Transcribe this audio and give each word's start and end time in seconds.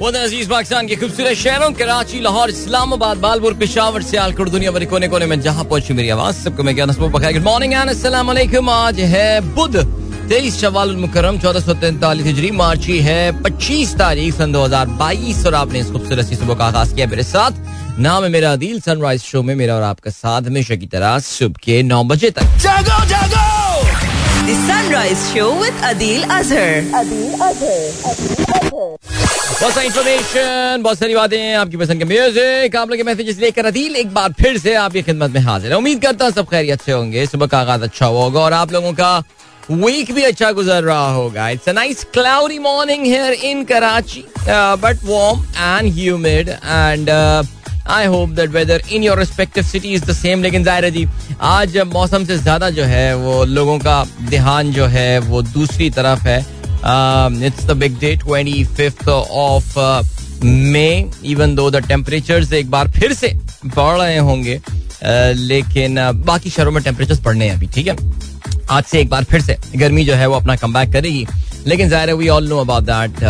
अज़ीज़ 0.00 0.48
पाकिस्तान 0.48 0.86
के 0.88 0.96
खूबसूरत 0.96 1.36
शहरों, 1.36 1.70
कराची, 1.76 2.20
लाहौर, 2.20 2.50
इस्लामाबाद, 2.50 3.16
बालपुर, 3.18 3.54
पिशावर, 3.54 4.02
सियालकोट 4.02 4.48
दुनिया 4.48 4.70
भर 4.72 4.84
कोने 4.84 5.08
कोने 5.08 5.26
में 5.26 5.40
जहाँ 5.40 5.64
पहुँची 5.64 5.94
मेरी 5.94 6.08
आवाज़, 6.10 6.36
सबको 6.44 6.62
मैं 6.62 6.74
क्या 6.74 6.86
गुड 6.86 7.42
मॉर्निंग 7.44 7.74
आज 8.70 9.00
है 9.12 9.40
बुध, 9.54 9.76
तेईस 10.28 10.60
शवाल 10.60 10.96
मुकरम 10.96 11.38
चौदह 11.38 11.60
सौ 11.60 11.74
तैंतालीस 11.74 12.26
हिजरी, 12.26 12.50
मार्च 12.50 12.78
मार्ची 12.78 12.98
है 13.00 13.42
पच्चीस 13.42 13.94
तारीख, 13.98 14.34
सन 14.34 14.52
दो 14.52 14.64
हज़ार 14.64 14.86
बाईस, 14.96 15.46
और 15.46 15.54
आपने 15.54 15.80
इस 15.80 15.90
खूबसूरत 15.92 16.26
सी 16.26 16.36
सुबह 16.36 16.54
का 16.54 16.64
आगाज़ 16.64 16.94
किया 16.94 17.06
मेरे 17.06 17.22
साथ। 17.22 17.98
नाम 18.00 18.24
है 18.24 18.30
मेरा 18.30 18.52
अदील 18.52 18.80
सनराइज 18.80 19.22
शो 19.22 19.42
में 19.42 19.54
मेरा 19.54 19.76
और 19.76 19.82
आपका 19.84 20.10
साथ 20.10 20.42
हमेशा 20.42 20.76
की 20.76 20.86
तरह 20.86 21.18
सुबह 21.20 21.60
के 21.64 21.82
नौ 21.82 22.04
बजे 22.04 22.30
तक। 22.30 22.56
जागो 22.58 23.04
जागो! 23.06 23.59
The 24.40 24.54
Sunrise 24.58 25.20
Show 25.32 25.48
with 25.58 25.76
Adil 25.82 26.22
Azhar. 26.28 26.82
Adil 26.92 27.30
Azhar. 27.40 27.80
बहुत 29.60 29.72
सारी 29.74 29.86
इन्फॉर्मेशन 29.86 30.82
बहुत 30.82 30.98
सारी 30.98 31.14
बातें 31.14 31.54
आपकी 31.54 31.76
पसंद 31.76 31.98
के 31.98 32.04
म्यूज़िक 32.04 32.76
आप 32.76 32.88
लोग 32.88 32.96
के 32.96 33.02
मैसेजेस 33.04 33.38
लेकर 33.40 33.66
अदील 33.66 33.96
एक 33.96 34.12
बार 34.14 34.32
फिर 34.40 34.58
से 34.58 34.74
आपकी 34.82 35.02
खिदमत 35.02 35.30
में 35.30 35.40
हाजिर 35.40 35.70
है 35.70 35.76
उम्मीद 35.78 36.00
करता 36.02 36.24
हूँ 36.24 36.32
सब 36.32 36.48
खैरियत 36.50 36.80
से 36.82 36.92
होंगे 36.92 37.26
सुबह 37.26 37.46
का 37.46 37.58
आगाज़ 37.60 37.82
अच्छा 37.84 38.06
होगा 38.06 38.40
और 38.40 38.52
आप 38.52 38.72
लोगों 38.72 38.92
का 39.00 39.12
वीक 39.70 40.12
भी 40.14 40.22
अच्छा 40.24 40.50
गुजर 40.52 40.82
रहा 40.82 41.10
होगा 41.12 41.48
it's 41.48 41.68
a 41.68 41.72
nice 41.72 42.04
cloudy 42.14 42.58
morning 42.58 43.04
here 43.06 43.32
in 43.50 43.64
Karachi 43.64 44.24
but 44.48 45.04
warm 45.04 45.44
and 45.58 45.92
humid 45.94 46.48
and 46.48 47.10
I 47.88 48.06
hope 48.06 48.30
that 48.30 48.50
weather 48.50 48.82
in 48.92 49.02
your 49.02 49.18
respective 49.18 49.64
city 49.64 49.92
is 49.94 50.04
the 50.04 50.12
same 50.12 50.42
लेकिन 50.42 50.64
ज़ाहिर 50.64 50.84
है 50.84 50.90
जी 50.90 51.06
आज 51.42 51.76
मौसम 51.92 52.24
से 52.24 52.38
ज़्यादा 52.38 52.70
जो 52.70 52.84
है 52.84 53.14
वो 53.16 53.44
लोगों 53.44 53.78
का 53.78 54.04
ध्यान 54.30 54.72
जो 54.72 54.86
है 54.86 55.18
वो 55.18 55.42
दूसरी 55.42 55.90
तरफ़ 55.90 56.26
है। 56.28 56.38
It's 57.46 57.64
the 57.66 57.76
big 57.76 57.98
day 58.00 58.14
twenty 58.16 58.64
fifth 58.76 59.08
of 59.08 59.78
May 60.44 60.88
even 61.30 61.54
though 61.54 61.70
the 61.70 61.86
temperatures 61.86 62.52
एक 62.52 62.70
बार 62.70 62.90
फिर 62.90 63.12
से 63.12 63.28
बढ़ 63.66 63.96
रहे 63.98 64.16
होंगे 64.18 64.58
uh, 64.58 65.34
लेकिन 65.36 65.98
uh, 66.00 66.14
बाकी 66.26 66.50
शहरों 66.50 66.72
में 66.72 66.82
टेम्परेचर्स 66.84 67.20
बढ़ने 67.24 67.48
हैं 67.48 67.56
अभी 67.56 67.66
ठीक 67.74 67.86
है? 67.88 67.96
आज 68.70 68.84
से 68.84 69.00
एक 69.00 69.08
बार 69.10 69.24
फिर 69.24 69.40
से 69.40 69.56
गर्मी 69.76 70.04
जो 70.04 70.14
है 70.14 70.26
वो 70.26 70.36
अपना 70.36 70.56
कम 70.56 70.84
करेगी। 70.92 71.26
लेकिन 71.66 71.88
ज़ाहिर 71.88 72.08
है 72.08 72.14
we 72.14 72.28
all 72.28 72.48
know 72.48 72.58
about 72.58 72.84
that 72.84 73.20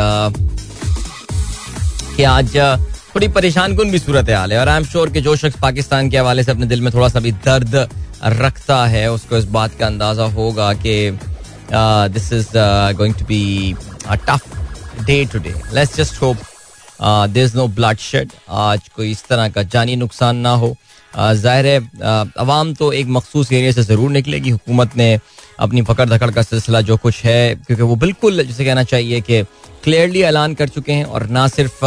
कि 2.17 2.23
आज 2.25 2.57
uh, 2.57 2.90
थोड़ी 3.15 3.27
परेशान 3.29 3.75
कन 3.77 3.91
भी 3.91 3.99
सूरत 3.99 4.29
हाल 4.31 4.53
है 4.53 4.59
और 4.61 4.69
आई 4.69 4.77
एम 4.77 4.85
श्योर 4.85 5.11
कि 5.11 5.21
जो 5.21 5.35
शख्स 5.37 5.59
पाकिस्तान 5.61 6.11
के 6.11 6.19
हवाले 6.19 6.43
से 6.45 6.51
अपने 6.53 6.67
दिल 6.67 6.81
में 6.81 6.93
थोड़ा 6.95 7.09
सा 7.09 7.21
भी 7.21 7.33
दर्द 7.47 7.75
रखता 8.25 8.85
है, 8.87 9.11
उसको 9.13 9.37
इस 9.37 9.45
बात 9.51 9.75
का 9.79 9.87
अंदाज़ा 9.87 10.25
होगा 10.33 10.73
कि 10.77 11.19
this 11.73 12.33
is 12.33 12.49
going 12.97 13.15
to 13.15 13.25
be 13.25 13.75
tough 14.29 15.05
day 15.07 15.25
today 15.39 15.55
let's 15.75 15.97
just 15.97 16.23
hope 16.23 16.37
there 17.03 17.45
is 17.45 17.57
no 17.57 17.67
bloodshed 17.99 18.33
आज 18.61 18.89
कोई 18.97 19.11
इस 19.11 19.25
तरह 19.29 19.49
का 19.49 19.63
जानी 19.65 19.97
नुकसान 19.97 20.37
ना 20.39 20.55
हो। 20.55 20.75
ज़ाहिर 21.15 21.67
है 21.67 21.79
अवाम 22.39 22.73
तो 22.75 22.93
एक 22.93 23.07
मखसूस 23.09 23.53
एरिया 23.53 23.73
से 23.73 23.83
ज़रूर 23.83 24.11
निकलेगी। 24.11 24.51
हुकूमत 24.51 24.97
ने 24.97 25.17
अपनी 25.61 25.83
पकड़ 25.83 26.09
धकड़ 26.09 26.31
का 26.31 26.43
सिलसिला 26.43 26.81
जो 26.81 26.97
कुछ 26.97 27.25
है 27.25 27.55
क्योंकि 27.57 27.83
वो 27.83 27.97
बिल्कुल 27.97 28.43
जिसे 28.43 28.65
कहना 28.65 28.85
चाहिए 28.85 29.21
कि 29.21 29.43
क्लियरली 29.85 30.23
ऐलान 30.23 30.55
कर 30.55 30.69
चुके 30.69 30.93
हैं 30.93 31.05
और 31.05 31.27
ना 31.29 31.47
सिर्फ़ 31.49 31.81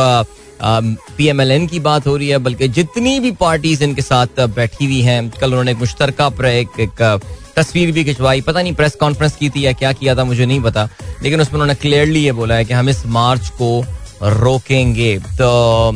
पी 1.18 1.28
एम 1.28 1.42
एल 1.42 1.52
एन 1.52 1.68
की 1.68 1.80
बात 1.80 2.08
हो 2.08 2.16
रही 2.18 2.28
है 2.30 2.38
बल्कि 2.38 2.68
जितनी 2.70 3.20
भी 3.20 3.32
पार्टीज़ 3.40 3.84
इनके 3.84 4.02
साथ 4.02 4.40
बैठी 4.50 4.86
हुई 4.86 5.02
हैं 5.02 5.30
कल 5.32 5.48
उन्होंने 5.48 5.72
एक 5.72 5.78
मुश्तरका 5.78 6.28
एक, 6.50 6.80
एक 6.80 7.22
तस्वीर 7.56 7.92
भी 7.92 8.04
खिंचवाई। 8.04 8.42
पता 8.42 8.62
नहीं 8.62 8.74
प्रेस 8.76 8.96
कॉन्फ्रेंस 9.00 9.36
की 9.36 9.50
थी 9.50 9.66
या 9.66 9.72
क्या 9.74 9.92
किया 9.94 10.16
था 10.16 10.24
मुझे 10.24 10.46
नहीं 10.46 10.62
पता 10.62 10.88
लेकिन 11.24 11.42
उसमें 11.42 11.54
उन्होंने 11.54 11.76
क्लियरली 11.82 12.24
ये 12.24 12.32
बोला 12.32 12.56
है 12.56 12.66
कि 12.66 12.74
हम 12.74 12.90
इस 12.90 13.06
मार्च 13.08 13.50
को 13.62 13.70
रोकेंगे। 14.24 15.18
तो 15.42 15.92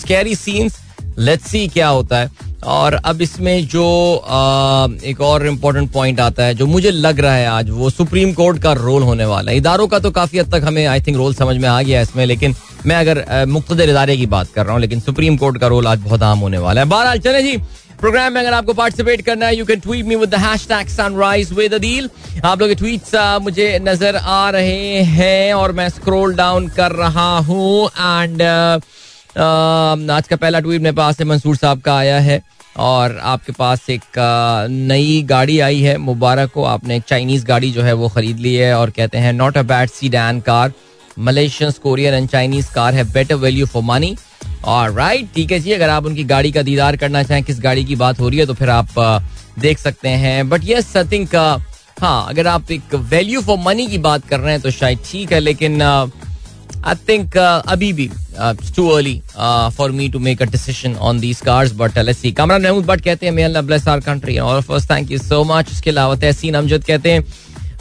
स्कैरी 0.00 0.34
सीन्स 0.34 0.78
लेट्स 1.18 1.50
सी 1.50 1.66
क्या 1.68 1.88
होता 1.88 2.18
है। 2.18 2.30
और 2.64 2.94
अब 2.94 3.20
इसमें 3.22 3.66
जो 3.68 3.84
आ, 4.16 4.86
एक 5.04 5.20
और 5.20 5.46
इम्पोर्टेंट 5.46 5.90
पॉइंट 5.92 6.20
आता 6.20 6.44
है 6.44 6.54
जो 6.54 6.66
मुझे 6.66 6.90
लग 6.90 7.20
रहा 7.20 7.34
है 7.34 7.46
आज 7.48 7.70
वो 7.70 7.90
सुप्रीम 7.90 8.32
कोर्ट 8.32 8.62
का 8.62 8.72
रोल 8.74 9.02
होने 9.02 9.24
वाला 9.24 9.50
है। 9.50 9.56
इदारों 9.58 9.86
का 9.86 9.98
तो 9.98 10.10
काफ़ी 10.10 10.38
हद 10.38 10.54
तक 10.54 10.64
हमें 10.66 10.84
आई 10.86 11.00
थिंक 11.00 11.16
रोल 11.16 11.34
समझ 11.34 11.56
में 11.56 11.68
आ 11.68 11.80
गया 11.82 11.98
है 11.98 12.02
इसमें 12.02 12.24
लेकिन 12.26 12.54
मैं 12.86 12.96
अगर 12.96 13.46
मुख्तर 13.48 13.88
इदारे 13.90 14.16
की 14.16 14.26
बात 14.26 14.48
कर 14.54 14.64
रहा 14.64 14.72
हूँ 14.72 14.80
लेकिन 14.80 15.00
सुप्रीम 15.00 15.36
कोर्ट 15.36 15.58
का 15.60 15.66
रोल 15.66 15.86
आज 15.86 15.98
बहुत 16.00 16.22
आम 16.22 16.38
होने 16.38 16.58
वाला 16.58 16.80
है। 16.80 16.88
बहरहाल 16.88 17.18
चले 17.20 17.42
जी 17.42 17.56
प्रोग्राम 18.00 18.32
में 18.32 18.40
अगर 18.40 18.52
आपको 18.52 18.72
पार्टिसिपेट 18.74 19.20
करना 19.26 19.46
है 19.46 19.56
you 19.56 19.64
can 19.64 19.80
tweet 19.80 20.06
me 20.06 20.16
with 20.16 20.34
sunrise 20.88 21.52
with 21.52 21.74
Adeel 21.74 22.08
आप 22.44 22.60
लोग 22.60 22.68
के 22.68 22.74
ट्वीट्स 22.74 23.14
मुझे 23.42 23.78
नज़र 23.82 24.16
आ 24.16 24.48
रहे 24.50 25.02
हैं 25.04 25.54
और 25.54 25.72
मैं 25.72 25.88
स्क्रोल 25.88 26.34
डाउन 26.36 26.68
कर 26.76 26.92
रहा 26.94 27.30
हूँ 27.38 27.86
एंड 27.88 28.42
आज 29.38 30.28
का 30.28 30.36
पहला 30.36 30.60
ट्वीट 30.60 30.82
मेरे 30.82 30.96
पास 30.96 31.16
से 31.16 31.24
मंसूर 31.24 31.56
साहब 31.56 31.80
का 31.80 31.96
आया 31.96 32.18
है 32.20 32.40
और 32.76 33.16
आपके 33.22 33.52
पास 33.52 33.88
एक 33.90 34.02
नई 34.70 35.22
गाड़ी 35.28 35.58
आई 35.60 35.80
है 35.80 35.96
मुबारक 35.98 36.50
को 36.52 36.64
आपने 36.64 36.96
एक 36.96 37.02
चाइनीज़ 37.02 37.44
गाड़ी 37.46 37.70
जो 37.70 37.82
है 37.82 37.92
वो 37.92 38.08
खरीद 38.08 38.38
ली 38.38 38.54
है 38.54 38.72
और 38.74 38.90
कहते 38.90 39.18
हैं 39.18 39.32
not 39.32 39.58
a 39.58 39.62
bad 39.62 39.90
sedan 40.08 40.40
car 40.40 40.72
Malaysian 41.18 41.72
Korean 41.82 42.14
and 42.14 42.28
Chinese 42.28 42.72
car 42.74 42.94
है 42.94 43.04
बेटर 43.12 43.34
वैल्यू 43.34 43.66
फॉर 43.66 43.82
मनी 43.82 44.16
और 44.64 44.92
राइट 44.92 45.28
ठीक 45.34 45.52
है 45.52 45.58
जी, 45.60 45.72
अगर 45.72 45.88
आप 45.88 46.06
उनकी 46.06 46.24
गाड़ी 46.24 46.52
का 46.52 46.62
दीदार 46.62 46.96
करना 46.96 47.22
चाहें, 47.22 47.42
किस 47.44 47.60
गाड़ी 47.60 47.84
की 47.84 47.96
बात 47.96 48.20
हो 48.20 48.28
रही 48.28 48.38
है 48.38 48.46
तो 48.46 48.54
फिर 48.54 48.70
आप 48.70 49.22
देख 49.58 49.78
सकते 49.78 50.08
हैं। 50.08 50.48
बट 50.48 50.60
यस 50.64 50.96
आई 50.96 51.04
थिंक 51.12 51.34
हाँ 52.00 52.28
अगर 52.28 52.46
आप 52.46 52.70
एक 52.70 52.94
वैल्यू 52.94 53.40
फॉर 53.42 53.58
मनी 53.58 53.86
की 53.86 53.98
बात 53.98 54.26
कर 54.28 54.40
रहे 54.40 54.52
हैं 54.52 54.60
तो 54.62 54.70
शायद 54.70 54.98
ठीक 55.10 55.32
है, 55.32 55.40
लेकिन 55.40 55.78
आई 56.85 56.95
थिंक 57.09 57.37
अभी 57.37 57.91
भी 57.93 58.09
too 58.75 58.87
early 58.89 59.21
for 59.77 59.91
me 59.91 60.07
to 60.09 60.19
make 60.19 60.41
a 60.41 60.45
decision 60.51 60.95
on 61.09 61.19
these 61.19 61.41
cars 61.45 61.73
but 61.81 61.97
let's 61.99 62.19
see 62.21 62.31
Kamran 62.39 62.61
Mahmood 62.63 62.85
but 62.85 63.01
कहते 63.01 63.25
हैं 63.25 63.33
may 63.33 63.43
Allah 63.43 63.61
bless 63.61 63.87
our 63.87 63.99
country 64.05 64.37
और 64.49 64.61
first 64.69 64.89
thank 64.91 65.11
you 65.11 65.17
so 65.19 65.43
much 65.53 65.71
उसके 65.71 65.89
अलावा 65.89 66.15
तहसीन 66.25 66.55
अमजद 66.63 66.83
कहते 66.83 67.11
हैं 67.11 67.23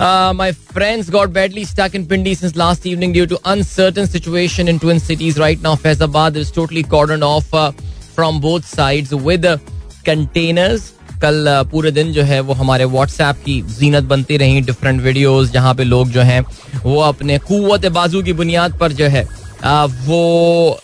Uh, 0.00 0.32
my 0.32 0.50
friends 0.50 1.10
got 1.10 1.30
badly 1.30 1.62
stuck 1.62 1.94
in 1.94 2.06
Pindi 2.10 2.32
since 2.34 2.54
last 2.56 2.86
evening 2.86 3.12
due 3.12 3.26
to 3.26 3.38
uncertain 3.44 4.06
situation 4.06 4.66
in 4.66 4.78
twin 4.78 4.98
cities. 4.98 5.38
Right 5.38 5.60
now, 5.60 5.74
Faizabad 5.74 6.36
is 6.36 6.50
totally 6.50 6.82
cordoned 6.82 7.22
off 7.22 7.52
uh, 7.52 7.72
from 8.14 8.40
both 8.40 8.64
sides 8.64 9.14
with 9.14 9.44
uh, 9.44 9.58
containers. 10.02 10.94
कल 11.25 11.45
पूरे 11.71 11.91
दिन 11.91 12.11
जो 12.13 12.23
है 12.23 12.39
वो 12.41 12.53
हमारे 12.55 12.85
WhatsApp 12.87 13.43
की 13.45 13.61
जीनत 13.79 14.03
बनती 14.05 14.37
रही 14.37 14.61
डिफरेंट 14.63 15.01
वीडियोस 15.01 15.51
जहाँ 15.51 15.73
पे 15.75 15.83
लोग 15.85 16.09
जो 16.09 16.21
हैं 16.23 16.41
वो 16.83 16.99
अपने 17.03 17.37
कुत 17.47 17.85
बाजू 17.93 18.21
की 18.23 18.33
बुनियाद 18.33 18.77
पर 18.79 18.91
जो 18.93 19.05
है 19.07 19.27
आ, 19.63 19.85
वो 19.85 20.79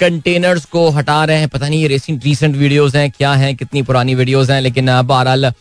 कंटेनर्स 0.00 0.64
को 0.72 0.88
हटा 0.90 1.24
रहे 1.24 1.38
हैं। 1.38 1.48
पता 1.48 1.68
नहीं 1.68 1.80
ये 1.82 1.88
रेसिंग 1.88 2.20
रीसेंट 2.24 2.56
वीडियोस 2.56 2.94
हैं 2.96 3.10
क्या 3.10 3.32
हैं 3.34 3.54
कितनी 3.56 3.82
पुरानी 3.82 4.14
वीडियोस 4.14 4.50
हैं 4.50 4.60
लेकिन 4.60 4.86
बहरहाल 5.02 5.52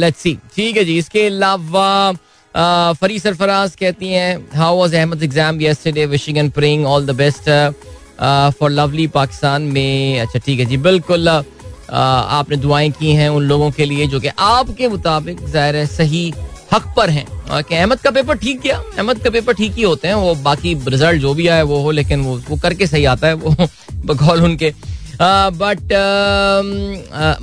लेट्स 0.00 0.18
सी 0.22 0.34
ठीक 0.56 0.76
है 0.76 0.84
जी 0.84 0.98
इसके 0.98 1.26
अलावा 1.26 2.12
फरी 3.00 3.18
सरफराज 3.18 3.74
कहती 3.80 4.12
हैं 4.12 4.36
how 4.56 4.78
was 4.78 4.94
Ahmed 4.94 5.22
exam 5.22 5.60
yesterday 5.60 6.06
wishing 6.06 6.38
and 6.38 6.52
praying 6.52 6.86
all 6.86 7.06
the 7.06 7.16
best 7.16 7.50
for 8.58 8.70
lovely 8.70 9.06
Pakistan 9.16 9.62
में 9.72 10.20
अच्छा 10.20 10.38
ठीक 10.38 10.60
है 10.60 10.66
जी 10.66 10.76
बिल्कुल 10.84 11.28
आपने 11.90 12.56
दुआएँ 12.56 12.90
की 12.90 13.12
हैं 13.12 13.28
उन 13.28 13.42
लोगों 13.42 13.70
के 13.70 13.84
लिए 13.84 14.06
जो 14.06 14.20
कि 14.20 14.28
आपके 14.38 14.88
मुताबिक 14.88 15.44
ज़ाहिर 15.46 15.84
सही 15.86 16.32
हक 16.72 16.92
पर 16.96 17.10
हैं। 17.10 17.26
कि 17.62 17.74
अहमद 17.74 18.00
का 18.00 18.10
पेपर 18.10 18.36
ठीक 18.36 18.60
किया। 18.60 18.76
अहमद 18.76 19.18
का 19.18 19.30
पेपर 19.30 19.54
ठीक 19.54 19.74
ही 19.74 19.82
होते 19.82 20.08
हैं। 20.08 20.14
वो 20.14 20.34
बाकी 20.44 20.74
रिज़ल्ट 20.88 21.20
जो 21.20 21.34
भी 21.34 21.46
आए 21.48 21.62
वो 21.62 21.80
हो, 21.82 21.90
लेकिन 21.90 22.20
वो 22.20 22.40
वो 22.48 22.56
करके 22.62 22.86
सही 22.86 23.04
आता 23.04 23.26
है, 23.26 23.34
वो 23.34 23.56
बकौल 24.06 24.42
उनके। 24.42 24.72
बट 25.20 25.92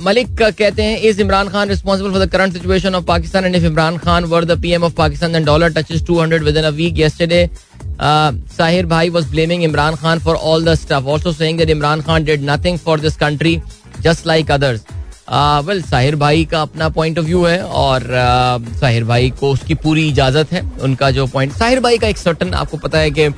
मलिक 0.00 0.36
कहते 0.38 0.82
हैं 0.82 0.98
is 1.00 1.20
Imran 1.20 1.48
Khan 1.48 1.68
responsible 1.68 2.10
for 2.10 2.24
the 2.24 2.30
current 2.30 2.52
situation 2.52 2.94
of 2.94 3.04
Pakistan 3.04 3.44
and 3.44 3.56
if 3.56 3.64
Imran 3.64 3.98
Khan 3.98 4.24
were 4.24 4.44
the 4.44 4.60
PM 4.62 4.84
of 4.84 4.94
Pakistan 4.94 5.34
and 5.34 5.46
dollar 5.46 5.72
touches 5.72 6.02
200 6.02 6.40
within 6.56 6.64
a 6.64 6.70
week 6.70 6.98
Sahir 8.00 8.86
bhai 8.86 9.10
was 9.10 9.30
blaming 9.30 9.64
Imran 9.64 9.94
Khan 9.94 10.18
for 10.18 10.36
all 10.36 10.64
the 10.64 10.74
stuff 10.74 11.08
also 11.08 11.32
saying 11.32 11.58
that 11.58 11.70
Imran 11.70 12.00
Khan 12.00 12.24
did 12.24 12.50
nothing 12.50 12.78
for 12.78 13.00
this 13.00 13.16
country 13.16 13.60
just 14.02 14.26
like 14.26 14.50
others 14.50 14.84
well 15.66 15.82
Sahir 15.82 16.16
bhai 16.16 16.44
का 16.44 16.62
अपना 16.62 16.88
point 16.88 17.18
of 17.18 17.26
view 17.26 17.44
है 17.44 17.62
और 17.62 18.00
uh, 18.00 18.78
Sahir 18.80 19.04
भाई 19.04 19.30
को 19.40 19.50
उसकी 19.52 19.74
पूरी 19.82 20.08
इजाज़त 20.08 20.52
है 20.52 20.62
उनका 20.82 21.10
जो 21.10 21.26
पॉइंट 21.26 21.52
साहिर 21.52 21.80
भाई 21.80 21.98
का 21.98 22.08
एक 22.08 22.18
सर्टन 22.18 22.54
आपको 22.54 22.76
पता 22.76 22.98
है 22.98 23.10
कि 23.10 23.28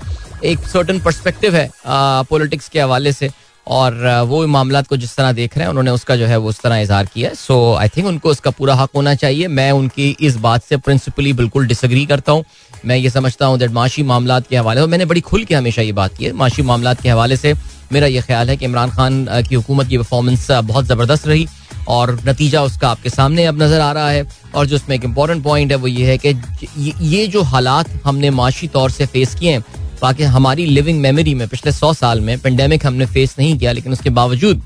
एक 0.44 0.66
सर्टन 0.68 0.98
पर्सपेक्टिव 1.00 1.56
है 1.56 1.70
पॉलिटिक्स 1.86 2.68
के 2.68 2.80
हवाले 2.80 3.12
से 3.12 3.30
और 3.66 3.94
वो 4.28 4.46
मामला 4.46 4.80
को 4.82 4.96
जिस 4.96 5.14
तरह 5.16 5.32
देख 5.32 5.56
रहे 5.56 5.64
हैं 5.64 5.70
उन्होंने 5.70 5.90
उसका 5.90 6.16
जो 6.16 6.26
है 6.26 6.36
वो 6.36 6.48
उस 6.48 6.60
तरह 6.62 6.78
इजहार 6.78 7.06
किया 7.14 7.28
है। 7.28 7.34
सो 7.34 7.74
आई 7.74 7.88
थिंक 7.88 8.06
उनको 8.06 8.30
उसका 8.30 8.50
पूरा 8.50 8.74
हक 8.74 8.90
होना 8.96 9.14
चाहिए। 9.14 9.46
मैं 9.48 9.70
उनकी 9.72 10.08
इस 10.20 10.36
बात 10.36 10.64
से 10.64 10.76
प्रिंसिपली 10.78 11.32
बिल्कुल 11.32 11.66
डिसग्री 11.66 12.04
करता 12.06 12.32
हूँ। 12.32 12.44
मैं 12.86 12.96
ये 12.96 13.10
समझता 13.10 13.46
हूँ 13.46 13.58
दैट 13.58 13.70
माशी 13.70 14.02
मामला 14.02 14.38
के 14.40 14.56
हवाले 14.56 14.80
और 14.80 14.88
मैंने 14.88 15.04
बड़ी 15.04 15.20
खुल 15.20 15.44
के 15.44 15.54
हमेशा 15.54 15.82
ये 15.82 15.92
बात 15.92 16.16
की 16.16 16.24
है 16.24 16.32
माशी 16.32 16.62
मामला 16.62 16.94
के 16.94 17.08
हवाले 17.08 17.36
से 17.36 17.54
मेरा 17.92 18.06
ये 18.06 18.20
ख्याल 18.22 18.50
है 18.50 18.56
कि 18.56 18.64
इमरान 18.64 18.90
खान 18.90 19.26
की 19.48 19.54
हुकूमत 19.54 19.88
की 19.88 19.98
परफॉर्मेंस 19.98 20.50
बहुत 20.50 20.84
ज़बरदस्त 20.86 21.26
रही 21.28 21.46
और 21.88 22.18
नतीजा 22.26 22.62
उसका 22.62 22.88
आपके 22.88 23.10
सामने 23.10 23.44
अब 23.46 23.62
नज़र 23.62 23.80
आ 23.80 23.90
रहा 23.92 24.10
है 24.10 24.26
और 24.54 24.66
जो 24.66 24.76
उसमें 24.76 24.96
एक 24.96 25.04
इंपॉर्टेंट 25.04 25.42
पॉइंट 25.44 25.70
है 25.70 25.76
वो 25.78 25.86
ये 25.86 26.06
है 26.06 26.18
कि 26.18 26.92
ये 27.02 27.26
जो 27.26 27.42
हालात 27.44 27.90
हमने 28.04 28.30
माशी 28.32 28.68
तौर 28.68 28.90
से 28.90 29.06
फेस 29.06 29.34
किए 29.34 29.52
हैं, 29.52 29.64
बाकी 30.02 30.22
हमारी 30.24 30.66
लिविंग 30.66 31.00
मेमोरी 31.00 31.34
में 31.34 31.46
पिछले 31.48 31.72
सौ 31.72 31.92
साल 31.94 32.20
में 32.20 32.38
पेंडेमिक 32.40 32.86
हमने 32.86 33.06
फेस 33.06 33.34
नहीं 33.38 33.58
किया, 33.58 33.72
लेकिन 33.72 33.92
उसके 33.92 34.10
बावजूद 34.12 34.62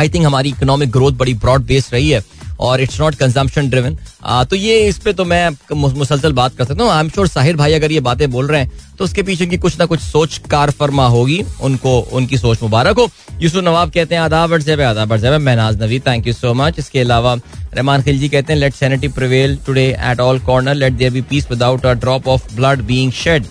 आई 0.00 0.08
थिंक 0.08 0.26
हमारी 0.26 0.48
इकोनॉमिक 0.48 0.90
ग्रोथ 0.90 1.12
बड़ी 1.14 1.34
ब्रॉड 1.36 1.64
बेस्ड 1.66 1.94
रही 1.94 2.10
है। 2.10 2.22
और 2.60 2.80
इट्स 2.80 3.00
नॉट 3.00 3.14
कंजम्पशन 3.14 3.68
ड्रिवन 3.70 3.96
तो 4.50 4.56
ये 4.56 4.78
इस 4.88 4.98
पे 4.98 5.12
तो 5.12 5.24
मैं 5.24 5.48
मुसलसल 5.72 6.32
बात 6.32 6.56
कर 6.56 6.64
सकता 6.64 6.84
हूँ। 6.84 6.92
आई 6.92 7.00
एम 7.00 7.08
श्योर 7.08 7.28
साहिर 7.28 7.56
भाई 7.56 7.72
अगर 7.72 7.92
ये 7.92 8.00
बातें 8.00 8.30
बोल 8.30 8.46
रहे 8.46 8.60
हैं 8.60 8.96
तो 8.98 9.04
उसके 9.04 9.22
पीछे 9.22 9.46
की 9.46 9.58
कुछ 9.58 9.78
ना 9.78 9.86
कुछ 9.86 10.00
सोच 10.00 10.38
कार 10.50 10.70
फरमा 10.70 11.06
होगी, 11.08 11.42
उनको, 11.62 11.98
उनकी 12.00 12.38
सोच 12.38 12.62
मुबारक 12.62 12.98
हो। 12.98 13.08
यूसुफ 13.42 13.64
नवाब 13.64 13.90
कहते 13.90 14.14
हैं, 14.14 14.22
आदाब 14.22 14.48
व्हाट्सएप 14.48 14.80
आदाब 14.80 15.08
WhatsApp 15.08 15.40
Mahnaz 15.40 15.82
Navi 15.82 16.00
thank 16.06 16.26
you 16.26 16.32
so 16.32 16.54
much 16.54 16.78
इसके 16.78 17.00
अलावा 17.00 17.34
रहमान 17.74 18.02
खिलजी 18.02 18.28
कहते 18.28 18.52
हैं 18.52 18.60
let 18.60 18.74
sanity 18.74 19.08
prevail 19.10 19.56
today 19.66 19.86
at 20.10 20.20
all 20.20 20.38
corner 20.40 20.74
let 20.74 20.92
there 20.92 21.12
be 21.12 21.20
peace 21.30 21.50
without 21.50 21.86
a 21.86 21.92
drop 21.94 22.28
of 22.28 22.54
blood 22.54 22.82
being 22.86 23.12
shed 23.14 23.46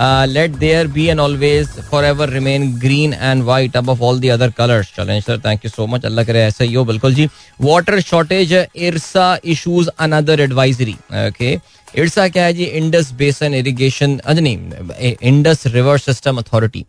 let 0.00 0.50
there 0.56 0.86
be 0.88 1.06
an 1.08 1.20
always 1.20 1.68
for 1.90 2.04
ever 2.04 2.30
remain 2.30 2.70
green 2.80 3.14
and 3.14 3.42
white 3.44 3.76
above 3.90 4.02
all 4.02 4.20
the 4.20 4.28
other 4.28 4.50
colours 4.58 4.92
चलें 4.96 5.20
sir 5.20 5.38
thank 5.46 5.64
you 5.64 5.70
so 5.70 5.86
much 5.86 6.04
अल्लाह 6.04 6.24
करे 6.24 6.42
ऐसा 6.42 6.64
ही 6.64 6.74
हो 6.74 6.84
बिल्कुल 6.84 7.14
जी 7.14 7.28
water 7.60 8.00
shortage 8.00 8.52
IRSA 8.52 9.38
issues 9.54 9.88
another 9.98 10.40
advisory 10.40 10.96
okay 11.28 11.52
IRSA 11.98 12.28
क्या 12.28 12.44
है 12.44 12.52
जी 12.54 12.64
Indus 12.64 13.12
basin 13.18 13.54
irrigation 13.54 14.20
नहीं 14.28 15.14
इंडस 15.22 15.66
रिवर 15.66 15.98
सिस्टम 15.98 16.38
अथॉरिटी 16.38 16.84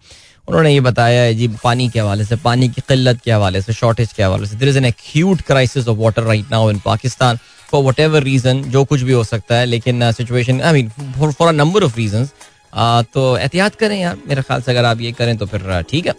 उन्होंने 0.47 0.71
ये 0.73 0.79
बताया 0.81 1.21
है 1.21 1.33
जी, 1.35 1.47
पानी 1.63 1.87
के 1.89 1.99
हवाले 1.99 2.23
से, 2.25 2.35
पानी 2.35 2.67
की 2.69 2.81
किल्लत 2.87 3.19
के 3.25 3.31
हवाले 3.31 3.61
से 3.61 3.73
शॉर्टेज 3.73 4.13
के 4.13 4.23
हवाले 4.23 4.45
से. 4.45 4.55
There 4.55 4.69
is 4.69 4.77
an 4.77 4.85
acute 4.85 5.41
crisis 5.47 5.87
of 5.87 5.97
water 5.97 6.23
right 6.23 6.51
now 6.51 6.69
in 6.71 6.79
Pakistan 6.85 7.37
for 7.71 7.83
whatever 7.99 8.23
reason 8.23 8.61
जो 8.71 8.83
कुछ 8.85 9.01
भी 9.01 9.13
हो 9.13 9.23
सकता 9.23 9.55
है, 9.55 9.65
लेकिन 9.65 10.11
situation 10.11 10.61
I 10.61 10.73
mean 10.73 11.31
for 11.31 11.47
a 11.47 11.51
number 11.51 11.83
of 11.83 11.97
reason 11.97 12.27
तो 12.73 13.37
एहतियात 13.37 13.75
करें 13.75 13.99
यार 13.99 14.17
मेरे 14.27 14.41
ख्याल 14.41 14.61
से 14.61 14.71
अगर 14.71 14.85
आप 14.85 15.01
ये 15.01 15.11
करें 15.11 15.37
तो 15.37 15.45
फिर 15.45 15.81
ठीक 15.89 16.07
है। 16.07 16.13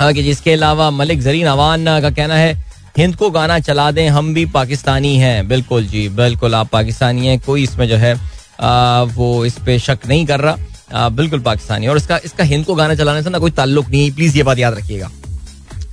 आगे 0.00 0.22
जिसके 0.22 0.52
अलावा 0.52 0.90
मलिक 0.90 1.20
जरीन 1.22 1.46
अवान 1.46 2.00
का 2.00 2.10
कहना 2.10 2.34
है 2.34 2.52
हिंद 2.96 3.14
को 3.16 3.30
गाना 3.30 3.58
चला 3.60 3.90
दें 3.90 4.08
हम 4.08 4.32
भी 4.34 4.44
पाकिस्तानी 4.48 5.16
हैं। 5.16 5.48
बिल्कुल 5.48 5.86
जी 5.86 6.08
बिल्कुल 6.10 6.54
आप 6.54 6.68
पाकिस्तानी 6.72 7.26
हैं 7.26 7.38
कोई 7.40 7.62
इसमें 7.62 7.86
जो 7.88 7.96
है 7.96 8.14
आ, 8.60 9.02
वो 9.02 9.44
इस 9.46 9.58
पे 9.66 9.78
शक 9.78 10.06
नहीं 10.08 10.26
कर 10.26 10.40
रहा। 10.40 10.56
आ, 10.94 11.08
बिल्कुल 11.10 11.40
पाकिस्तानी। 11.40 11.86
और 11.86 11.96
इसका 11.96 12.18
इसका 12.24 12.44
हिंद 12.44 12.64
को 12.64 12.74
गाना 12.74 12.94
चलाने 12.94 13.22
से 13.22 13.30
ना 13.30 13.38
कोई 13.38 13.50
ताल्लुक 13.52 13.88
नहीं 13.90 14.10
प्लीज़ 14.14 14.36
ये 14.36 14.42
बात 14.42 14.58
याद 14.58 14.74
रखिएगा। 14.74 15.10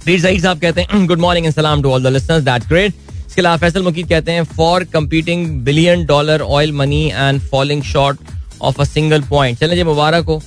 सईद 0.08 0.42
साहब 0.42 0.60
कहते 0.60 0.82
हैं 0.82 1.06
good 1.08 1.20
morning 1.20 1.46
and 1.46 1.56
salaam 1.56 1.82
to 1.82 1.92
all 1.92 2.04
the 2.04 2.22
that's 2.42 2.68
great. 2.68 2.94
इसके 3.28 3.42
अलावा 3.42 3.58
फैसल 3.58 3.84
मुकीद 3.84 4.10
कहते 4.10 4.32
हैं 4.32 4.44
for 4.48 4.84
competing 4.94 5.48
billion 5.64 6.06
dollar 6.06 6.42
oil 6.42 6.72
money 6.74 7.06
and 7.08 7.42
falling 7.42 7.84
short 7.84 8.20
of 8.62 8.82
a 8.82 8.84
single 8.86 9.22
point 9.30 9.60
चले 9.60 9.76
जी, 9.76 9.84
मुबारक 9.86 10.26
हो। 10.26 10.42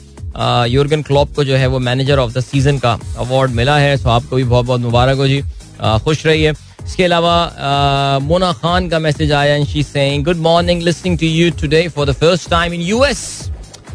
यूर्गन 0.69 1.03
क्लॉप 1.03 1.35
को 1.35 1.45
जो 1.45 1.57
है 1.57 1.67
वो 1.67 1.79
मैनेजर 1.81 2.19
ऑफ़ 2.19 2.33
द 2.33 2.41
सीज़न 2.43 2.79
का 2.79 2.99
अवार्ड 3.19 3.51
मिला 3.53 3.77
है 3.79 3.97
सो 3.97 4.09
आपको 4.11 4.37
भी 4.37 4.45
बहुत 4.45 4.67
बहुत 4.67 4.81
मुबारक 4.81 5.17
हो 5.17 5.27
जी। 5.29 5.43
खुश 6.05 6.25
रहिए। 6.27 6.51
इसके 6.85 7.05
अलावा 7.05 8.19
मोना 8.23 8.53
खान 8.53 8.89
का 8.89 8.99
मैसेज 8.99 9.33
आया 9.33 9.55
and 9.55 9.67
she 9.67 9.83
saying 9.83 10.25
good 10.25 10.37
morning 10.43 10.83
listening 10.83 11.19
to 11.19 11.27
you 11.27 11.51
today 11.61 11.87
for 11.89 12.11
the 12.11 12.13
first 12.15 12.51
time 12.51 12.75
in 12.75 12.81
US 12.83 13.21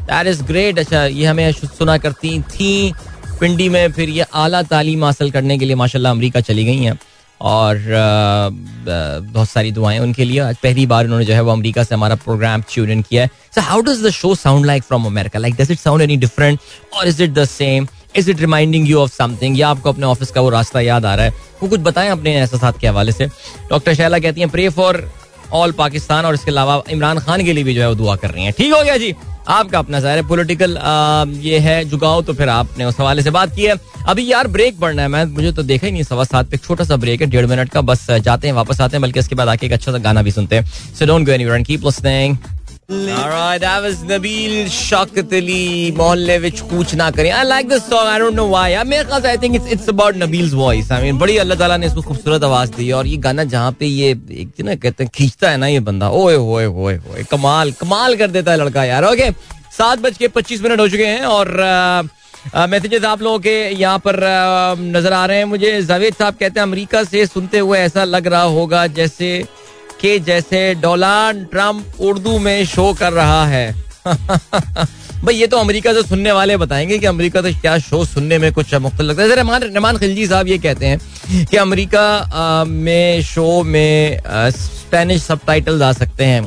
that 0.02 0.28
is 0.28 0.44
great 0.44 0.80
अच्छा 0.80 1.04
ये 1.06 1.25
हमें 1.25 1.52
सुना 1.52 1.98
करती 1.98 2.40
थी, 2.42 2.94
पिंडी 3.40 3.68
में 3.69 3.92
फिर 3.92 4.10
ये 4.10 4.25
आला 4.36 4.62
तालीम 4.64 5.04
हासिल 5.06 5.31
करने 5.31 5.58
के 5.58 5.66
लिए, 5.66 5.75
माशाल्लाह, 5.75 6.12
अमेरिका 6.12 6.42
चली 6.42 6.66
गई 6.66 6.78
हैं। 6.78 6.98
और 7.42 7.80
बहुत 9.24 9.50
सारी 9.50 9.72
दुआएँ 9.72 10.00
उनके 10.00 10.25
लिए। 10.25 10.39
आज 10.39 10.57
पहली 10.63 10.86
बार 10.86 11.06
उन्होंने 11.06 11.25
जो 11.25 11.34
है 11.34 11.42
वो 11.42 11.51
अमेरिका 11.51 11.84
से 11.84 11.95
हमारा 11.95 12.16
प्रोग्राम 12.16 12.62
ट्यून 12.74 12.92
इन 12.92 13.01
किया 13.01 13.24
है। 13.24 13.30
So 13.56 13.62
how 13.62 13.81
does 13.81 14.06
the 14.06 14.10
show 14.12 14.34
sound 14.36 14.66
like 14.66 14.84
from 14.84 15.06
America 15.06 15.39
like 15.39 15.56
does 15.56 15.72
it 15.72 15.80
sound 15.80 16.01
any 16.01 16.18
different 16.18 16.60
और 16.94 17.07
is 17.07 17.24
it 17.24 17.34
the 17.34 17.45
same 17.45 17.88
is 18.16 18.31
it 18.31 18.39
reminding 18.39 18.89
you 18.89 19.00
of 19.00 19.12
something 19.16 19.60
या 19.60 19.69
आपको 19.69 19.89
अपने 19.89 20.06
ऑफ़िस 20.06 20.31
का 20.31 20.42
वो 20.42 20.50
रास्ता 20.50 20.81
याद 20.81 21.06
आ 21.06 21.13
रहा 21.16 21.25
है? 21.25 21.34
वो 21.62 21.69
कुछ 21.69 21.80
बताएँ 21.81 22.10
अपने 22.10 22.36
एहसास 22.36 22.75
के 22.81 22.88
हवाले 22.88 23.12
से। 23.12 23.25
डॉक्टर 23.69 23.94
शैला 23.94 24.19
कहती 24.19 24.42
हैं 24.42 24.50
प्रे 24.50 24.68
फॉर 24.69 25.10
ऑल 25.54 25.72
पाकिस्तान 25.72 26.25
और 26.25 26.33
इसके 26.33 26.51
अलावा 26.51 26.81
इमरान 26.92 27.19
खान 27.19 27.44
के 27.45 27.54
लिए 27.54 27.63
भी 27.63 27.74
जो 27.74 27.81
है 27.81 27.88
वो 27.90 27.95
दुआ 27.95 28.16
कर 28.16 28.31
रही 28.31 28.44
हैं। 28.44 28.54
ठीक 28.57 28.74
हो 28.74 28.83
गया 28.83 28.98
जी। 28.98 29.13
आपका 29.47 29.79
अपना 29.79 29.99
ज़ाहिर 29.99 30.17
है 30.17 30.27
पोलिटिकल 30.27 30.77
ये 31.41 31.59
है 31.59 31.83
जुगाओ 31.85 32.21
तो 32.21 32.33
फिर 32.33 32.49
आपने 32.49 32.85
उस 32.85 32.99
हवाले 32.99 33.21
से 33.21 33.31
बात 33.31 33.55
की 33.55 33.65
है। 33.65 33.75
अभी 34.07 34.31
यार 34.31 34.47
ब्रेक 34.47 34.79
पड़ना 34.79 35.01
है, 35.01 35.07
मैं, 35.07 35.23
मुझे 35.25 35.51
तो 35.51 35.63
देखा 35.63 35.88
ही 35.88 35.91
नहीं, 35.94 36.03
सवा 36.03 36.23
सात 36.23 36.49
पे 36.49 36.57
छोटा 36.57 36.83
सा 36.83 36.95
ब्रेक 36.97 37.21
है, 37.21 37.27
डेढ़ 37.27 37.45
मिनट 37.45 37.69
का, 37.69 37.81
बस 37.83 38.05
जाते 38.11 38.47
हैं, 38.47 38.53
वापस 38.55 38.81
आते 38.81 38.97
हैं, 38.97 39.01
बल्कि 39.01 39.19
इसके 39.19 39.35
बाद 39.35 39.47
आके 39.47 39.65
एक 39.65 39.73
अच्छा 39.73 39.91
सा 39.91 39.97
गाना 39.99 40.21
भी 40.21 40.31
सुनते 40.31 40.55
हैं। 40.55 40.65
So 40.94 41.05
don't 41.05 41.25
go 41.25 41.31
any 41.31 41.63
keep 41.63 41.85
listening 41.85 42.38
That 42.89 43.81
was 43.84 44.01
Nabil 44.04 44.69
I 47.34 47.44
like 47.44 47.68
this 47.68 47.86
song, 47.86 48.07
I 48.07 48.18
don't 48.18 48.34
know 48.34 48.48
why. 48.48 48.78
I 48.78 49.36
think 49.36 49.56
it's 49.56 49.66
it's 49.66 49.89
about 49.89 50.16
Nabil's 50.16 50.54
voice. 50.54 50.89
I 50.89 51.01
mean 51.01 51.19
खूबसूरत 51.19 52.44
आवाज़ 52.44 52.72
दी 52.75 52.92
और 52.92 53.07
ये 53.07 53.18
गाना 53.18 53.44
जहाँ 53.44 53.72
पे 53.80 53.86
ये 53.86 54.10
एक 54.12 54.62
ना 54.66 54.75
कहते 54.75 55.04
हैं, 55.04 55.12
खींचता 55.16 55.50
है 55.50 55.57
ना 55.57 55.68
ये 55.68 55.80
बंदा। 55.80 56.10
ओए 56.10 56.36
होए 56.36 57.24
कमाल 57.31 57.72
कमाल 57.81 58.16
कर 58.18 58.31
देता 58.31 58.51
है 58.51 58.57
लड़का 58.57 58.84
यार। 58.84 59.06
ओके 59.06 59.31
सात 59.78 60.00
बज 60.00 60.18
के 60.18 60.28
पच्चीस 60.28 60.62
मिनट 60.63 60.80
हो 60.80 60.88
चुके 60.90 61.06
हैं 61.06 61.25
और 61.25 61.48
मैसेजेस 62.69 63.04
आप 63.04 63.22
लोगों 63.22 63.40
के 63.40 63.69
यहाँ 63.69 64.00
पर 64.07 64.16
नज़र 64.80 65.13
आ 65.13 65.25
रहे 65.25 65.38
हैं। 65.38 65.45
मुझे 65.45 65.81
जावेद 65.81 66.13
साहब 66.13 66.36
कहते 66.40 66.60
हैं, 66.60 66.68
अमेरिका 66.68 67.04
से 67.04 67.25
सुनते 67.25 67.60
हुए 67.60 67.80
ऐसा 67.80 68.04
लग 68.04 68.28
रहा 68.28 68.42
होगा 68.42 68.88
जैसे 68.88 69.45
कि 70.01 70.19
जैसे 70.19 70.73
डोनाल्ड 70.75 71.49
ट्रंप 71.51 71.99
उर्दू 71.99 72.38
में 72.39 72.65
शो 72.65 72.94
कर 72.94 73.13
रहा 73.13 73.45
है। 73.45 73.75
भाई, 75.17 75.35
ये 75.35 75.47
तो 75.47 75.57
अमेरिका 75.57 75.94
से 75.94 76.01
सुनने 76.03 76.31
वाले 76.31 76.57
बताएँगे 76.57 76.97
कि 76.97 77.05
अमेरिका 77.05 77.41
से 77.41 77.53
क्या 77.53 77.77
शो 77.77 78.03
सुनने 78.05 78.38
में 78.38 78.51
कुछ 78.53 78.73
मुख्त 78.75 79.01
लगता 79.01 79.23
है। 79.23 79.35
रहमान 79.35 79.63
रहमान 79.63 79.97
खिलजी 79.97 80.27
साहब 80.27 80.47
ये 80.47 80.57
कहते 80.57 80.85
हैं 80.85 81.45
कि 81.45 81.57
अमेरिका 81.57 82.63
में 82.67 83.21
शो 83.21 83.63
में 83.63 84.19
स्पेनिश 84.27 85.23
सब 85.23 85.39
आ 85.49 85.91
सकते 85.94 86.25
हैं। 86.25 86.44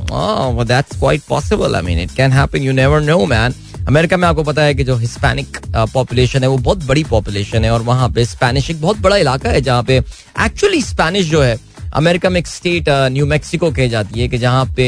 That's 0.66 0.98
quite 0.98 1.22
possible 1.28 1.74
I 1.76 1.82
mean 1.82 1.98
it 1.98 2.10
can 2.10 2.32
happen 2.32 2.58
you 2.58 2.72
never 2.72 3.00
know 3.00 3.26
man 3.26 3.54
America 3.88 4.16
में 4.16 4.28
आपको 4.28 4.42
पता 4.42 4.62
है 4.62 4.74
कि 4.74 4.84
जो 4.84 4.96
हिस्पैनिक 4.96 5.58
पॉपुलेशन 5.94 6.42
है, 6.42 6.48
वो 6.48 6.58
बहुत 6.58 6.84
बड़ी 6.84 7.04
पॉपुलेशन 7.04 7.64
है 7.64 7.70
और 7.70 7.82
वहाँ 7.82 8.08
पे 8.08 8.24
स्पेनिश 8.24 8.70
एक 8.70 8.80
बहुत 8.80 8.98
बड़ा 8.98 9.16
इलाका 9.16 9.50
है 9.50 9.60
जहाँ 9.60 9.82
पे 9.82 9.96
एक्चुअली 10.40 10.82
स्पेनिश 10.82 11.26
जो 11.26 11.42
है 11.42 11.56
अमेरिका 11.94 12.30
में 12.30 12.38
एक 12.40 12.46
स्टेट 12.46 12.88
न्यू 12.88 13.26
मैक्सिको 13.26 13.70
कही 13.70 13.88
जाती 13.88 14.20
है 14.20 14.28
कि 14.28 14.38
जहाँ 14.38 14.64
पे 14.76 14.86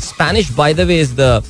Spanish 0.00 0.50
by 0.56 0.74
the 0.74 0.80
way 0.80 1.00
is 1.00 1.14
the 1.20 1.42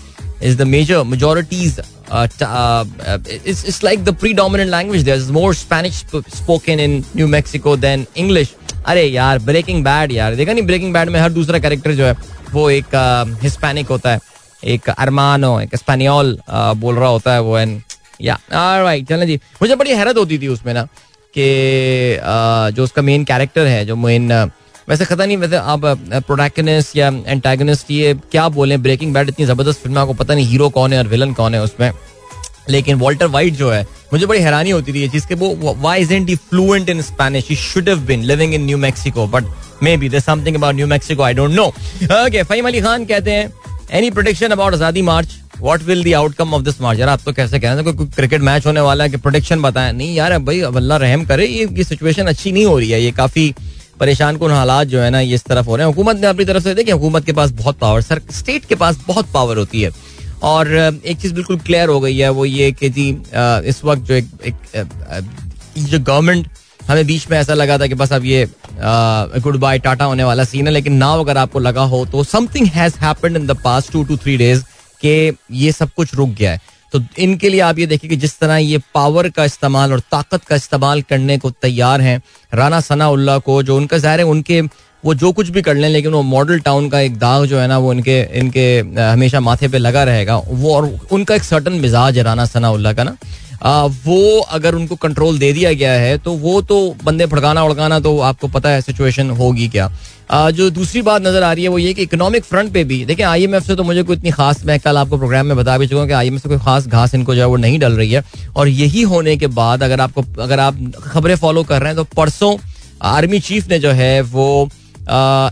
is 0.42 0.56
the 0.58 0.62
major 0.68 1.02
majorities 1.04 1.80
it's 2.14 3.82
like 3.82 4.02
the 4.04 4.12
predominant 4.12 4.70
language. 4.70 5.04
There 5.04 5.16
is 5.16 5.30
more 5.32 5.52
Spanish 5.54 5.96
spoken 6.34 6.80
in 6.80 6.92
New 7.14 7.28
Mexico 7.34 7.74
than 7.84 8.04
English. 8.24 8.50
अरे 8.86 9.04
यार 9.04 9.38
ब्रेकिंग 9.38 9.82
बैड 9.84 10.12
यार। 10.12 10.34
देखा 10.36 10.52
नहीं 10.52 10.64
ब्रेकिंग 10.66 10.92
बैड 10.94 11.08
में 11.10 11.18
हर 11.20 11.30
दूसरा 11.32 11.58
कैरेक्टर 11.58 11.92
जो 11.92 12.04
है, 12.04 12.14
वो 12.52 12.68
एक 12.70 12.94
हिस्पैनिक 13.42 13.88
होता 13.88 14.12
है। 14.12 14.20
एक 14.64 14.90
अरमानो 14.90 15.58
एक 15.60 15.76
स्पेनियोल 15.76 16.38
बोल 16.50 16.94
रहा 16.96 17.08
होता 17.08 17.32
है 17.32 17.40
वो 17.42 17.58
एन 17.58 17.82
या 18.20 18.38
राइट 18.52 19.08
चलें 19.08 19.26
जी। 19.26 19.36
मुझे 19.62 19.74
बड़ी 19.76 19.90
हैरत 19.92 20.16
होती 20.16 20.38
थी 20.38 20.48
उसमें 20.48 20.72
ना 20.74 20.84
कि 21.34 21.46
जो 22.76 22.84
उसका 22.84 23.02
मेन 23.02 23.24
कैरेक्टर 23.24 23.66
है, 23.66 23.84
जो 23.86 23.96
मेन 23.96 24.28
वैसे 24.88 25.04
खता 25.04 25.24
नहीं, 25.26 25.36
वैसे 25.36 25.56
आप 25.56 25.84
प्रोटैगनिस्ट 26.26 26.96
या 26.96 27.08
एंटागनिस्ट 27.26 27.90
ये 27.90 28.14
क्या 28.32 28.48
बोले? 28.50 28.76
ब्रेकिंग 28.78 29.14
बैड 29.14 29.28
इतनी 29.28 29.46
ज़बरदस्त 29.46 29.82
फ़िल्म 29.82 29.98
आपको 29.98 30.14
पता 30.14 30.34
नहीं 30.34 30.46
हीरो 30.46 30.68
कौन 30.70 30.92
है 30.92 30.98
और 30.98 31.08
विलन 31.08 31.32
कौन 31.34 31.54
है 31.54 31.62
उसमें। 31.62 31.90
लेकिन 32.70 32.96
वॉल्टर 32.98 33.26
वाइट 33.28 33.54
जो 33.54 33.70
है, 33.70 33.82
मुझे 34.12 34.26
बड़ी 34.26 34.40
हैरानी 34.40 34.70
होती 34.70 34.92
थी 34.92 35.08
जिसके 35.08 35.34
वो 35.34 35.74
why 35.80 36.00
isn't 36.02 36.28
he 36.28 36.36
fluent 36.50 36.88
in 36.88 37.02
Spanish 37.02 37.48
he 37.48 37.56
should 37.56 37.88
have 37.88 37.98
been 38.06 38.22
living 38.24 38.54
in 38.54 38.64
New 38.66 38.78
Mexico 38.78 39.26
but 39.26 39.44
maybe 39.96 40.08
there 40.08 40.22
something 40.22 40.56
about 40.56 40.74
New 40.74 40.86
Mexico 40.86 41.22
I 41.22 41.34
don't 41.34 41.52
know 41.52 41.64
okay 41.64 42.42
Fahim 42.42 42.66
Ali 42.66 42.80
Khan 42.80 43.04
कहते 43.04 43.30
हैं 43.30 43.52
any 43.92 44.10
prediction 44.10 44.50
about 44.50 44.74
Azadi 44.74 45.02
march 45.02 45.36
what 45.60 45.82
will 45.82 46.04
the 46.04 46.14
outcome 46.14 46.54
of 46.54 46.62
this 46.62 46.80
march 46.80 46.98
यार, 47.00 47.08
आप 47.08 47.20
तो 47.24 47.32
कैसे 47.32 47.58
कहना 47.60 47.82
कोई 47.82 48.06
cricket 48.06 48.40
match 48.42 48.66
होने 48.66 48.80
वाला 48.80 49.04
है 49.04 49.10
कि 49.10 49.16
प्रोडिक्शन 49.16 49.62
बताएँ? 49.62 49.92
नहीं 49.92 50.14
यार 50.14 50.38
भाई, 50.38 50.60
अब 50.60 50.76
अल्लाह 50.76 50.98
रहम 50.98 51.24
करे, 51.24 51.46
ये 51.46 51.84
सिचुएशन 51.84 52.26
अच्छी 52.26 52.52
नहीं 52.52 52.64
हो 52.64 52.78
रही 52.78 52.90
है, 52.90 53.02
ये 53.02 53.10
काफ़ी 53.12 53.54
परेशान 54.00 54.36
कौन 54.36 54.50
हालात 54.50 54.86
जो 54.86 55.00
है 55.00 55.10
ना 55.10 55.20
ये 55.20 55.34
इस 55.34 55.44
तरफ़ 55.44 55.66
हो 55.66 55.76
रहे 55.76 55.86
हैं। 55.86 55.94
हुकूमत 55.94 56.16
ने 56.16 56.26
अपनी 56.26 56.44
तरफ़ 56.44 56.62
से 56.64 56.74
देखिए 56.74 56.94
हुकूमत 56.94 57.24
के 57.26 57.32
पास 57.32 57.50
बहुत 57.52 57.78
पावर 57.78 58.00
सर 58.02 58.20
स्टेट 58.32 58.64
के 58.64 58.74
पास 58.74 58.98
बहुत 59.08 59.32
पावर 59.34 59.58
होती 59.58 59.82
है। 59.82 59.90
और 60.42 60.72
एक 61.04 61.20
चीज़ 61.20 61.34
बिल्कुल 61.34 61.58
क्लियर 61.58 61.88
हो 61.88 62.00
गई 62.00 62.16
है 62.18 62.28
वो 62.30 62.44
ये 62.44 62.70
कि 62.72 62.88
जी 62.90 63.08
इस 63.68 63.80
वक्त 63.84 64.02
जो 64.02 64.14
एक, 64.14 64.26
एक 64.44 64.84
जो 65.76 65.98
गवर्नमेंट 66.00 66.48
हमें 66.80 67.06
बीच 67.06 67.26
में 67.30 67.38
ऐसा 67.38 67.54
लगा 67.54 67.78
था 67.78 67.86
कि 67.86 67.94
बस 67.94 68.12
अब 68.12 68.24
ये 68.24 68.46
गुड 68.74 69.56
बाय 69.58 69.78
टाटा 69.78 70.04
होने 70.04 70.24
वाला 70.24 70.44
सीन 70.44 70.66
है 70.66 70.72
लेकिन 70.72 70.94
नाउ 70.96 71.20
अगर 71.20 71.38
आपको 71.38 71.58
लगा 71.58 71.82
हो 71.92 72.04
तो 72.06 72.24
something 72.24 72.66
has 72.66 72.98
happened 73.00 73.36
in 73.36 73.46
the 73.46 73.56
past 73.64 73.92
two 73.92 74.02
two 74.04 74.16
three 74.16 74.36
days 74.36 74.62
के 75.02 75.32
ये 75.52 75.72
सब 75.72 75.90
कुछ 75.96 76.14
रुक 76.14 76.30
गया 76.30 76.52
है। 76.52 76.60
तो 76.94 77.00
इनके 77.18 77.48
लिए 77.48 77.60
आप 77.60 77.78
ये 77.78 77.86
देखिए 77.86 78.08
कि 78.10 78.16
जिस 78.16 78.38
तरह 78.38 78.56
ये 78.56 78.78
पावर 78.94 79.28
का 79.28 79.44
इस्तेमाल 79.44 79.92
और 79.92 80.00
ताकत 80.12 80.44
का 80.44 80.56
इस्तेमाल 80.56 81.02
करने 81.02 81.38
को 81.38 81.50
तैयार 81.52 82.00
हैं 82.00 82.20
राना 82.52 82.80
सना 82.80 83.08
उल्ला 83.10 83.38
को 83.40 83.62
जो 83.62 83.76
उनका 83.76 83.98
ज़ाहिर 83.98 84.20
है 84.20 84.26
उनके 84.26 84.60
वो 85.04 85.14
जो 85.14 85.32
कुछ 85.32 85.48
भी 85.48 85.62
कर 85.62 85.74
लें 85.74 85.88
लेकिन 85.88 86.12
वो 86.12 86.22
मॉडल 86.22 86.60
टाउन 86.60 86.88
का 86.88 87.00
एक 87.00 87.18
दाग 87.18 87.44
जो 87.46 87.58
है 87.58 87.66
ना 87.68 87.78
वो 87.78 87.92
इनके 87.92 88.20
इनके 88.38 88.66
हमेशा 89.00 89.40
माथे 89.40 89.68
पे 89.68 89.78
लगा 89.78 90.04
रहेगा। 90.04 90.36
वो 90.38 90.74
और 90.74 90.88
उनका 91.12 91.34
एक 91.34 91.42
सर्टन 91.44 91.72
मिजाज 91.80 92.18
है 92.18 92.24
राना 92.24 92.44
सनाउल्ला 92.46 92.92
का 92.92 93.04
ना। 93.04 93.16
आ, 93.62 93.84
वो 93.84 94.40
अगर 94.40 94.74
उनको 94.74 94.96
कंट्रोल 94.96 95.38
दे 95.38 95.52
दिया 95.52 95.72
गया 95.72 95.92
है 95.92 96.16
तो 96.18 96.32
वो 96.38 96.60
तो 96.62 96.78
बंदे 97.04 97.26
भड़काना 97.26 97.62
उड़काना 97.64 98.00
तो 98.00 98.18
आपको 98.22 98.48
पता 98.48 98.68
है 98.68 98.80
सिचुएशन 98.82 99.30
होगी 99.32 99.68
क्या। 99.68 99.90
जो 100.30 100.68
दूसरी 100.70 101.02
बात 101.02 101.22
नज़र 101.22 101.42
आ 101.42 101.52
रही 101.52 101.64
है 101.64 101.68
वो 101.68 101.78
ये 101.78 101.92
कि 101.94 102.02
इकोनॉमिक 102.02 102.44
फ्रंट 102.44 102.72
पे 102.72 102.84
भी, 102.84 103.04
देखिए 103.04 103.24
आईएमएफ 103.26 103.62
से 103.62 103.74
तो 103.76 103.84
मुझे 103.84 104.02
कोई 104.02 104.16
इतनी 104.16 104.30
खास, 104.30 104.64
मैं 104.66 104.78
कल 104.80 104.96
आपको 104.98 105.18
प्रोग्राम 105.18 105.46
में 105.46 105.56
बता 105.56 105.76
भी 105.78 105.86
चुका 105.86 106.00
हूँ 106.00 106.08
कि 106.08 106.14
आईएमएफ 106.14 106.42
से 106.42 106.48
कोई 106.48 106.58
खास 106.58 106.86
घास 106.86 107.14
इनको 107.14 107.34
जो 107.34 107.40
है 107.40 107.46
वो 107.48 107.56
नहीं 107.56 107.78
डल 107.78 107.92
रही 107.92 108.12
है। 108.12 108.22
और 108.56 108.68
यही 108.68 109.02
होने 109.04 109.36
के 109.36 109.46
बाद 109.48 109.82
अगर 109.82 110.00
आपको, 110.00 110.24
अगर 110.42 110.60
आप 110.60 110.78
खबरें 111.04 111.34
फॉलो 111.36 111.62
कर 111.64 111.80
रहे 111.80 111.88
हैं 111.88 111.96
तो 111.96 112.04
परसों 112.16 112.56
आर्मी 113.06 113.40
चीफ 113.40 113.68
ने 113.68 113.78
जो 113.78 113.90
है 113.92 114.20
वो 114.22 114.68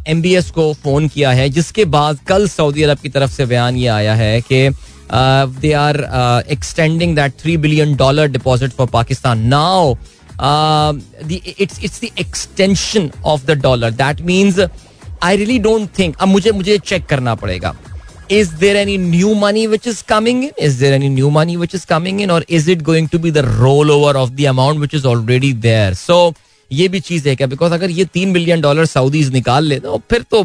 एम 0.09 0.23
बी 0.23 0.35
एस 0.35 0.51
को 0.51 0.73
फ़ोन 0.75 1.09
किया 1.09 1.31
है, 1.31 1.49
जिसके 1.51 1.85
बाद 1.87 2.19
कल 2.27 2.49
सऊदी 2.49 2.83
अरब 2.83 2.99
की 2.99 3.09
तरफ़ 3.09 3.31
से 3.31 3.47
बयान 3.47 3.77
ये 3.77 3.87
आया 3.89 4.15
है 4.15 4.41
कि 4.43 4.69
they 5.61 5.73
are 5.75 5.97
extending 6.51 7.15
that 7.17 7.33
three 7.41 7.57
billion 7.59 7.95
dollar 7.97 8.29
deposit 8.31 8.71
for 8.73 8.87
Pakistan 8.93 9.47
now 9.49 9.95
It's 11.60 11.80
it's 11.84 12.02
the 12.02 12.10
extension 12.20 13.10
of 13.26 13.46
the 13.46 13.58
dollar 13.62 13.92
that 14.04 14.22
means 14.32 14.60
I 15.24 15.38
really 15.38 15.60
don't 15.60 15.90
think 16.00 16.16
अब 16.22 16.28
मुझे 16.28 16.52
मुझे 16.52 16.78
चेक 16.86 17.06
करना 17.06 17.36
पड़ेगा 17.36 17.76
is 18.30 18.50
there 18.60 18.76
any 18.76 18.98
new 18.98 19.34
money 19.36 19.68
which 19.68 19.86
is 19.88 20.02
coming 20.02 20.44
in? 20.44 20.52
Is 20.58 20.80
there 20.80 20.94
any 20.94 21.10
new 21.10 21.30
money 21.32 21.56
which 21.58 21.74
is 21.74 21.86
coming 21.86 22.20
in, 22.20 22.30
or 22.30 22.42
is 22.48 22.68
it 22.68 22.84
going 22.84 23.08
to 23.10 23.20
be 23.20 23.30
the 23.30 23.42
rollover 23.42 24.16
of 24.16 24.36
the 24.36 24.46
amount 24.46 24.80
which 24.80 24.94
is 24.94 25.06
already 25.06 25.54
there? 25.54 25.94
So 25.96 26.34
ये 26.72 26.88
भी 26.88 27.00
चीज 27.00 27.28
है 27.28 27.36
क्या 27.36 27.48
because 27.48 27.72
अगर 27.72 27.90
ये 27.90 28.06
तीन 28.14 28.34
billion 28.34 28.62
dollar 28.62 28.86
Saudis 28.86 29.32
निकाल 29.34 29.66
ले 29.66 29.80
तो 29.80 30.02
फिर 30.10 30.22
तो 30.32 30.44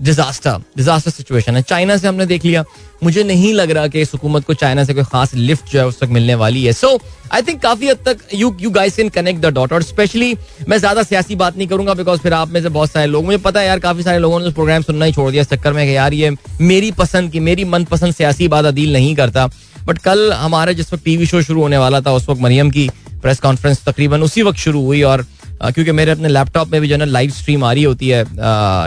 डिजास्टर 0.00 1.10
सिचुएशन 1.10 1.56
है 1.56 1.62
चाइना 1.62 1.96
से 1.96 2.08
हमने 2.08 2.26
देख 2.26 2.44
लिया। 2.44 2.64
मुझे 3.04 3.22
नहीं 3.24 3.52
लग 3.54 3.70
रहा 3.70 3.86
कि 3.86 4.00
इस 4.00 4.12
हुकूमत 4.12 4.44
को 4.44 4.54
चाइना 4.54 4.84
से 4.84 4.94
कोई 4.94 5.04
खास 5.04 5.34
लिफ्ट 5.34 5.70
जो 5.72 5.78
है 5.78 5.86
उस 5.86 5.98
तक 6.00 6.08
मिलने 6.08 6.34
वाली 6.34 6.64
है। 6.64 6.72
सो 6.72 6.98
आई 7.32 7.42
थिंक 7.42 7.60
काफ़ी 7.62 7.88
हद 7.88 7.98
तक 8.06 8.18
you 8.34 8.56
you 8.60 8.70
guys 8.70 8.96
can 8.96 9.08
connect 9.08 9.40
the 9.40 9.46
dot 9.54 9.72
और 9.72 9.82
स्पेशली 9.82 10.36
मैं 10.68 10.78
ज़्यादा 10.78 11.02
सियासी 11.02 11.36
बात 11.36 11.56
नहीं 11.56 11.68
करूँगा 11.68 11.94
बिकॉज़ 11.94 12.20
फिर 12.20 12.32
आप 12.34 12.48
में 12.48 12.60
से 12.62 12.68
बहुत 12.68 12.90
सारे 12.90 13.06
लोग, 13.06 13.24
मुझे 13.24 13.38
पता 13.38 13.60
है 13.60 13.66
यार 13.66 13.78
काफ़ी 13.78 14.02
सारे 14.02 14.18
लोगों 14.18 14.40
ने 14.40 14.50
प्रोग्राम 14.52 14.82
सुनना 14.82 15.04
ही 15.04 15.12
छोड़ 15.12 15.30
दिया 15.30 15.42
इस 15.42 15.48
चक्कर 15.48 15.72
में 15.72 15.86
कि 15.86 15.96
यार 15.96 16.14
ये 16.14 16.30
मेरी 16.62 16.90
पसंद 16.94 17.32
की, 17.32 17.40
मेरी 17.40 17.64
मनपसंद 17.66 18.14
सियासी 18.14 18.48
बात 18.48 18.64
अदील 18.64 18.92
नहीं 18.92 19.14
करता। 19.16 19.46
बट 19.86 19.98
कल 20.00 20.32
हमारा 20.32 20.72
जिस 20.72 20.92
वक्त 20.92 21.04
टीवी 21.04 21.26
शो 21.26 21.42
शुरू 21.42 21.60
होने 21.60 21.78
वाला 21.78 22.00
था, 22.00 22.12
उस 22.12 22.28
वक्त 22.28 22.40
मरियम 22.42 22.70
की 22.70 22.88
प्रेस 23.22 23.40
कॉन्फ्रेंस 23.40 23.84
तकरीबन 23.84 24.22
उसी 24.22 24.42
वक्त 24.42 24.58
शुरू 24.58 24.84
हुई 24.84 25.02
और 25.04 25.26
क्योंकि 25.62 25.92
मेरे 25.92 26.10
अपने 26.12 26.28
लैपटॉप 26.28 26.68
में 26.68 26.80
भी 26.80 26.88
जो 26.88 26.94
है 26.94 26.98
ना 26.98 27.04
लाइव 27.06 27.30
स्ट्रीम 27.32 27.64
आ 27.64 27.72
रही 27.72 27.82
होती 27.84 28.08
है 28.08 28.24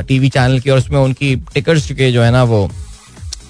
टीवी 0.08 0.30
चैनल 0.30 0.60
की, 0.60 0.70
और 0.70 0.78
उसमें 0.78 1.00
उनकी 1.00 1.36
टिकट्स 1.54 1.92
के 1.92 2.12
जो 2.12 2.22
है 2.22 2.32
ना 2.32 2.44
वो 2.46 2.64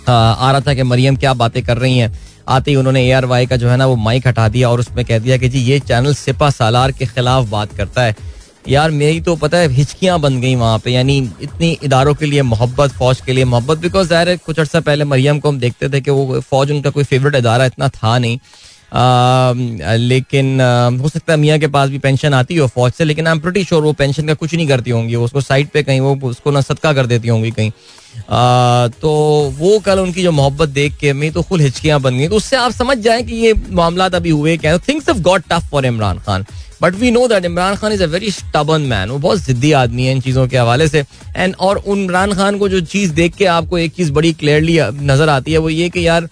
आ 0.08 0.52
रहा 0.52 0.60
था 0.62 0.74
कि 0.74 0.84
मरियम 0.86 1.16
क्या 1.18 1.34
बातें 1.36 1.62
कर 1.64 1.78
रही 1.78 1.98
हैं। 1.98 2.12
आते 2.50 2.72
ही 2.72 2.78
उन्होंने 2.78 3.06
ए 3.08 3.12
आर 3.12 3.26
वाई 3.26 3.46
का 3.46 3.56
जो 3.58 3.70
है 3.70 3.76
ना 3.78 3.86
वो 3.86 3.96
माइक 3.98 4.28
हटा 4.28 4.48
दिया 4.50 4.70
और 4.70 4.80
उसमें 4.80 5.04
कह 5.06 5.20
दिया 5.20 5.38
कि 5.38 5.50
जी, 5.50 5.60
ये 5.62 5.80
चैनल 5.82 6.14
सिपा 6.16 6.50
सालार 6.52 6.92
के 6.92 7.06
खिलाफ 7.08 7.50
बात 7.50 7.76
करता 7.78 8.04
है। 8.04 8.16
यार, 8.68 8.92
मेरी 8.92 9.22
तो 9.22 9.36
पता 9.36 9.58
है 9.58 9.68
हिचकियाँ 9.72 10.20
बन 10.20 10.40
गई 10.42 10.56
वहाँ 10.56 10.80
पे, 10.80 10.92
यानी 10.92 11.18
इतनी 11.42 11.72
इदारों 11.84 12.14
के 12.16 12.26
लिए 12.26 12.42
मोहब्बत, 12.44 12.92
फौज 12.92 13.22
के 13.22 13.34
लिए 13.34 13.46
मोहब्बत 13.46 13.78
बिकॉज़ 13.80 14.08
ज़ाहिर 14.08 14.30
है 14.30 14.38
कुछ 14.38 14.60
अर्सा 14.60 14.80
पहले 14.80 15.04
मरियम 15.06 15.40
को 15.40 15.50
हम 15.50 15.60
देखते 15.60 15.90
थे 15.90 16.02
कि 16.02 16.12
वो 16.12 16.40
फौज 16.42 16.72
उनका 16.72 16.90
कोई 16.90 17.04
फेवरेट 17.04 17.36
इदारा 17.36 17.66
इतना 17.66 17.88
था 17.90 18.18
नहीं। 18.18 18.40
लेकिन 18.92 20.62
हो 21.02 21.10
सकता 21.10 21.34
है 21.34 21.40
मियाँ 21.40 21.58
के 21.60 21.68
पास 21.70 21.90
भी 21.90 21.98
पेंशन 22.00 22.34
आती 22.34 22.56
हो 22.56 22.68
फौज 22.68 22.92
से 22.92 23.04
लेकिन 23.04 23.28
आई 23.28 23.34
एम 23.34 23.40
प्रिटी 23.40 23.64
श्योर 23.64 23.84
वो 23.84 23.94
पेंशन 23.94 24.28
का 24.28 24.34
कुछ 24.34 24.54
नहीं 24.54 24.68
करती 24.68 24.92
होंगी। 24.92 25.16
उसको 25.18 25.42
साइड 25.42 25.68
पे 25.70 25.84
कहीं 25.84 26.00
वो 26.00 26.16
उसको 26.30 26.52
ना 26.52 26.62
सदका 26.62 26.94
कर 26.94 27.06
देती 27.06 27.28
होंगी 27.28 27.52
कहीं। 27.52 27.72
आ, 28.30 28.88
तो 28.90 29.12
वो 29.58 29.78
कल 29.80 30.00
उनकी 30.00 30.24
जो 30.24 30.32
मोहब्बत 30.32 30.70
देख 30.70 30.96
के 31.00 31.14
मैं 31.14 31.32
तो 31.32 31.42
खुल 31.42 31.62
हिचकियाँ 31.62 32.00
बन 32.02 32.18
गई। 32.18 32.28
तो 32.28 32.36
उससे 32.36 32.56
आप 32.56 32.72
समझ 32.72 32.98
जाए 33.00 33.22
कि 33.24 33.36
ये 33.36 33.54
मामला 33.72 34.06
अभी 34.08 34.30
हुए 34.30 34.58
क्या 34.58 34.78
things 34.80 35.10
have 35.10 35.22
got 35.22 35.44
tough 35.50 35.70
for 35.72 35.86
Imran 35.86 36.20
Khan 36.20 36.46
but 36.82 36.96
we 36.96 37.12
know 37.12 37.28
that 37.28 37.46
Imran 37.46 37.76
Khan 37.76 37.92
is 37.94 38.04
a 38.04 38.06
very 38.08 38.32
stubborn 38.32 38.82
man 38.90 39.10
वो 39.10 39.18
बहुत 39.20 39.40
जिद्दी 39.40 39.72
आदमी 39.76 40.06
है 40.06 40.12
इन 40.12 40.22
चीज़ों 40.22 40.48
के 40.48 40.58
हवाले 40.58 40.88
से। 40.88 41.04
एंड 41.38 41.56
और 41.60 41.84
इमरान 41.88 42.34
खान 42.34 42.58
को 42.60 42.70
जो 42.70 42.82
चीज़ 42.84 43.14
देख 43.14 43.36
के 43.36 43.46
आपको 43.48 43.78
एक 43.78 43.94
चीज़ 43.94 44.12
बड़ी 44.12 44.34
क्लियरली 44.34 44.80
नज़र 45.04 45.30
आती 45.30 45.52
है 45.52 45.58
वो 45.58 45.70
ये 45.70 45.90
कि 45.90 46.08
यार 46.08 46.30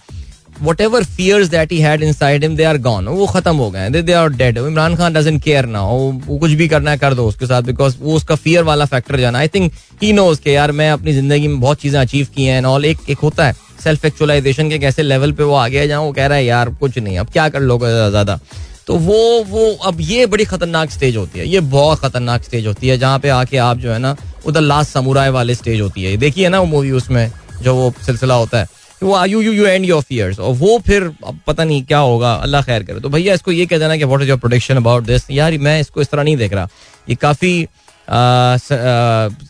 whatever 0.81 1.03
fears 1.05 1.47
that 1.49 1.71
he 1.71 1.79
had 1.79 2.03
inside 2.03 2.43
him 2.43 2.55
they 2.55 2.63
are 2.63 2.77
gone 2.79 3.07
वो 3.07 3.25
खत्म 3.27 3.55
हो 3.55 3.69
गए 3.71 3.89
they 3.91 4.13
are 4.13 4.29
dead 4.31 4.57
Imran 4.57 4.95
Khan 4.95 5.13
doesn't 5.13 5.43
care 5.43 5.65
ना 5.67 5.81
वो 5.83 6.37
कुछ 6.39 6.51
भी 6.51 6.67
करना 6.67 6.91
है, 6.91 6.97
कर 6.97 7.13
दो 7.13 7.27
उसके 7.27 7.45
साथ 7.45 7.61
बिकॉज़ 7.63 7.95
वो 7.99 8.15
उसका 8.15 8.35
फियर 8.37 8.63
वाला 8.63 8.85
फैक्टर 8.87 9.19
जाना। 9.19 9.39
आई 9.39 9.47
थिंक 9.47 9.71
ही 10.01 10.11
नोज़ 10.13 10.41
के 10.41 10.51
यार 10.51 10.71
मैं 10.71 10.89
अपनी 10.91 11.13
ज़िंदगी 11.13 11.47
में 11.47 11.59
बहुत 11.59 11.81
चीज़ें 11.81 11.99
अचीव 11.99 12.27
की 12.35 12.45
हैं 12.45 12.63
ऑल 12.65 12.85
एक 12.85 13.09
एक 13.09 13.19
होता 13.19 13.47
है 13.47 13.55
सेल्फ 13.83 14.05
एक्चुअलाइजेशन 14.05 14.69
के 14.69 14.79
कैसे 14.79 15.03
लेवल 15.03 15.31
पे 15.31 15.43
वो 15.43 15.53
आ 15.55 15.67
गया 15.67 15.85
जहाँ 15.87 16.01
वो 16.01 16.11
कह 16.11 16.27
रहा 16.27 16.37
है, 16.37 16.45
यार, 16.45 16.69
कुछ 16.71 16.97
नहीं। 16.97 17.17
अब 17.17 17.29
क्या 17.29 17.47
कर 17.49 17.59
लोगे 17.61 17.87
ज़्यादा? 18.09 18.39
तो 18.87 18.95
वो 18.95 19.43
वो, 19.43 19.71
अब 19.85 19.97
ये 20.01 20.25
बड़ी 20.25 20.45
खतरनाक 20.45 20.91
स्टेज 20.91 21.15
होती 21.17 21.39
है। 21.39 21.47
ये 21.47 21.59
बहुत 21.71 21.99
खतरनाक 21.99 22.43
स्टेज 22.43 22.67
होती 22.67 22.87
है 22.87 22.97
जहाँ 22.97 23.19
पे 23.19 23.29
आके 23.29 23.57
आप 23.59 23.77
जो 23.77 23.91
है 23.91 23.99
ना, 23.99 24.15
उधर 24.45 24.61
लास्ट 24.61 24.91
समुराय 24.91 25.29
वाले 25.29 25.55
स्टेज 25.55 25.81
होती 25.81 26.03
है। 26.03 26.15
देखिए 26.17 26.49
ना 26.49 26.59
वो 26.59 26.65
मूवी 26.65 26.91
उसमें, 26.91 27.31
जो 27.61 27.75
वो 27.75 27.93
सिलसिला 28.05 28.35
होता 28.35 28.59
है। 28.59 28.67
You 29.01 29.41
you 29.41 29.51
you 29.51 29.65
and 29.65 29.85
your 29.85 30.01
fears 30.01 30.39
और 30.39 30.53
वो 30.55 30.77
फिर, 30.87 31.03
अब 31.03 31.39
पता 31.47 31.63
नहीं 31.63 31.83
क्या 31.83 31.99
होगा, 31.99 32.33
अल्लाह 32.33 32.61
खैर 32.61 32.83
करे। 32.83 32.99
तो 32.99 33.09
भैया, 33.09 33.33
इसको 33.33 33.51
ये 33.51 33.65
कह 33.65 33.77
देना 33.79 33.97
कि 33.97 34.03
what 34.03 34.21
is 34.21 34.29
your 34.29 34.39
prediction 34.39 34.75
about 34.77 35.03
this 35.05 35.29
यार, 35.31 35.57
मैं 35.59 35.79
इसको 35.81 36.01
इस 36.01 36.09
तरह 36.09 36.23
नहीं 36.23 36.37
देख 36.37 36.53
रहा। 36.53 36.67
ये 37.09 37.15
काफ़ी 37.17 37.67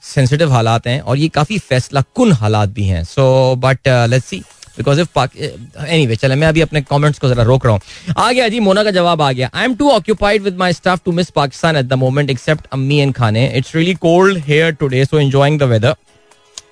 सेंसिटिव 0.03 0.51
हालात 0.51 0.87
हैं 0.87 0.99
और 1.01 1.17
ये 1.17 1.27
काफ़ी 1.29 1.57
फैसला 1.59 2.01
कुन 2.15 2.31
हालात 2.33 2.69
भी 2.69 2.83
हैं। 2.85 3.03
So 3.05 3.55
but 3.57 3.87
let's 3.87 4.25
see 4.25 4.41
because 4.77 4.99
if 5.01 5.19
any 5.19 6.05
way 6.07 6.15
चले, 6.15 6.35
मैं 6.35 6.47
अभी 6.47 6.61
अपने 6.61 6.81
कमेंट्स 6.81 7.19
को 7.19 7.29
जरा 7.29 7.43
रोक 7.43 7.65
रहा 7.65 7.73
हूँ। 7.73 8.13
आ 8.17 8.31
गया 8.31 8.47
जी, 8.47 8.59
मोना 8.59 8.83
का 8.83 8.91
जवाब 8.91 9.21
आ 9.21 9.31
गया। 9.31 9.49
I 9.53 9.65
am 9.65 9.75
too 9.75 9.89
occupied 9.91 10.41
with 10.43 10.57
my 10.57 10.73
staff 10.73 11.01
to 11.05 11.11
miss 11.11 11.29
Pakistan 11.31 11.75
at 11.77 11.85
the 11.85 11.93
moment 11.93 12.29
except 12.29 12.67
अम्मी 12.73 12.97
एंड 12.97 13.13
खाने 13.15 13.47
it's 13.57 13.75
really 13.75 13.93
cold 13.95 14.37
here 14.47 14.71
today 14.73 15.05
so 15.05 15.19
enjoying 15.19 15.59
the 15.59 15.63
weather 15.63 15.95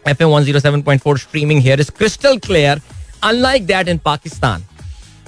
FM 0.05 0.29
107.4 0.29 1.19
streaming 1.19 1.61
here 1.61 1.75
is 1.79 1.89
crystal 1.89 2.39
clear, 2.39 2.77
unlike 3.23 3.65
that 3.67 3.87
in 3.87 3.99
Pakistan. 3.99 4.63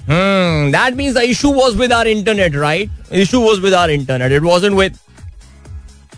Hmm, 0.06 0.72
that 0.72 0.96
means 0.96 1.16
the 1.16 1.24
issue 1.28 1.50
was 1.50 1.76
with 1.76 1.92
our 1.92 2.08
internet, 2.08 2.56
right? 2.56 2.90
issue 3.12 3.40
was 3.40 3.60
with 3.60 3.74
our 3.74 3.90
internet. 3.90 4.32
It 4.32 4.44
wasn't 4.44 4.76
with 4.76 5.00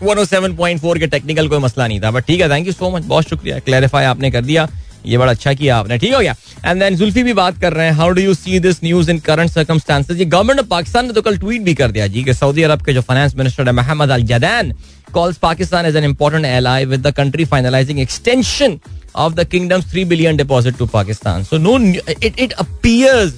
107.4 0.02 0.98
के 0.98 1.06
technical 1.06 1.48
कोई 1.48 1.58
मसला 1.58 1.86
नहीं 1.86 2.00
था 2.00 2.10
but 2.10 2.24
ठीक 2.26 2.40
है 2.40 2.48
thank 2.50 2.66
you 2.66 2.72
so 2.72 2.90
much 2.90 3.02
बहुत 3.04 3.28
शुक्रिया 3.28 3.58
clarify 3.66 4.04
आपने 4.04 4.30
कर 4.30 4.42
दिया 4.44 4.66
ये 5.06 5.18
बड़ा 5.18 5.30
अच्छा 5.30 5.52
किया 5.54 5.76
आपने। 5.76 5.98
ठीक 5.98 6.14
हो 6.14 6.20
गया। 6.20 6.34
एंड 6.66 6.80
देन 6.82 6.96
जुल्फी 6.96 7.22
भी 7.22 7.32
बात 7.34 7.60
कर 7.60 7.72
रहे 7.72 7.86
हैं। 7.86 7.92
How 7.94 8.10
do 8.10 8.22
you 8.22 8.34
see 8.34 8.58
this 8.60 8.82
news 8.84 9.10
in 9.10 9.18
current 9.20 9.50
circumstances 9.50 10.16
ये 10.18 10.24
गवर्नमेंट 10.26 10.60
ऑफ़ 10.60 10.66
पाकिस्तान 10.68 11.06
ने 11.06 11.12
तो 11.12 11.22
कल 11.22 11.36
ट्वीट 11.38 11.62
भी 11.62 11.74
कर 11.74 11.90
दिया 11.90 12.06
जी 12.06 12.24
कि 12.24 12.34
सऊदी 12.34 12.62
अरब 12.62 12.84
के 12.84 12.92
जो 12.92 13.00
फाइनेंस 13.02 13.34
मिनिस्टर 13.36 13.66
है, 13.66 13.72
Mohammed 13.72 14.10
Al 14.10 14.22
Jadaan 14.24 14.72
calls 15.12 15.36
Pakistan 15.38 15.86
as 15.86 15.96
an 15.96 16.04
important 16.04 16.44
ally 16.46 16.84
with 16.86 17.06
the 17.06 17.14
country 17.14 17.44
finalising 17.44 18.00
extension 18.00 18.78
of 19.16 19.34
the 19.34 19.44
kingdom 19.48 19.82
three 19.82 20.04
billion 20.06 20.36
deposit 20.36 20.76
to 20.78 20.86
Pakistan 20.88 21.44
so 21.44 21.58
no 21.58 21.78
it 22.22 22.38
it 22.38 22.52
appears 22.52 23.32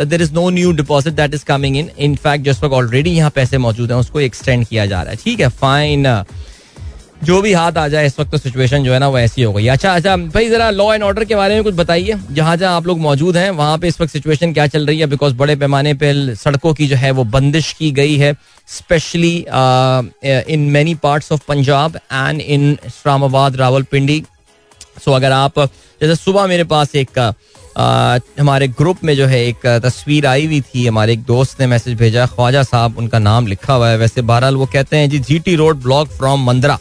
there 0.00 0.22
is 0.22 0.32
no 0.34 0.48
new 0.50 0.70
deposit 0.72 1.14
that 1.14 1.34
is 1.34 1.44
coming 1.44 1.76
in 1.76 1.90
in 1.98 2.14
fact 2.16 2.44
जिस 2.44 2.62
वक्त 2.62 2.74
already 2.74 3.10
यहाँ 3.10 3.30
पैसे 3.30 3.58
मौजूद 3.58 3.90
है, 3.90 3.96
उसको 3.98 4.20
extend 4.20 4.66
किया 4.66 4.86
जा 4.86 5.02
रहा 5.02 5.10
है। 5.10 5.18
ठीक 5.24 5.40
है 5.40 5.48
फाइन 5.60 6.06
जो 7.24 7.40
भी 7.42 7.52
हाथ 7.52 7.72
आ 7.72 7.86
जाए 7.88 8.06
इस 8.06 8.18
वक्त 8.20 8.30
तो 8.30 8.38
सिचुएशन 8.38 8.84
जो 8.84 8.92
है 8.92 8.98
ना 8.98 9.08
वो 9.08 9.18
ऐसी 9.18 9.42
हो 9.42 9.52
गई 9.52 9.66
अच्छा 9.68 9.92
अच्छा 9.94 10.16
भाई 10.16 10.48
जरा 10.48 10.70
लॉ 10.70 10.92
एंड 10.94 11.02
ऑर्डर 11.02 11.24
के 11.24 11.34
बारे 11.36 11.54
में 11.54 11.64
कुछ 11.64 11.74
बताइए। 11.74 12.14
जहाँ 12.32 12.56
जहाँ 12.56 12.76
आप 12.76 12.86
लोग 12.86 12.98
मौजूद 12.98 13.36
हैं 13.36 13.50
वहाँ 13.50 13.78
पे 13.78 13.88
इस 13.88 14.00
वक्त 14.00 14.12
सिचुएशन 14.12 14.52
क्या 14.52 14.66
चल 14.66 14.86
रही 14.86 14.98
है? 14.98 15.06
बिकॉज़ 15.06 15.34
बड़े 15.34 15.56
पैमाने 15.56 15.94
पे 15.94 16.34
सड़कों 16.34 16.72
की 16.74 16.86
जो 16.86 16.96
है 16.96 17.10
वो 17.10 17.24
बंदिश 17.26 17.72
की 17.78 17.90
गई 17.92 18.16
है 18.16 18.32
specially 18.68 19.36
in 20.54 20.68
many 20.72 20.94
parts 21.02 21.32
of 21.32 21.40
Punjab 21.48 21.96
and 21.96 22.40
in 22.40 22.70
Islamabad 22.86 23.56
Rawalpindi 23.56 24.22
so 25.04 25.12
अगर 25.12 25.32
आप 25.32 25.58
जैसे 25.58 26.14
सुबह 26.14 26.46
मेरे 26.46 26.64
पास 26.64 26.94
एक 26.96 27.18
uh, 27.18 28.20
हमारे 28.40 28.68
ग्रुप 28.68 29.04
में 29.04 29.14
जो 29.16 29.26
है 29.26 29.44
एक 29.46 29.66
तस्वीर 29.84 30.26
आई 30.26 30.46
हुई 30.46 30.60
थी 30.60 30.86
हमारे 30.86 31.12
एक 31.12 31.22
दोस्त 31.24 31.60
ने 31.60 31.66
मैसेज 31.66 31.96
भेजा 31.98 32.26
ख्वाजा 32.26 32.62
साहब 32.62 32.98
उनका 32.98 33.18
नाम 33.18 33.46
लिखा 33.46 33.74
हुआ 33.74 33.88
है। 33.88 33.98
वैसे 33.98 34.22
बहरहाल 34.22 34.56
वो 34.56 34.66
कहते 34.66 34.96
हैं 34.96 35.10
जी 35.10 35.18
GT 35.18 35.54
road 35.56 35.82
block 35.82 36.08
from 36.08 36.44
Mandra 36.44 36.78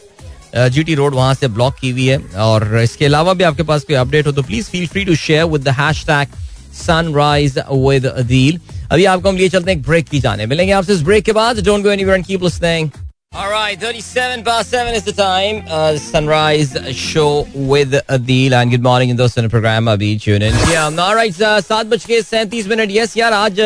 GT 0.56 0.96
road 0.96 1.16
वहाँ 1.16 1.34
से 1.34 1.48
ब्लॉक 1.48 1.76
की 1.82 1.90
हुई 1.90 2.06
है 2.08 2.18
और 2.40 2.78
इसके 2.84 3.06
अलावा 3.06 3.34
भी 3.34 3.44
आपके 3.44 3.64
पास 3.64 3.84
कोई 3.84 3.96
अपडेट 3.96 4.28
हो 4.28 4.32
तो 4.32 4.44
please 4.44 4.70
feel 4.70 4.88
free 4.88 5.06
to 5.06 5.16
share 5.16 5.46
with 5.46 5.64
the 5.64 5.76
hashtag 5.80 6.38
sunrise 6.78 7.60
with 7.72 8.06
Adeel 8.06 8.60
अभी 8.92 9.06
आपको 9.06 9.30
हम 9.30 9.38
लिए 9.38 9.50
चलते 9.50 9.72
हैं 9.72 9.78
एक 9.78 9.86
ब्रेक 9.86 10.10
की 10.10 10.20
जाने 10.20 10.46
मिलेंगे 10.46 10.74
आपसे 10.74 10.94
इस 10.94 11.02
ब्रेक 11.02 11.24
के 11.26 11.32
बाद 11.34 11.64
don't 11.66 11.84
go 11.84 11.92
anywhere 11.92 12.18
and 12.18 12.26
keep 12.26 12.44
listening 12.44 12.90
Alright, 13.32 13.80
37 13.80 14.44
past 14.44 14.72
7 14.72 14.96
is 14.96 15.04
the 15.04 15.12
time. 15.12 15.64
Uh, 15.70 15.98
sunrise 15.98 16.72
show 16.92 17.46
with 17.54 17.92
Adil 18.10 18.54
and 18.54 18.72
good 18.72 18.82
morning 18.82 19.10
in 19.10 19.18
ने 19.18 19.48
प्रोग्राम 19.48 19.92
अभी 19.92 20.10
tune 20.20 20.42
in. 20.42 20.58
Yeah, 20.72 20.90
alright, 21.00 21.36
uh, 21.42 21.60
सात 21.62 21.86
बज 21.86 22.06
के 22.06 22.22
सैंतीस 22.22 22.68
मिनट. 22.68 22.92
Yes, 22.92 23.16
यार 23.18 23.34
आज 23.34 23.60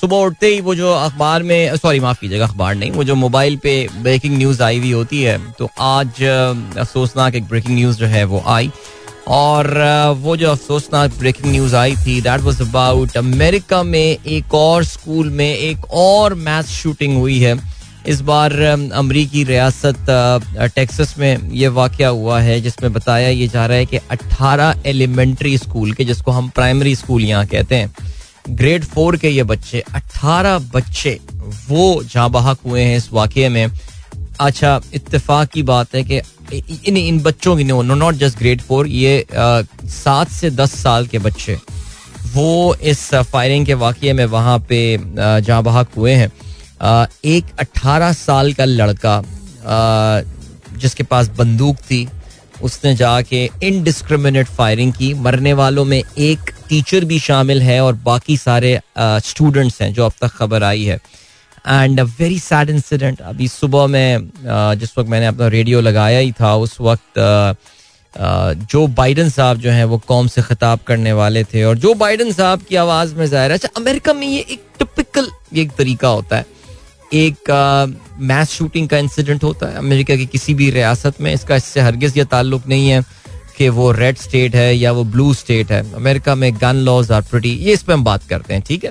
सुबह 0.00 0.16
उठते 0.16 0.46
ही 0.46 0.60
वो 0.60 0.74
जो 0.74 0.92
अखबार 0.94 1.42
में 1.42 1.76
सॉरी 1.76 2.00
माफ़ 2.00 2.20
कीजिएगा, 2.20 2.46
अखबार 2.46 2.74
नहीं, 2.74 2.90
वो 2.90 3.04
जो 3.04 3.14
मोबाइल 3.16 3.56
पे 3.62 3.72
ब्रेकिंग 4.02 4.36
न्यूज़ 4.36 4.62
आई 4.62 4.78
हुई 4.78 4.90
होती 4.92 5.22
है 5.22 5.38
तो 5.52 5.68
आज 5.80 6.22
अफसोसनाक 6.22 7.34
एक 7.34 7.44
ब्रेकिंग 7.44 7.74
न्यूज़ 7.74 7.96
जो 7.98 8.06
है 8.06 8.24
वो 8.24 8.42
आई। 8.46 8.70
और 9.28 9.68
वो 10.18 10.36
जो 10.36 10.50
अफसोसनाक 10.50 11.18
ब्रेकिंग 11.18 11.50
न्यूज़ 11.52 11.74
आई 11.76 11.96
थी 11.96 12.20
दैट 12.20 12.40
वाज 12.40 12.60
अबाउट 12.62 13.16
अमेरिका 13.16 13.82
में 13.82 14.16
एक 14.18 14.54
और 14.54 14.84
स्कूल 14.84 15.30
में 15.30 15.48
एक 15.48 15.90
और 15.92 16.34
मैथ 16.36 16.70
शूटिंग 16.72 17.16
हुई 17.16 17.38
है। 17.38 17.56
इस 18.06 18.20
बार 18.20 18.52
अमरीकी 18.62 19.42
रियासत 19.44 20.06
टेक्सास 20.74 21.14
में 21.18 21.50
ये 21.52 21.68
वाक़ 21.70 22.02
हुआ 22.02 22.40
है, 22.40 22.60
जिसमें 22.60 22.92
बताया 22.92 23.28
ये 23.28 23.48
जा 23.48 23.66
रहा 23.66 23.76
है 23.78 23.86
कि 23.86 23.98
18 24.12 24.86
एलिमेंट्री 24.86 25.56
स्कूल 25.58 25.92
के, 25.92 26.04
जिसको 26.04 26.30
हम 26.30 26.48
प्राइमरी 26.50 26.94
स्कूल 26.96 27.24
यहाँ 27.24 27.46
कहते 27.46 27.74
हैं 27.74 27.92
ग्रेड 28.50 28.84
फोर 28.84 29.16
के 29.16 29.28
ये 29.28 29.42
बच्चे 29.44 29.82
18 29.96 30.58
बच्चे 30.74 31.18
वो 31.68 32.02
जहाँ 32.04 32.30
बहक 32.30 32.58
हुए 32.66 32.82
हैं 32.82 32.96
इस 32.96 33.08
वाक़े 33.12 33.48
में। 33.48 33.66
अच्छा 34.40 34.80
इत्तेफाक 34.94 35.48
की 35.48 35.62
बात 35.62 35.94
है 35.94 36.02
कि 36.04 36.20
इन 36.88 36.96
इन 36.96 37.20
बच्चों 37.22 37.56
की 37.56 37.64
no 37.64 37.82
not 37.82 38.14
just 38.14 38.38
grade 38.38 38.60
four 38.60 38.86
ये 38.88 39.24
सात 39.32 40.28
से 40.30 40.50
दस 40.50 40.74
साल 40.82 41.06
के 41.06 41.18
बच्चे 41.18 41.58
वो 42.34 42.74
इस 42.84 43.08
फायरिंग 43.32 43.66
के 43.66 43.74
वाक़े 43.76 44.12
में 44.12 44.24
वहाँ 44.26 44.58
पे 44.68 44.80
जहाँ 45.18 45.62
बहक 45.62 45.88
हुए 45.96 46.12
हैं। 46.14 46.30
एक 47.26 47.44
अट्ठारह 47.60 48.12
साल 48.14 48.52
का 48.52 48.64
लड़का 48.64 49.22
जिसके 50.74 51.02
पास 51.02 51.28
बंदूक 51.38 51.76
थी 51.80 52.06
उसने 52.62 52.94
जाके 52.96 53.44
इनडिस्क्रिमिनेट 53.62 54.46
फायरिंग 54.48 54.92
की। 54.92 55.12
मरने 55.16 55.52
वालों 55.54 55.84
में 55.84 55.98
एक 55.98 56.50
टीचर 56.68 57.04
भी 57.04 57.18
शामिल 57.20 57.62
है 57.62 57.80
और 57.82 57.94
बाकी 58.04 58.36
सारे 58.38 58.78
स्टूडेंट्स 58.98 59.74
uh, 59.74 59.82
हैं 59.82 59.92
जो 59.94 60.04
अब 60.04 60.12
तक 60.20 60.36
खबर 60.36 60.62
आई 60.62 60.84
है। 60.84 61.00
And 61.66 62.00
a 62.00 62.04
very 62.18 62.38
sad 62.38 62.70
incident 62.70 63.20
अभी 63.22 63.48
सुबह 63.48 63.86
में 63.86 64.30
जिस 64.78 64.98
वक्त 64.98 65.08
मैंने 65.10 65.26
अपना 65.26 65.46
रेडियो 65.48 65.80
लगाया 65.80 66.18
ही 66.18 66.32
था 66.32 66.54
उस 66.56 66.76
वक्त 66.80 67.20
जो 68.64 68.86
बाइडन 68.88 69.28
साहब 69.30 69.58
जो 69.60 69.70
हैं 69.70 69.84
वो 69.84 69.98
कौम 70.06 70.28
से 70.28 70.42
खिताब 70.42 70.78
करने 70.86 71.12
वाले 71.12 71.42
थे। 71.44 71.64
और 71.64 71.78
जो 71.78 71.94
बाइडन 71.96 72.32
साहब 72.32 72.62
की 72.68 72.76
आवाज़ 72.76 73.14
में 73.14 73.26
ज़ाहिर 73.26 73.50
है 73.50 73.56
अच्छा 73.56 73.68
अमेरिका 73.76 74.12
में 74.12 74.26
ये 74.26 74.40
एक 74.40 74.62
टिपिकल 74.78 75.28
एक 75.56 75.72
तरीका 75.78 76.08
होता 76.08 76.36
है। 76.36 76.46
एक 77.14 77.50
मैस 78.20 78.50
शूटिंग 78.50 78.88
का 78.88 78.98
इंसिडेंट 78.98 79.44
होता 79.44 79.66
है 79.66 79.76
अमेरिका 79.76 80.16
की 80.16 80.26
किसी 80.26 80.54
भी 80.54 80.70
रियासत 80.70 81.20
में। 81.20 81.32
इसका 81.32 81.56
इससे 81.56 81.80
हरगिज 81.80 82.18
यह 82.18 82.24
ताल्लुक 82.26 82.66
नहीं 82.68 82.88
है 82.88 83.02
कि 83.56 83.68
वो 83.68 83.90
रेड 83.92 84.16
स्टेट 84.18 84.54
है 84.54 84.76
या 84.76 84.92
वो 84.92 85.04
ब्लू 85.06 85.32
स्टेट 85.34 85.72
है। 85.72 85.82
अमेरिका 85.94 86.34
में 86.34 86.52
गन 86.54 86.76
लॉज 86.86 87.10
आर 87.12 87.22
प्रटी 87.22 87.50
ये 87.50 87.72
इस 87.72 87.82
पर 87.82 87.92
हम 87.92 88.04
बात 88.04 88.24
करते 88.24 88.54
हैं, 88.54 88.62
ठीक 88.62 88.84
है? 88.84 88.90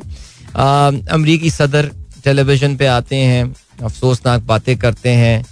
अमरीकी 1.12 1.50
सदर 1.50 1.92
टेलीविज़न 2.24 2.76
पे 2.78 2.86
आते 2.88 3.16
हैं, 3.16 3.54
अफसोसनाक 3.84 4.42
बातें 4.44 4.78
करते 4.78 5.10
हैं। 5.12 5.46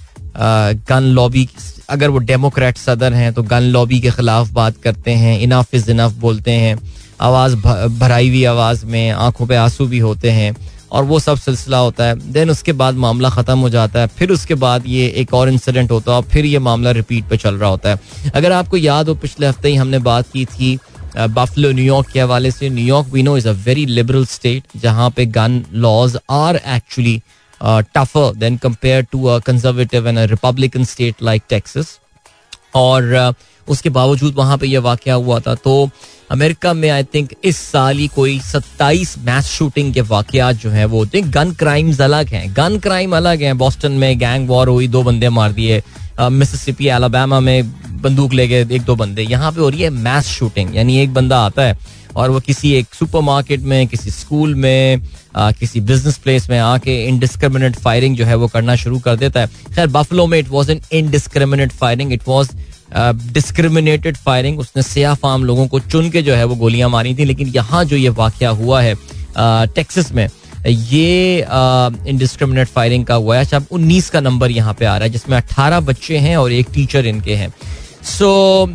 गन 0.90 1.04
लॉबी 1.16 1.48
अगर 1.90 2.10
वो 2.10 2.18
डेमोक्रेट 2.20 2.78
सदर 2.78 3.14
हैं 3.14 3.34
तो 3.34 3.44
गन 3.44 3.64
लॉबी 3.72 4.00
के 4.00 4.12
खिलाफ 4.12 4.50
बात 4.52 4.78
करते 4.84 5.12
हैं 5.14 5.40
इनाफ 5.42 5.74
इज़ 5.74 5.90
इनफ 5.92 6.14
बोलते 6.20 6.52
हैं। 6.52 6.78
आवाज़ 7.22 7.56
भराई 7.56 8.28
हुई 8.30 8.44
आवाज़ 8.46 8.86
में 8.86 9.10
आँखों 9.12 9.46
पे 9.48 9.56
आँसू 9.56 9.86
भी 9.88 10.00
होते 10.00 10.32
हैं। 10.32 10.56
और 10.96 11.04
वो 11.04 11.20
सब 11.20 11.38
सिलसिला 11.38 11.78
होता 11.78 12.04
है। 12.04 12.16
देन 12.32 12.50
उसके 12.50 12.74
बाद 12.74 12.96
मामला 12.98 13.30
ख़त्म 13.30 13.58
हो 13.60 13.70
जाता 13.70 14.00
है। 14.00 14.08
फिर 14.18 14.32
उसके 14.32 14.56
बाद 14.56 14.84
ये 14.88 15.08
एक 15.18 15.34
और 15.34 15.50
इंसिडेंट 15.50 15.92
होता 15.92 16.12
है 16.12 16.18
और 16.18 16.24
फिर 16.32 16.46
ये 16.46 16.60
मामला 16.62 16.92
रिपीट 16.92 17.30
पे 17.30 17.38
चल 17.38 17.56
रहा 17.56 17.70
होता 17.70 17.90
है। 17.90 18.32
अगर 18.36 18.52
आपको 18.52 18.78
याद 18.78 19.10
हो 19.10 19.16
पिछले 19.18 19.48
हफ़्ते 19.48 19.70
ही 19.70 19.76
हमने 19.76 20.00
बात 20.02 20.32
की 20.34 20.46
थी 20.48 20.78
बफलो 21.16 21.72
न्यूयॉर्क 21.72 22.08
के 22.12 22.20
हवाले 22.20 22.52
से। 22.52 22.70
New York 22.70 23.08
we 23.08 23.24
know 23.24 23.38
is 23.38 23.48
a 23.48 23.52
very 23.66 23.86
liberal 23.88 24.26
state 24.28 24.78
जहाँ 24.82 25.10
पे 25.16 25.26
gun 25.38 25.64
laws 25.74 26.18
are 26.30 26.62
actually 26.68 27.22
tougher 27.62 28.34
than 28.36 28.58
compare 28.64 29.02
to 29.12 29.26
a 29.26 29.38
conservative 29.46 30.08
and 30.08 30.20
republican 30.20 30.84
state 30.86 31.24
like 31.24 31.44
Texas 31.50 31.88
और 32.76 33.14
uh, 33.16 33.34
उसके 33.68 33.90
बावजूद 33.90 34.36
वहाँ 34.36 34.58
पे 34.58 34.68
यह 34.68 34.80
वाक़ 34.80 35.10
हुआ 35.10 35.40
था। 35.40 35.56
तो 35.56 35.90
अमेरिका 36.32 36.74
में 36.74 36.90
आई 36.90 37.04
थिंक 37.04 37.34
इस 37.44 37.58
साल 37.58 37.98
ही 37.98 38.08
कोई 38.08 38.40
सत्ताईस 38.42 39.16
मैच 39.20 39.44
शूटिंग 39.46 39.94
के 39.94 40.02
वाकत 40.02 40.60
जो 40.62 40.70
है, 40.70 40.86
वो 40.86 40.98
होते 40.98 41.20
हैं। 41.20 41.32
गन 41.34 41.52
क्राइम्स 41.54 42.02
अलग 42.02 42.30
हैं। 42.30 42.54
गन 42.54 42.80
क्राइम 42.80 43.16
अलग 43.18 43.42
हैं। 43.42 43.58
बॉस्टन 43.58 43.92
में 43.92 44.18
गैंग 44.20 44.48
वॉर 44.50 44.70
हुई, 44.70 44.88
दो 44.88 45.04
बंदे 45.04 45.30
मार 45.30 45.52
दिए। 45.52 45.82
मिसिसिपी 46.22 46.88
अलाबामा 46.88 47.40
में 47.40 48.02
बंदूक 48.02 48.34
ले 48.34 48.48
गए 48.48 48.68
एक 48.72 48.82
दो 48.82 48.96
बंदे। 48.96 49.22
यहाँ 49.22 49.52
पे 49.52 49.62
हो 49.62 49.70
रही 49.70 49.82
है 49.82 49.90
मैच 49.90 50.24
शूटिंग 50.24 50.76
यानी 50.76 50.98
एक 51.00 51.14
बंदा 51.14 51.40
आता 51.40 51.62
है 51.62 51.78
और 52.16 52.30
वो 52.30 52.40
किसी 52.40 52.74
एक 52.74 52.94
सुपरमार्केट 52.94 53.62
में 53.62 53.88
किसी 53.88 54.12
स्कूल 54.12 54.56
में 54.56 55.02
आ, 55.36 55.52
किसी 55.52 55.80
बिज़नेस 55.82 56.18
प्लेस 56.18 56.50
में 56.50 56.60
आके 56.60 56.94
इनडिस्क्रिमिनेट 57.06 57.76
फायरिंग 57.78 58.16
जो 58.18 58.26
है 58.26 58.36
वो 58.36 58.48
करना 58.48 58.76
शुरू 58.76 59.00
कर 59.00 59.16
देता 59.16 59.40
है। 59.40 59.48
खैर 59.76 59.88
बफलो 59.90 60.28
में 60.28 60.38
it 60.40 60.50
was 60.50 60.72
an 60.72 60.82
indiscriminate 60.94 61.72
firing 61.74 62.14
it 62.14 62.22
was 62.28 62.52
discriminated 63.34 64.18
firing 64.18 64.60
उसने 64.60 64.84
सिया 64.84 65.14
फार्म 65.16 65.44
लोगों 65.44 65.68
को 65.68 65.80
चुन 65.82 66.10
के 66.10 66.22
जो 66.22 66.34
है 66.36 66.44
वो 66.46 66.56
गोलियाँ 66.56 66.90
मारी 66.90 67.14
थी 67.16 67.26
लेकिन 67.26 67.48
यहाँ 67.56 67.84
जो 67.86 67.96
ये 67.98 68.10
वाक़ 68.12 68.44
हुआ 68.44 68.82
है 68.82 68.96
टेक्सिस 69.76 70.12
में 70.14 70.28
ये 70.68 71.40
इनडिस्क्रिमिनेट 72.10 72.68
फायरिंग 72.68 73.06
का 73.06 73.16
हुआ 73.16 73.36
है। 73.36 73.42
अच्छा 73.42 73.62
उन्नीस 73.72 74.10
का 74.10 74.20
नंबर 74.20 74.52
यहाँ 74.52 74.74
पे 74.74 74.86
आ 74.86 74.96
रहा 74.98 75.06
है 75.06 75.12
जिसमें 75.12 75.36
अट्ठारह 75.38 75.80
बच्चे 75.82 76.18
हैं 76.18 76.36
और 76.38 76.52
एक 76.52 76.68
टीचर 76.74 77.06
इनके 77.06 77.36
हैं। 77.36 77.52
सो 78.06 78.28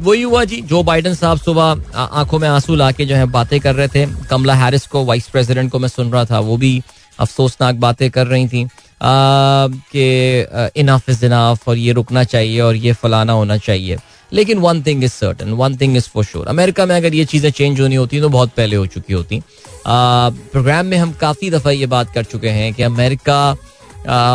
वही 0.02 0.22
हुआ 0.22 0.44
जी 0.44 0.60
जो 0.62 0.82
बाइडन 0.82 1.14
साहब 1.14 1.38
सुबह 1.38 1.96
आँखों 1.96 2.38
में 2.38 2.48
आँसू 2.48 2.74
ला 2.74 2.90
के 2.92 3.04
जो 3.06 3.16
है 3.16 3.24
बातें 3.30 3.58
कर 3.60 3.74
रहे 3.74 3.88
थे। 3.88 4.06
कमला 4.30 4.54
हैरिस 4.54 4.86
को, 4.86 5.04
वाइस 5.04 5.28
प्रेसिडेंट 5.28 5.70
को 5.72 5.78
मैं 5.78 5.88
सुन 5.88 6.10
रहा 6.12 6.24
था, 6.24 6.38
वो 6.40 6.56
भी 6.56 6.82
अफसोसनाक 7.18 7.74
बातें 7.76 8.10
कर 8.10 8.26
रही 8.26 8.48
थी। 8.48 8.66
कि 9.02 10.80
इनाफ 10.80 11.08
इज़ 11.08 11.24
इनाफ 11.26 11.68
और 11.68 11.76
ये 11.78 11.92
रुकना 11.92 12.24
चाहिए 12.24 12.60
और 12.60 12.76
ये 12.76 12.92
फलाना 12.92 13.32
होना 13.32 13.56
चाहिए। 13.58 13.96
लेकिन 14.32 14.58
one 14.58 14.82
thing 14.82 15.04
is 15.04 15.12
certain 15.12 15.52
one 15.52 15.76
thing 15.76 15.96
is 15.96 16.08
for 16.08 16.24
sure 16.24 16.46
America 16.46 16.86
में 16.86 16.94
अगर 16.96 17.14
ये 17.14 17.24
चीज़ें 17.24 17.50
चेंज 17.50 17.80
होनी 17.80 17.94
होती 17.94 18.20
तो 18.20 18.28
बहुत 18.28 18.50
पहले 18.56 18.76
हो 18.76 18.86
चुकी 18.86 19.12
होती 19.12 19.42
प्रोग्राम 19.86 20.86
में 20.86 20.96
हम 20.96 21.12
काफ़ी 21.20 21.50
दफ़ा 21.50 21.70
ये 21.70 21.86
बात 21.86 22.12
कर 22.14 22.24
चुके 22.24 22.48
हैं 22.48 22.72
कि 22.74 22.82
अमेरिका 22.82 23.56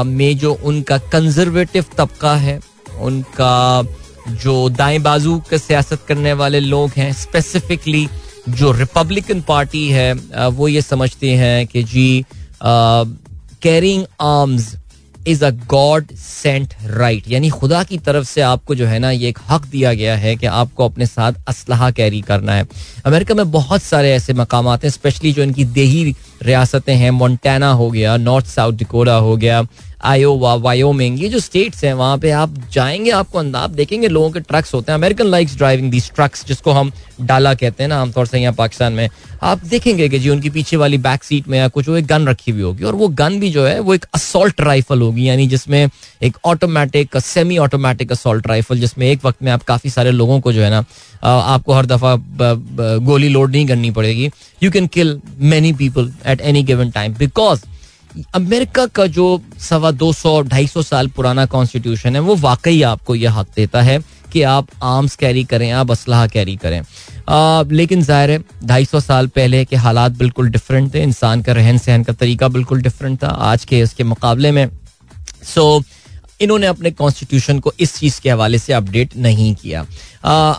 में 0.05 0.37
जो 0.37 0.53
उनका 0.63 0.97
कंजर्वेटिव 1.11 1.85
तबका 1.97 2.33
है, 2.35 2.59
उनका 2.99 3.81
जो 4.27 4.69
दाएँ 4.69 4.99
बाजू 4.99 5.37
का 5.49 5.57
सियासत 5.57 6.05
करने 6.07 6.33
वाले 6.33 6.59
लोग 6.59 6.91
हैं 6.97 7.11
स्पेसिफिकली 7.13 8.07
जो 8.49 8.71
रिपब्लिकन 8.71 9.41
पार्टी 9.41 9.87
है 9.89 10.13
वो 10.49 10.67
ये 10.67 10.81
समझते 10.81 11.31
हैं 11.35 11.67
कि 11.67 11.83
जी 11.83 12.25
carrying 12.63 14.05
arms 14.21 14.75
is 15.27 15.43
a 15.45 15.49
God 15.49 16.11
sent 16.15 16.73
right 16.85 17.23
यानी 17.27 17.49
खुदा 17.49 17.83
की 17.83 17.97
तरफ़ 17.97 18.25
से 18.27 18.41
आपको 18.41 18.75
जो 18.75 18.85
है 18.85 18.99
ना, 18.99 19.11
ये 19.11 19.29
एक 19.29 19.39
हक 19.49 19.65
दिया 19.65 19.93
गया 19.93 20.15
है 20.15 20.35
कि 20.35 20.45
आपको 20.45 20.85
अपने 20.85 21.05
साथ 21.05 21.33
असलहा 21.47 21.89
कैरी 21.91 22.21
करना 22.21 22.53
है। 22.53 22.67
अमेरिका 23.05 23.35
में 23.35 23.51
बहुत 23.51 23.83
सारे 23.83 24.11
ऐसे 24.11 24.33
मकाम 24.33 24.69
हैं 24.69 24.89
स्पेशली 24.89 25.31
जो 25.33 25.43
इनकी 25.43 25.65
देही 25.65 26.15
रियासतें 26.45 26.95
हैं 26.95 27.11
मोन्टाना 27.11 27.71
हो 27.71 27.89
गया 27.91 28.17
नॉर्थ 28.17 28.45
साउथ 28.45 28.73
डिकोरा 28.73 29.15
हो 29.15 29.35
गया 29.37 29.63
आयोवा 30.03 30.53
वायोमिंग 30.55 31.21
ये 31.21 31.29
जो 31.29 31.39
स्टेट्स 31.39 31.83
हैं, 31.83 31.93
वहाँ 31.93 32.17
पे 32.17 32.31
आप 32.31 32.55
जाएँगे, 32.71 33.11
आपको 33.11 33.57
आप 33.57 33.69
देखेंगे, 33.69 34.07
लोगों 34.07 34.31
के 34.31 34.39
ट्रक्स 34.39 34.73
होते 34.73 34.91
हैं 34.91 34.99
American 34.99 35.25
likes 35.25 35.55
driving 35.57 35.91
these 35.91 36.11
trucks 36.15 36.45
जिसको 36.47 36.71
हम 36.71 36.91
डाला 37.21 37.53
कहते 37.53 37.83
हैं 37.83 37.87
ना, 37.87 38.01
आमतौर 38.01 38.25
से 38.25 38.39
यहाँ 38.39 38.53
पाकिस्तान 38.53 38.93
में। 38.93 39.09
आप 39.43 39.65
देखेंगे 39.65 40.09
कि 40.09 40.19
जी 40.19 40.29
उनकी 40.29 40.49
पीछे 40.49 40.77
वाली 40.77 40.97
बैक 40.97 41.23
सीट 41.23 41.47
में 41.47 41.57
या 41.59 41.67
कुछ, 41.67 41.89
वो 41.89 41.97
एक 41.97 42.05
गन 42.05 42.27
रखी 42.27 42.51
हुई 42.51 42.61
होगी, 42.61 42.83
और 42.83 42.95
वो 42.95 43.07
गन 43.07 43.39
भी 43.39 43.49
जो 43.49 43.65
है, 43.65 43.79
वो 43.79 43.93
एक 43.93 44.05
असोल्ट 44.13 44.61
राइफल 44.61 45.01
होगी, 45.01 45.29
यानी 45.29 45.47
जिसमें 45.47 45.89
एक 46.23 46.37
automatic 46.45 47.17
semi 47.17 47.57
automatic 47.57 48.11
assault 48.11 48.47
rifle 48.47 48.79
जिसमें 48.79 49.07
एक 49.07 49.25
वक्त 49.25 49.43
में 49.43 49.51
आप 49.51 49.63
काफ़ी 49.63 49.89
सारे 49.89 50.11
लोगों 50.11 50.39
को 50.39 50.53
जो 50.53 50.61
है 50.61 50.69
ना 50.69 50.85
आपको 51.25 51.73
हर 51.73 51.85
दफ़ा 51.85 52.15
गोली 53.01 53.29
लोड 53.29 53.51
नहीं 53.51 53.65
करनी 53.67 53.91
पड़ेगी। 53.91 54.29
You 54.61 54.71
can 54.71 54.87
kill 54.87 55.19
many 55.41 55.73
people 55.73 56.11
at 56.27 56.41
any 56.41 56.63
given 56.63 56.91
time 56.91 57.13
because 57.15 57.63
America 58.35 58.85
का 58.87 59.05
जो 59.07 59.41
सवा 59.59 59.91
दो 59.93 60.11
सौ 60.13 60.41
ढाई 60.41 60.67
सौ 60.67 60.81
साल 60.83 61.07
पुराना 61.15 61.45
कॉन्स्टिट्यूशन 61.45 62.15
है 62.15 62.21
वो 62.21 62.35
वाकई 62.37 62.81
आपको 62.83 63.15
यह 63.15 63.39
हक 63.39 63.47
देता 63.55 63.81
है 63.81 63.99
कि 64.33 64.41
आप 64.43 64.67
आर्म्स 64.83 65.15
कैरी 65.15 65.43
करें 65.43 65.69
आप 65.71 65.91
असलाह 65.91 66.25
कैरी 66.27 66.55
करें। 66.55 66.81
आ, 67.29 67.63
लेकिन 67.63 68.01
ज़ाहिर 68.03 68.31
है 68.31 68.43
ढाई 68.63 68.85
सौ 68.85 68.99
साल 68.99 69.27
पहले 69.35 69.63
के 69.65 69.75
हालात 69.77 70.11
बिल्कुल 70.17 70.49
डिफरेंट 70.49 70.93
थे 70.93 71.03
इंसान 71.03 71.41
का 71.41 71.53
रहन 71.53 71.77
सहन 71.77 72.03
का 72.03 72.13
तरीका 72.13 72.47
बिल्कुल 72.47 72.81
डिफरेंट 72.81 73.21
था 73.23 73.27
आज 73.49 73.65
के 73.65 73.79
इसके 73.79 74.03
मुकाबले 74.03 74.51
में। 74.51 74.67
सो 75.45 75.79
so, 75.79 75.85
इन्होंने 76.41 76.67
अपने 76.67 76.91
कॉन्स्टिट्यूशन 76.91 77.59
को 77.59 77.73
इस 77.79 77.95
चीज़ 77.95 78.19
के 78.21 78.29
हवाले 78.29 78.57
से 78.59 78.73
अपडेट 78.73 79.15
नहीं 79.17 79.53
किया। 79.55 79.85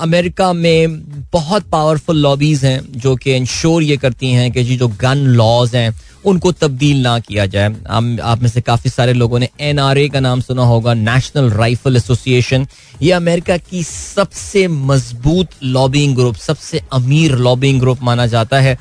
अमेरिका 0.00 0.52
में 0.52 1.00
बहुत 1.32 1.64
पावरफुल 1.72 2.16
लॉबीज 2.16 2.64
हैं 2.64 2.80
जो 2.96 3.14
कि 3.16 3.34
इंश्योर 3.36 3.82
ये 3.82 3.96
करती 3.96 4.30
हैं 4.32 4.50
कि 4.52 4.64
जी 4.64 4.76
जो 4.76 4.88
गन 5.00 5.18
लॉज 5.36 5.74
हैं, 5.76 5.94
उनको 6.24 6.52
तब्दील 6.52 7.02
ना 7.02 7.18
किया 7.20 7.46
जाए। 7.46 7.74
आप 8.22 8.42
में 8.42 8.48
से 8.48 8.60
काफ़ी 8.60 8.90
सारे 8.90 9.12
लोगों 9.12 9.38
ने 9.38 9.48
एनआरए 9.60 10.08
का 10.08 10.20
नाम 10.20 10.40
सुना 10.40 10.62
होगा 10.64 10.94
नेशनल 10.94 11.50
राइफल 11.52 11.96
एसोसिएशन 11.96 12.66
ये 13.02 13.12
अमेरिका 13.12 13.56
की 13.58 13.82
सबसे 13.82 14.66
मज़बूत 14.68 15.48
लॉबिंग 15.62 16.14
ग्रुप 16.16 16.36
सबसे 16.36 16.82
अमीर 16.92 17.34
लॉबिंग 17.38 17.80
ग्रुप 17.80 18.02
माना 18.02 18.26
जाता 18.26 18.60
है। 18.60 18.78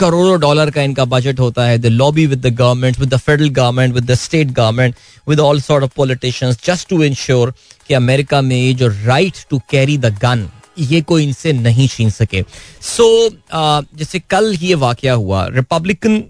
करोड़ों 0.00 0.40
डॉलर 0.40 0.70
का 0.70 0.82
इनका 0.82 1.04
बजट 1.04 1.40
होता 1.40 1.64
है। 1.64 1.78
The 1.78 1.86
lobby 1.86 2.26
with 2.26 2.46
the 2.46 2.54
government 2.56 2.98
with 3.00 3.14
the 3.14 3.16
federal 3.16 3.48
government 3.48 3.94
with 3.94 4.04
the 4.04 4.14
state 4.14 4.50
government 4.50 4.94
with 5.28 5.40
all 5.40 5.60
sort 5.60 5.84
of 5.84 5.90
politicians 5.96 6.58
just 6.64 6.88
to 6.88 7.02
ensure 7.02 7.54
कि 7.88 7.94
अमेरिका 7.94 8.40
में 8.40 8.56
ये 8.56 8.72
जो 8.74 8.88
right 9.04 9.44
to 9.50 9.60
carry 9.70 9.98
the 9.98 10.16
gun 10.22 10.48
ये 10.78 11.00
कोई 11.02 11.24
इनसे 11.24 11.52
नहीं 11.52 11.88
छीन 11.88 12.10
सके। 12.10 12.42
सो 12.80 13.04
so, 13.28 13.34
uh, 13.34 13.98
जैसे 13.98 14.18
कल 14.30 14.54
ये 14.54 14.74
वाक्य 14.74 15.10
हुआ 15.10 15.46
रिपब्लिकन 15.46 16.22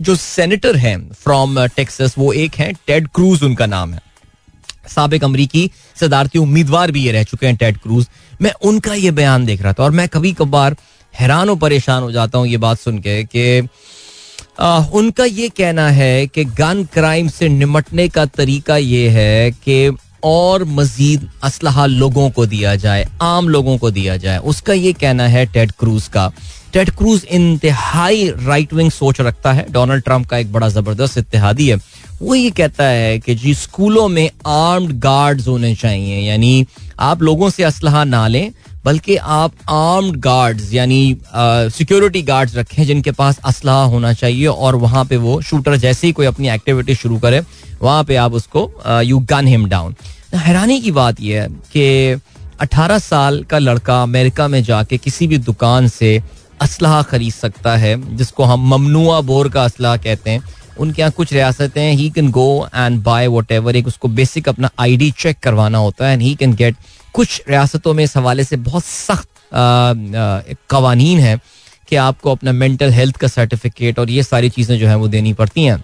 जो 0.00 0.14
सेनेटर 0.14 0.76
हैं 0.76 0.98
फ्रॉम 1.14 1.66
टेक्सास 1.66 2.14
वो 2.18 2.32
एक 2.32 2.54
हैं 2.54 2.72
टेड 2.86 3.08
क्रूज 3.08 3.42
उनका 3.42 3.66
नाम 3.66 3.94
है। 3.94 4.00
सबक 4.88 5.24
अमरीकी 5.24 5.70
सदारती 6.00 6.38
उम्मीदवार 6.38 6.90
भी 6.90 7.04
ये 7.04 7.12
रह 7.12 7.22
चुके 7.22 7.46
हैं 7.46 7.56
टेड 7.56 7.78
क्रूज 7.78 8.06
मैं 8.42 8.52
उनका 8.62 8.94
ये 8.94 9.10
बयान 9.10 9.44
देख 9.44 9.62
रहा 9.62 9.72
था 9.72 9.84
और 9.84 9.90
मैं 9.90 10.08
कभी 10.08 10.32
कभार 10.32 10.76
हैरान 11.18 11.50
और 11.50 11.56
परेशान 11.58 12.02
हो 12.02 12.10
जाता 12.12 12.38
हूँ 12.38 12.46
ये 12.46 12.56
बात 12.58 12.78
सुन 12.78 12.98
के 12.98 13.22
कि 13.26 13.68
उनका 14.92 15.24
ये 15.24 15.48
कहना 15.50 15.88
है 15.90 16.26
कि 16.26 16.44
गन 16.44 16.84
क्राइम 16.92 17.28
से 17.28 17.48
निमटने 17.48 18.08
का 18.08 18.24
तरीका 18.26 18.76
ये 18.76 19.08
है 19.10 19.50
कि 19.52 19.96
और 20.24 20.64
मजीद 20.66 21.28
असलहा 21.44 21.84
लोगों 21.86 22.28
को 22.30 22.46
दिया 22.46 22.74
जाए, 22.76 23.06
आम 23.22 23.48
लोगों 23.48 23.76
को 23.78 23.90
दिया 23.90 24.16
जाए। 24.16 24.38
उसका 24.44 24.72
ये 24.72 24.92
कहना 24.92 25.26
है 25.28 25.44
टेड 25.46 25.72
क्रूज 25.72 26.08
का। 26.08 26.30
टेड 26.72 26.90
क्रूज 26.90 27.24
इंतहाई 27.26 28.28
राइट 28.38 28.72
विंग 28.74 28.90
सोच 28.90 29.20
रखता 29.20 29.52
है। 29.52 29.66
डोनाल्ड 29.72 30.04
ट्रंप 30.04 30.26
का 30.26 30.38
एक 30.38 30.52
बड़ा 30.52 30.68
ज़बरदस्त 30.68 31.18
इतिहादी 31.18 31.68
है। 31.68 31.76
वो 32.22 32.34
ये 32.34 32.50
कहता 32.50 32.84
है 32.84 33.18
कि 33.18 33.34
जी, 33.34 33.54
स्कूलों 33.54 34.08
में 34.08 34.30
आर्म्ड 34.46 34.92
गार्ड्स 35.00 35.48
होने 35.48 35.74
चाहिए, 35.76 36.18
यानी 36.20 36.66
आप 37.00 37.22
लोगों 37.22 37.50
से 37.50 37.62
असलहा 37.64 38.04
ना 38.06 38.26
लें 38.28 38.50
बल्कि 38.84 39.16
आप 39.16 39.52
आर्म्ड 39.68 40.16
गार्ड्स 40.16 40.72
यानी 40.74 41.16
सिक्योरिटी 41.34 42.22
गार्ड्स 42.22 42.56
रखें 42.56 42.84
जिनके 42.86 43.10
पास 43.12 43.38
असलहा 43.44 43.82
होना 43.84 44.12
चाहिए 44.12 44.46
और 44.46 44.76
वहाँ 44.76 45.04
पे 45.04 45.16
वो 45.16 45.40
शूटर 45.42 45.76
जैसे 45.76 46.06
ही 46.06 46.12
कोई 46.12 46.26
अपनी 46.26 46.48
एक्टिविटी 46.48 46.94
शुरू 46.94 47.18
करे, 47.18 47.42
वहाँ 47.82 48.04
पे 48.04 48.16
आप 48.16 48.32
उसको 48.34 48.70
यू 49.02 49.18
गन 49.30 49.46
हिम 49.46 49.68
डाउन 49.68 49.94
हैरानी 50.34 50.80
की 50.80 50.90
बात 50.92 51.20
यह 51.20 51.42
है 51.42 51.48
कि 51.72 52.20
18 52.62 52.98
साल 53.00 53.42
का 53.50 53.58
लड़का 53.58 54.02
अमेरिका 54.02 54.48
में 54.48 54.62
जाके 54.62 54.98
किसी 54.98 55.26
भी 55.26 55.38
दुकान 55.38 55.88
से 55.88 56.22
असलहा 56.60 57.02
खरीद 57.02 57.32
सकता 57.32 57.76
है, 57.76 58.16
जिसको 58.16 58.44
हम 58.44 58.68
ममनुआ 58.68 59.20
बोर 59.20 59.48
का 59.48 59.64
असलहा 59.64 59.96
कहते 59.96 60.30
हैं। 60.30 60.42
उनके 60.78 61.02
यहाँ 61.02 61.12
कुछ 61.12 61.32
रियासतें 61.32 61.80
हैं 61.80 61.94
he 61.96 62.08
can 62.10 62.30
go 62.30 62.68
and 62.74 63.02
buy 63.02 63.26
whatever 63.52 63.76
एक 63.76 63.86
उसको 63.86 64.08
बेसिक 64.10 64.48
अपना 64.48 64.70
आईडी 64.78 65.10
चेक 65.18 65.38
करवाना 65.42 65.78
होता 65.78 66.06
है 66.06 66.12
एंड 66.12 66.22
ही 66.22 66.34
कैन 66.34 66.54
गेट 66.54 66.76
कुछ 67.18 67.42
रियासतों 67.48 67.92
में 67.94 68.02
इस 68.04 68.16
हवाले 68.16 68.44
से 68.44 68.56
बहुत 68.64 68.84
सख्त 68.84 69.28
कवानीन 70.70 71.20
है 71.20 71.38
कि 71.88 71.96
आपको 71.96 72.32
अपना 72.32 72.52
मेंटल 72.52 72.90
हेल्थ 72.92 73.16
का 73.16 73.28
सर्टिफिकेट 73.28 73.98
और 73.98 74.10
ये 74.10 74.22
सारी 74.22 74.50
चीज़ें 74.50 74.78
जो 74.78 74.88
है 74.88 74.96
वो 74.96 75.08
देनी 75.08 75.32
पड़ती 75.34 75.64
हैं। 75.64 75.82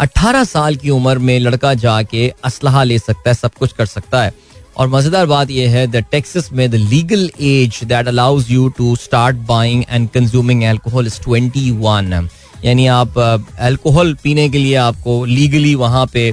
अट्ठारह 0.00 0.44
साल 0.44 0.76
की 0.76 0.90
उम्र 0.90 1.18
में 1.18 1.38
लड़का 1.38 1.72
जाके 1.76 2.28
असलहा 2.44 2.82
ले 2.82 2.98
सकता 2.98 3.30
है, 3.30 3.34
सब 3.34 3.54
कुछ 3.54 3.72
कर 3.72 3.86
सकता 3.86 4.22
है। 4.22 4.32
और 4.76 4.88
मज़ेदार 4.88 5.26
बात 5.26 5.50
यह 5.50 5.70
है 5.70 5.86
द 5.86 6.04
टेक्सिस 6.12 6.52
में 6.52 6.70
the 6.70 6.74
legal 6.74 7.30
age 7.42 7.80
that 7.84 8.08
allows 8.08 8.50
you 8.50 8.68
to 8.78 8.94
start 9.02 9.36
buying 9.48 9.84
and 9.90 10.08
consuming 10.10 10.64
alcohol 10.64 11.06
is 11.06 11.20
twenty 11.22 11.70
one 11.80 12.28
यानी 12.64 12.86
आप 12.92 13.18
अल्कोहल 13.18 14.14
पीने 14.22 14.48
के 14.48 14.58
लिए 14.58 14.74
आपको 14.82 15.24
लीगली 15.26 15.74
वहाँ 15.74 16.06
पे 16.12 16.32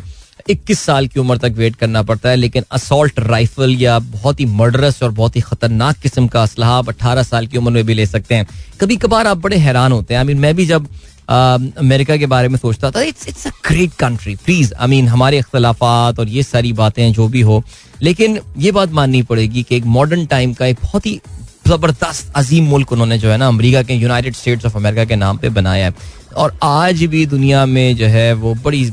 21 0.49 0.79
साल 0.79 1.07
की 1.07 1.19
उम्र 1.19 1.37
तक 1.37 1.53
वेट 1.57 1.75
करना 1.75 2.01
पड़ता 2.03 2.29
है, 2.29 2.35
लेकिन 2.35 2.63
असॉल्ट 2.71 3.19
राइफल 3.19 3.75
या 3.79 3.97
बहुत 3.99 4.39
ही 4.39 4.45
मर्डरस 4.47 5.01
और 5.03 5.11
बहुत 5.11 5.35
ही 5.35 5.41
खतरनाक 5.41 5.97
किस्म 5.97 6.27
का 6.27 6.43
असलाह 6.43 6.69
आप 6.71 6.89
अट्ठारह 6.89 7.23
साल 7.23 7.47
की 7.47 7.57
उम्र 7.57 7.71
में 7.71 7.85
भी 7.85 7.93
ले 7.93 8.05
सकते 8.05 8.35
हैं। 8.35 8.47
कभी 8.81 8.95
कभार 8.97 9.27
आप 9.27 9.37
बड़े 9.37 9.57
हैरान 9.57 9.91
होते 9.91 10.13
हैं। 10.13 10.19
आई 10.19 10.27
मीन 10.27 10.39
मैं 10.39 10.55
भी 10.55 10.65
जब 10.65 10.87
अमेरिका 11.29 12.15
के 12.17 12.25
बारे 12.25 12.47
में 12.47 12.57
सोचता 12.57 12.89
था 12.91 13.01
it's 13.01 13.27
it's 13.27 13.47
a 13.47 13.51
great 13.67 13.91
country 13.99 14.35
please 14.35 14.73
I 14.73 14.87
mean 14.87 15.07
हमारे 15.07 15.37
अख्तलाफात 15.39 16.19
और 16.19 16.29
ये 16.29 16.43
सारी 16.43 16.73
बातें 16.73 17.11
जो 17.13 17.27
भी 17.27 17.41
हो, 17.41 17.63
लेकिन 18.01 18.39
ये 18.57 18.71
बात 18.71 18.91
माननी 18.91 19.21
पड़ेगी 19.23 19.63
कि 19.63 19.75
एक 19.75 19.85
मॉडर्न 19.87 20.25
टाइम 20.25 20.53
का 20.53 20.65
एक 20.65 20.77
बहुत 20.83 21.05
ही 21.05 21.19
ज़बरदस्त 21.67 22.31
अजीम 22.35 22.65
मुल्क 22.65 22.91
उन्होंने 22.91 23.17
जो 23.17 23.29
है 23.29 23.37
ना 23.37 23.47
अमेरिका 23.47 23.83
के 23.83 23.93
यूनाइटेड 23.93 24.35
स्टेट्स 24.35 24.65
ऑफ़ 24.65 24.77
अमेरिका 24.77 25.05
के 25.05 25.15
नाम 25.15 25.37
पे 25.37 25.49
बनाया 25.51 25.85
है। 25.85 25.93
और 26.37 26.57
आज 26.63 27.03
भी 27.03 27.25
दुनिया 27.25 27.65
में 27.65 27.95
जो 27.95 28.07
है 28.07 28.33
वो 28.33 28.53
बड़ी 28.55 28.83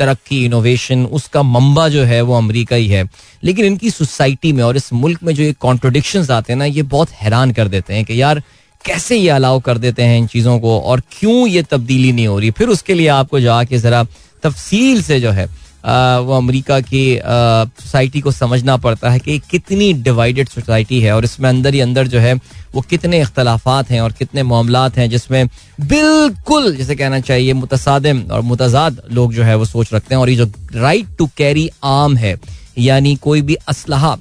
तरक्की 0.00 0.44
इनोवेशन 0.44 1.04
उसका 1.06 1.42
मंबा 1.42 1.88
जो 1.88 2.04
है 2.04 2.20
वो 2.22 2.34
अमरीका 2.34 2.76
ही 2.76 2.86
है। 2.88 3.04
लेकिन 3.44 3.64
इनकी 3.64 3.90
सोसाइटी 3.90 4.52
में 4.52 4.62
और 4.64 4.76
इस 4.76 4.92
मुल्क 4.92 5.22
में 5.22 5.34
जो 5.34 5.42
ये 5.42 5.52
कॉन्ट्रोडिक्शन 5.52 6.26
आते 6.30 6.52
हैं 6.52 6.58
ना, 6.58 6.64
ये 6.64 6.82
बहुत 6.82 7.10
हैरान 7.12 7.52
कर 7.52 7.68
देते 7.68 7.94
हैं 7.94 8.04
कि 8.04 8.20
यार, 8.22 8.42
कैसे 8.84 9.16
ये 9.16 9.28
अलाउ 9.28 9.60
कर 9.60 9.78
देते 9.78 10.02
हैं 10.02 10.18
इन 10.18 10.26
चीज़ों 10.26 10.58
को 10.60 10.78
और 10.80 11.02
क्यों 11.18 11.46
ये 11.48 11.62
तब्दीली 11.62 12.12
नहीं 12.12 12.26
हो 12.26 12.38
रही? 12.38 12.50
फिर 12.50 12.68
उसके 12.68 12.94
लिए 12.94 13.08
आपको 13.08 13.40
जाके 13.40 13.78
ज़रा 13.78 14.04
तफसील 14.42 15.02
से 15.02 15.20
जो 15.20 15.30
है 15.30 15.46
वो 15.84 16.32
अमेरिका 16.36 16.80
की 16.80 17.04
सोसाइटी 17.24 18.20
को 18.20 18.30
समझना 18.32 18.76
पड़ता 18.76 19.10
है 19.10 19.18
कि 19.18 19.38
कितनी 19.50 19.92
डिवाइडेड 20.02 20.48
सोसाइटी 20.48 21.00
है 21.00 21.14
और 21.14 21.24
इसमें 21.24 21.48
अंदर 21.48 21.74
ही 21.74 21.80
अंदर 21.80 22.06
जो 22.06 22.18
है 22.18 22.34
वो 22.74 22.80
कितने 22.80 23.20
इख्तलाफात 23.20 23.90
हैं 23.90 24.00
और 24.00 24.12
कितने 24.12 24.42
मामला 24.42 24.86
हैं 24.96 25.08
जिसमें 25.10 25.46
बिल्कुल, 25.80 26.74
जैसे 26.76 26.94
कहना 26.96 27.20
चाहिए, 27.20 27.52
मुतसादम 27.52 28.22
और 28.30 28.40
मुतजाद 28.42 29.00
लोग 29.12 29.32
जो 29.34 29.42
है 29.42 29.56
वो 29.56 29.64
सोच 29.64 29.92
रखते 29.94 30.14
हैं 30.14 30.20
और 30.22 30.30
ये 30.30 30.36
जो 30.36 30.46
राइट 30.74 31.16
टू 31.18 31.26
कैरी 31.36 31.68
आम 31.84 32.16
है, 32.16 32.36
यानी 32.78 33.14
कोई 33.16 33.42
भी 33.42 33.54
असलहा 33.68 34.16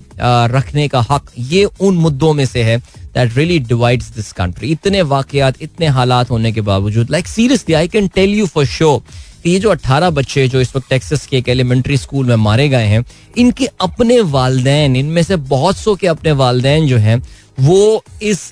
रखने 0.52 0.88
का 0.88 1.06
हक, 1.10 1.26
ये 1.38 1.64
उन 1.66 1.96
मुद्दों 1.98 2.34
में 2.34 2.46
से 2.46 2.64
है 2.64 2.78
that 2.78 3.38
really 3.38 3.60
divides 3.60 4.10
this 4.16 4.32
country 4.34 4.72
इतने 4.72 5.02
वाकयात, 5.04 5.62
इतने 5.62 5.88
हालात 5.88 6.30
होने 6.32 6.52
के 6.52 6.62
बावजूद 6.62 7.12
like 7.12 7.28
seriously 7.28 7.76
I 7.76 7.88
can 7.88 8.08
tell 8.16 8.34
you 8.34 8.46
for 8.48 8.66
sure 8.68 9.02
ये 9.46 9.60
जो 9.60 9.70
18 9.70 10.10
बच्चे 10.12 10.48
जो 10.48 10.62
इस 10.62 10.76
वक्त 10.76 10.90
टेक्सास 10.90 11.26
के 11.28 11.38
एक 11.38 11.50
एलिमेंट्री 11.50 11.98
स्कूल 11.98 12.26
में 12.26 12.36
मारे 12.36 12.68
गए 12.70 12.86
हैं 12.86 13.04
इनके 13.38 13.66
अपने 13.82 14.20
वालदेन 14.32 14.96
इनमें 14.96 15.22
से 15.24 15.36
बहुत 15.36 15.78
सौ 15.78 15.96
के 15.96 16.08
अपने 16.08 16.32
वालदेन 16.42 16.88
जो 16.88 16.98
हैं 16.98 17.22
वो 17.60 18.04
इस 18.22 18.52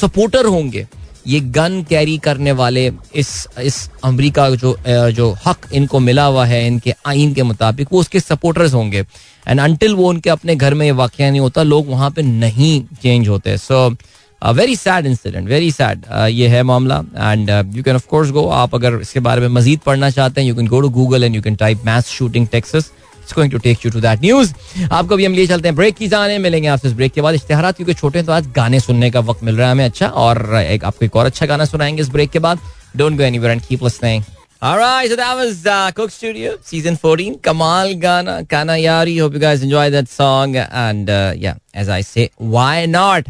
सपोर्टर 0.00 0.46
होंगे। 0.46 0.86
ये 1.26 1.38
गन 1.40 1.82
कैरी 1.88 2.16
करने 2.18 2.52
वाले 2.52 2.90
इस 3.14 3.30
इस 3.60 3.78
अमेरिका 4.04 4.48
जो 4.50 4.76
जो 4.88 5.30
हक 5.46 5.66
इनको 5.74 5.98
मिला 6.00 6.24
हुआ 6.24 6.44
है 6.46 6.66
इनके 6.66 6.94
आइन 7.06 7.32
के 7.34 7.42
मुताबिक 7.42 7.88
वो 7.92 8.00
उसके 8.00 8.20
सपोर्टर्स 8.20 8.74
होंगे। 8.74 9.04
एंड 9.48 9.60
अनटिल 9.60 9.94
वो 9.94 10.08
उनके 10.08 10.30
अपने 10.30 10.56
घर 10.56 10.74
में 10.74 10.86
ये 10.86 10.92
वाक़ 10.92 11.22
नहीं 11.22 11.40
होता 11.40 11.62
लोग 11.62 11.88
वहाँ 11.88 12.10
पे 12.10 12.22
नहीं 12.22 12.80
चेंज 13.02 13.28
होते। 13.28 13.56
So 13.58 13.88
so, 13.90 13.96
very 14.52 14.76
sad 14.76 15.06
incident 15.06 15.48
very 15.48 15.70
sad 15.70 16.04
ये 16.30 16.48
है 16.48 16.62
मामला 16.62 16.98
and 17.16 17.50
you 17.76 17.82
can 17.82 17.96
of 17.96 18.06
course 18.06 18.30
go 18.30 18.46
आप 18.62 18.74
अगर 18.74 19.00
इसके 19.00 19.20
बारे 19.20 19.40
में 19.40 19.48
मजीद 19.60 19.80
पढ़ना 19.86 20.10
चाहते 20.10 20.40
हैं 20.40 20.48
you 20.48 20.54
can 20.54 20.66
go 20.66 20.80
to 20.80 20.88
Google 20.90 21.24
and 21.24 21.36
you 21.36 21.42
can 21.42 21.56
type 21.56 21.84
mass 21.86 22.02
shooting 22.02 22.46
Texas 22.48 22.90
going 23.34 23.52
to 23.52 23.58
take 23.58 23.84
you 23.84 23.90
to 23.92 24.00
that 24.00 24.20
news 24.20 24.52
आपको 24.92 25.16
भी 25.16 25.24
हम 25.24 25.32
लिए 25.32 25.46
चलते 25.46 25.68
हैं 25.68 25.76
ब्रेक 25.76 25.94
की 25.94 26.08
जाने 26.08 26.38
मिलेंगे 26.38 26.68
आपसे 26.68 26.88
इस 26.88 26.94
ब्रेक 26.94 27.12
के 27.12 27.20
बाद 27.20 27.34
इश्तेहार 27.34 27.72
क्योंकि 27.72 27.94
छोटे 27.94 28.18
हैं 28.18 28.26
तो 28.26 28.32
आज 28.32 28.46
गाने 28.56 28.80
सुनने 28.80 29.10
का 29.10 29.20
वक्त 29.30 29.44
मिल 29.44 29.56
रहा 29.56 29.66
है 29.66 29.72
हमें 29.72 29.84
अच्छा 29.84 30.08
और 30.24 30.54
एक 30.56 30.84
आपको 30.84 31.04
एक 31.04 31.16
और 31.16 31.26
अच्छा 31.26 31.46
गाना 31.46 31.64
सुनाएँगे 31.64 32.02
इस 32.02 32.08
ब्रेक 32.10 32.30
के 32.30 32.38
बाद 32.38 32.58
don't 32.96 33.16
go 33.16 33.22
anywhere 33.22 33.52
and 33.52 33.62
keep 33.68 33.82
listening 33.82 34.22
Alright, 34.62 35.10
so 35.10 35.16
that 35.16 35.34
was 35.34 35.66
uh, 35.66 35.92
Cook 35.92 36.10
Studio, 36.10 36.56
season 36.62 36.96
14. 36.96 37.40
Kamal 37.40 37.94
Gana, 37.96 38.46
Kana 38.46 38.72
Yari. 38.72 39.20
Hope 39.20 39.34
you 39.34 39.38
guys 39.38 39.62
enjoy 39.62 39.90
that 39.90 40.08
song. 40.08 40.56
And 40.56 41.10
uh, 41.10 41.34
yeah, 41.36 41.56
as 41.74 41.90
I 41.90 42.00
say, 42.00 42.30
why 42.38 42.86
not? 42.86 43.28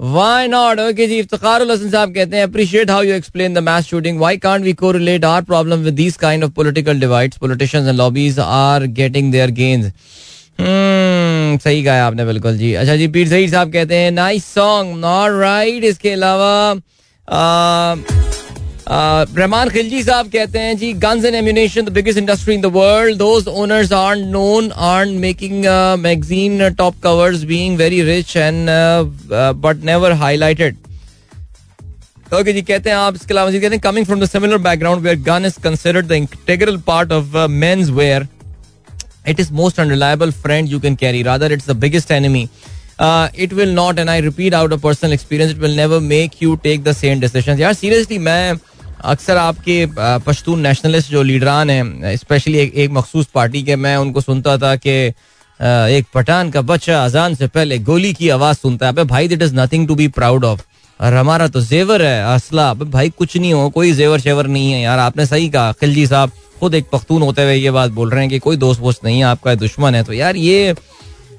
Why 0.00 0.46
not? 0.46 0.78
Okay, 0.78 1.06
जी 1.08 1.18
इफ्तार 1.18 1.62
साहब 1.90 2.12
कहते 2.14 2.36
हैं 2.36 2.46
appreciate 2.46 2.90
how 2.90 3.00
you 3.00 3.14
explain 3.14 3.54
the 3.54 3.62
mass 3.62 3.86
shooting. 3.86 4.18
Why 4.18 4.36
can't 4.36 4.62
we 4.62 4.74
correlate 4.74 5.24
our 5.24 5.42
problem 5.42 5.84
with 5.84 5.96
these 5.96 6.18
kind 6.18 6.44
of 6.44 6.54
political 6.54 6.98
divides? 6.98 7.38
Politicians 7.38 7.88
and 7.88 7.96
lobbies 7.96 8.38
are 8.38 8.86
getting 8.86 9.30
their 9.30 9.48
gains. 9.60 9.86
Hmm, 10.60 11.56
सही 11.62 11.82
कहा 11.84 12.04
आपने 12.06 12.24
बिल्कुल 12.24 12.56
जी 12.58 12.72
अच्छा 12.74 12.96
जी 12.96 13.08
पीर 13.16 13.28
सईद 13.28 13.50
साहब 13.50 13.72
कहते 13.72 13.96
हैं 13.96 14.10
नाइस 14.10 14.44
सॉन्ग 14.54 15.04
ऑल 15.04 15.40
राइट 15.40 15.84
इसके 15.84 16.10
अलावा 16.10 16.54
रहमान 18.88 19.68
खिलजी 19.68 20.02
साहब 20.02 20.28
कहते 20.30 20.58
हैं 20.58 20.76
जी 20.78 20.92
guns 21.04 21.24
and 21.24 21.34
ammunition 21.34 21.84
the 21.84 21.92
biggest 21.92 22.18
industry 22.18 22.54
in 22.54 22.60
the 22.60 22.66
world 22.74 23.16
those 23.18 23.48
owners 23.48 23.92
are 23.92 24.16
known 24.16 24.70
are 24.88 25.06
making 25.24 25.64
magazine 26.00 26.68
top 26.78 27.00
covers 27.02 27.42
being 27.44 27.78
very 27.78 28.02
rich 28.02 28.36
and 28.36 28.68
but 29.62 29.84
never 29.84 30.12
highlighted 30.22 30.76
okay 32.34 32.52
जी 32.52 32.62
कहते 32.62 32.90
हैं 32.90 32.96
आप 32.96 33.14
इसके 33.14 33.34
अलावा 33.34 33.50
कहते 33.50 33.66
हैं 33.66 33.80
coming 33.80 34.06
from 34.06 34.20
the 34.20 34.28
similar 34.28 34.58
background 34.58 35.02
where 35.02 35.18
gun 35.26 35.46
is 35.46 35.60
considered 35.64 36.06
the 36.06 36.12
integral 36.12 36.76
part 36.86 37.12
of 37.12 37.36
men's 37.50 37.90
where 37.98 38.26
it 39.28 39.40
most 39.52 39.78
unreliable 39.82 40.32
friend 40.42 40.68
you 40.68 40.78
can 40.80 40.96
carry. 40.96 41.22
Rather 41.24 41.46
it's 41.52 41.64
the 41.66 41.74
biggest 41.74 42.12
enemy. 42.12 42.48
Uh, 42.98 43.28
it 43.34 43.52
will 43.52 43.72
not 43.72 43.98
and 43.98 44.10
i 44.10 44.20
repeat 44.20 44.54
out 44.54 44.72
of 44.72 44.80
personal 44.82 45.12
experience 45.12 45.52
it 45.52 45.58
will 45.58 45.74
never 45.76 46.00
make 46.00 46.40
you 46.40 46.56
take 46.58 46.84
the 46.84 46.94
same 46.94 47.24
decisions. 47.24 47.60
यार 47.60 47.74
seriously 47.74 48.18
मैं 48.18 48.54
अक्सर 49.06 49.36
आपके 49.36 49.86
Pashtun 50.26 50.60
nationalist 50.60 51.10
जो 51.10 51.22
लीडरान 51.22 51.70
हैं 51.70 52.16
specially 52.16 52.58
एक, 52.58 52.74
एक 52.74 52.90
मखसूस 52.90 53.26
party 53.34 53.62
के 53.62 53.76
मैं 53.76 53.96
उनको 53.96 54.20
सुनता 54.20 54.56
था 54.58 54.74
कि 54.76 54.90
एक 55.98 56.06
पठान 56.14 56.50
का 56.50 56.60
बच्चा 56.62 57.04
अजान 57.04 57.34
से 57.34 57.46
पहले 57.46 57.78
गोली 57.80 58.12
की 58.14 58.28
आवाज़ 58.28 58.56
सुनता 58.56 58.86
है। 58.86 59.04
भाई 59.04 59.28
this 59.28 59.42
is 59.42 59.54
nothing 59.54 59.86
to 59.88 59.94
be 59.94 60.08
proud 60.18 60.44
of 60.44 60.62
और 61.00 61.14
हमारा 61.14 61.46
तो 61.48 61.60
जेवर 61.60 62.02
है 62.02 62.34
असला। 62.34 62.72
भाई 62.74 63.10
कुछ 63.10 63.36
नहीं 63.36 63.52
हो 63.52 63.68
कोई 63.70 63.92
जेवर 63.92 64.20
शेवर 64.20 64.46
नहीं 64.46 64.72
है 64.72 64.80
यार। 64.82 64.98
आपने 64.98 65.26
सही 65.26 65.48
कहा 65.48 65.72
खिलजी 65.80 66.06
साहब 66.06 66.30
खुद 66.60 66.74
एक 66.74 66.90
पख्तून 66.92 67.22
होते 67.22 67.42
हुए 67.42 67.54
ये 67.54 67.70
बात 67.70 67.90
बोल 67.92 68.10
रहे 68.10 68.20
हैं 68.20 68.30
कि 68.30 68.38
कोई 68.38 68.56
दोस्त 68.56 68.80
वोस्त 68.80 69.04
नहीं 69.04 69.18
है 69.18 69.24
आपका 69.26 69.54
दुश्मन 69.56 69.94
है। 69.94 70.02
तो 70.04 70.12
यार 70.12 70.36
ये 70.36 70.74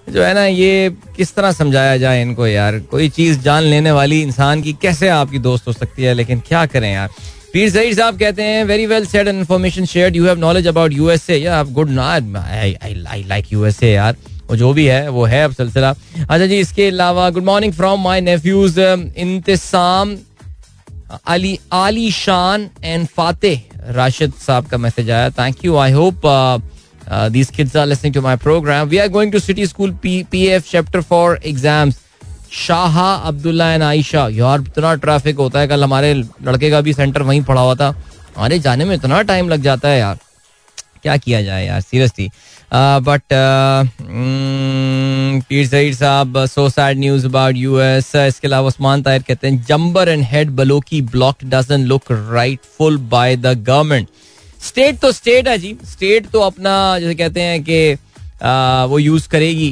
जो 0.10 0.24
है 0.24 0.34
ना 0.34 0.46
ये 0.46 0.90
किस 1.16 1.36
तरह 1.36 1.52
समझाया 1.52 1.98
जाए 1.98 2.22
इनको 2.22 2.48
यार? 2.48 2.80
कोई 2.92 3.10
चीज़ 3.10 3.40
जान 3.42 3.64
लेने 3.64 3.92
वाली 3.92 4.22
इंसान 4.22 4.62
की 4.62 4.74
कैसे 4.82 5.08
आपकी 5.12 5.40
दोस्त 5.40 5.68
हो 5.68 5.74
सकती 5.74 6.04
है? 6.04 6.14
लेकिन 6.14 6.40
क्या 6.48 6.66
करें 6.66 6.94
यार? 6.94 7.10
पीर 7.54 7.70
सईद 7.72 7.98
साहब 7.98 8.20
कहते 8.20 8.44
हैं 8.44 8.64
very 8.66 8.86
well 8.86 9.06
said 9.06 9.28
information 9.28 9.86
share 9.86 10.16
you 10.16 10.26
have 10.26 10.40
knowledge 10.40 10.68
about 10.68 10.94
USA 10.94 11.38
या 11.38 11.64
गुड 11.64 11.98
आई 12.00 13.24
लाइक 13.28 13.54
यूएसए 13.54 13.92
यार। 13.94 14.16
वो 14.50 14.56
जो 14.56 14.72
भी 14.74 14.86
है, 14.86 15.10
वो 15.10 15.26
है 15.26 15.44
अब 15.44 15.52
सिलसिला। 15.52 15.90
अच्छा 15.90 16.46
जी, 16.46 16.60
इसके 16.60 16.88
अलावा 16.88 17.30
good 17.30 17.44
morning 17.44 17.74
from 17.74 18.04
my 18.04 18.22
nephews 18.22 18.80
Intisam 19.18 20.16
Ali 21.28 21.60
Aali 21.74 22.12
Shan 22.12 22.70
and 22.84 23.08
Fateh 23.08 23.62
Rashid 23.94 24.34
sahab 24.48 24.66
का 24.68 24.78
मैसेज 24.78 25.10
आया। 25.10 25.30
Thank 25.30 25.66
you 25.66 25.76
I 25.78 25.92
hope 25.92 26.62
these 27.34 27.52
kids 27.56 27.76
are 27.78 27.88
listening 27.88 28.14
to 28.14 28.22
program. 28.22 28.90
We 28.94 28.98
are 29.02 29.12
going 29.12 29.30
to 29.36 29.40
City 29.44 29.66
School 29.68 29.92
P- 30.06 30.24
PF 30.34 30.66
chapter 30.72 31.02
for 31.12 31.28
exams. 31.52 31.94
Shah 32.52 33.00
Abdullah 33.02 33.72
and 33.74 33.84
Ayesha. 33.84 34.28
यार, 34.32 34.62
इतना 34.62 34.94
traffic 34.96 35.38
होता 35.38 35.60
है, 35.60 35.68
कल 35.68 35.84
हमारे 35.84 36.14
लड़के 36.14 36.70
का 36.72 36.82
भी 36.82 36.94
सेंटर 36.94 37.22
वहीं 37.24 37.42
पड़ा 37.44 37.62
हुआ 37.62 37.76
था। 37.76 37.96
आने 38.38 38.60
जाने 38.60 38.86
में 38.86 38.96
इतना 38.96 39.22
टाइम 39.24 39.50
लग 39.50 39.62
जाता 39.62 39.90
है 39.90 40.00
यार। 40.00 40.18
क्या 41.04 41.16
किया 41.18 41.42
जाए 41.42 41.66
यार 41.66 41.82
seriously 41.82 42.30
but 42.74 43.22
Pir 45.50 45.68
Saeed 45.68 45.96
sahab 45.96 46.46
so 46.46 46.68
sad 46.70 46.98
news 47.00 47.26
about 47.26 47.56
US 47.56 48.12
इसके 48.18 48.48
अलावा 48.48 48.68
उस्मान 48.68 49.02
ताहिर 49.02 49.22
कहते 49.22 49.48
हैं, 49.48 49.64
जंबर 49.68 50.10
and 50.10 50.24
head 50.24 50.50
Baloki 50.52 51.02
block 51.04 51.44
doesn't 51.46 51.86
look 51.88 52.12
rightful 52.12 52.98
by 53.10 53.36
the 53.36 53.54
government 53.60 54.08
state 54.62 55.00
तो 55.00 55.12
स्टेट 55.12 55.48
है 55.48 55.58
जी। 55.58 55.76
स्टेट 55.86 56.30
तो 56.30 56.40
अपना, 56.42 57.00
जैसे 57.00 57.16
कहते 57.16 57.42
हैं 57.42 57.64
कि 57.64 57.94
वो 58.90 59.00
यूज़ 59.00 59.28
करेगी। 59.30 59.72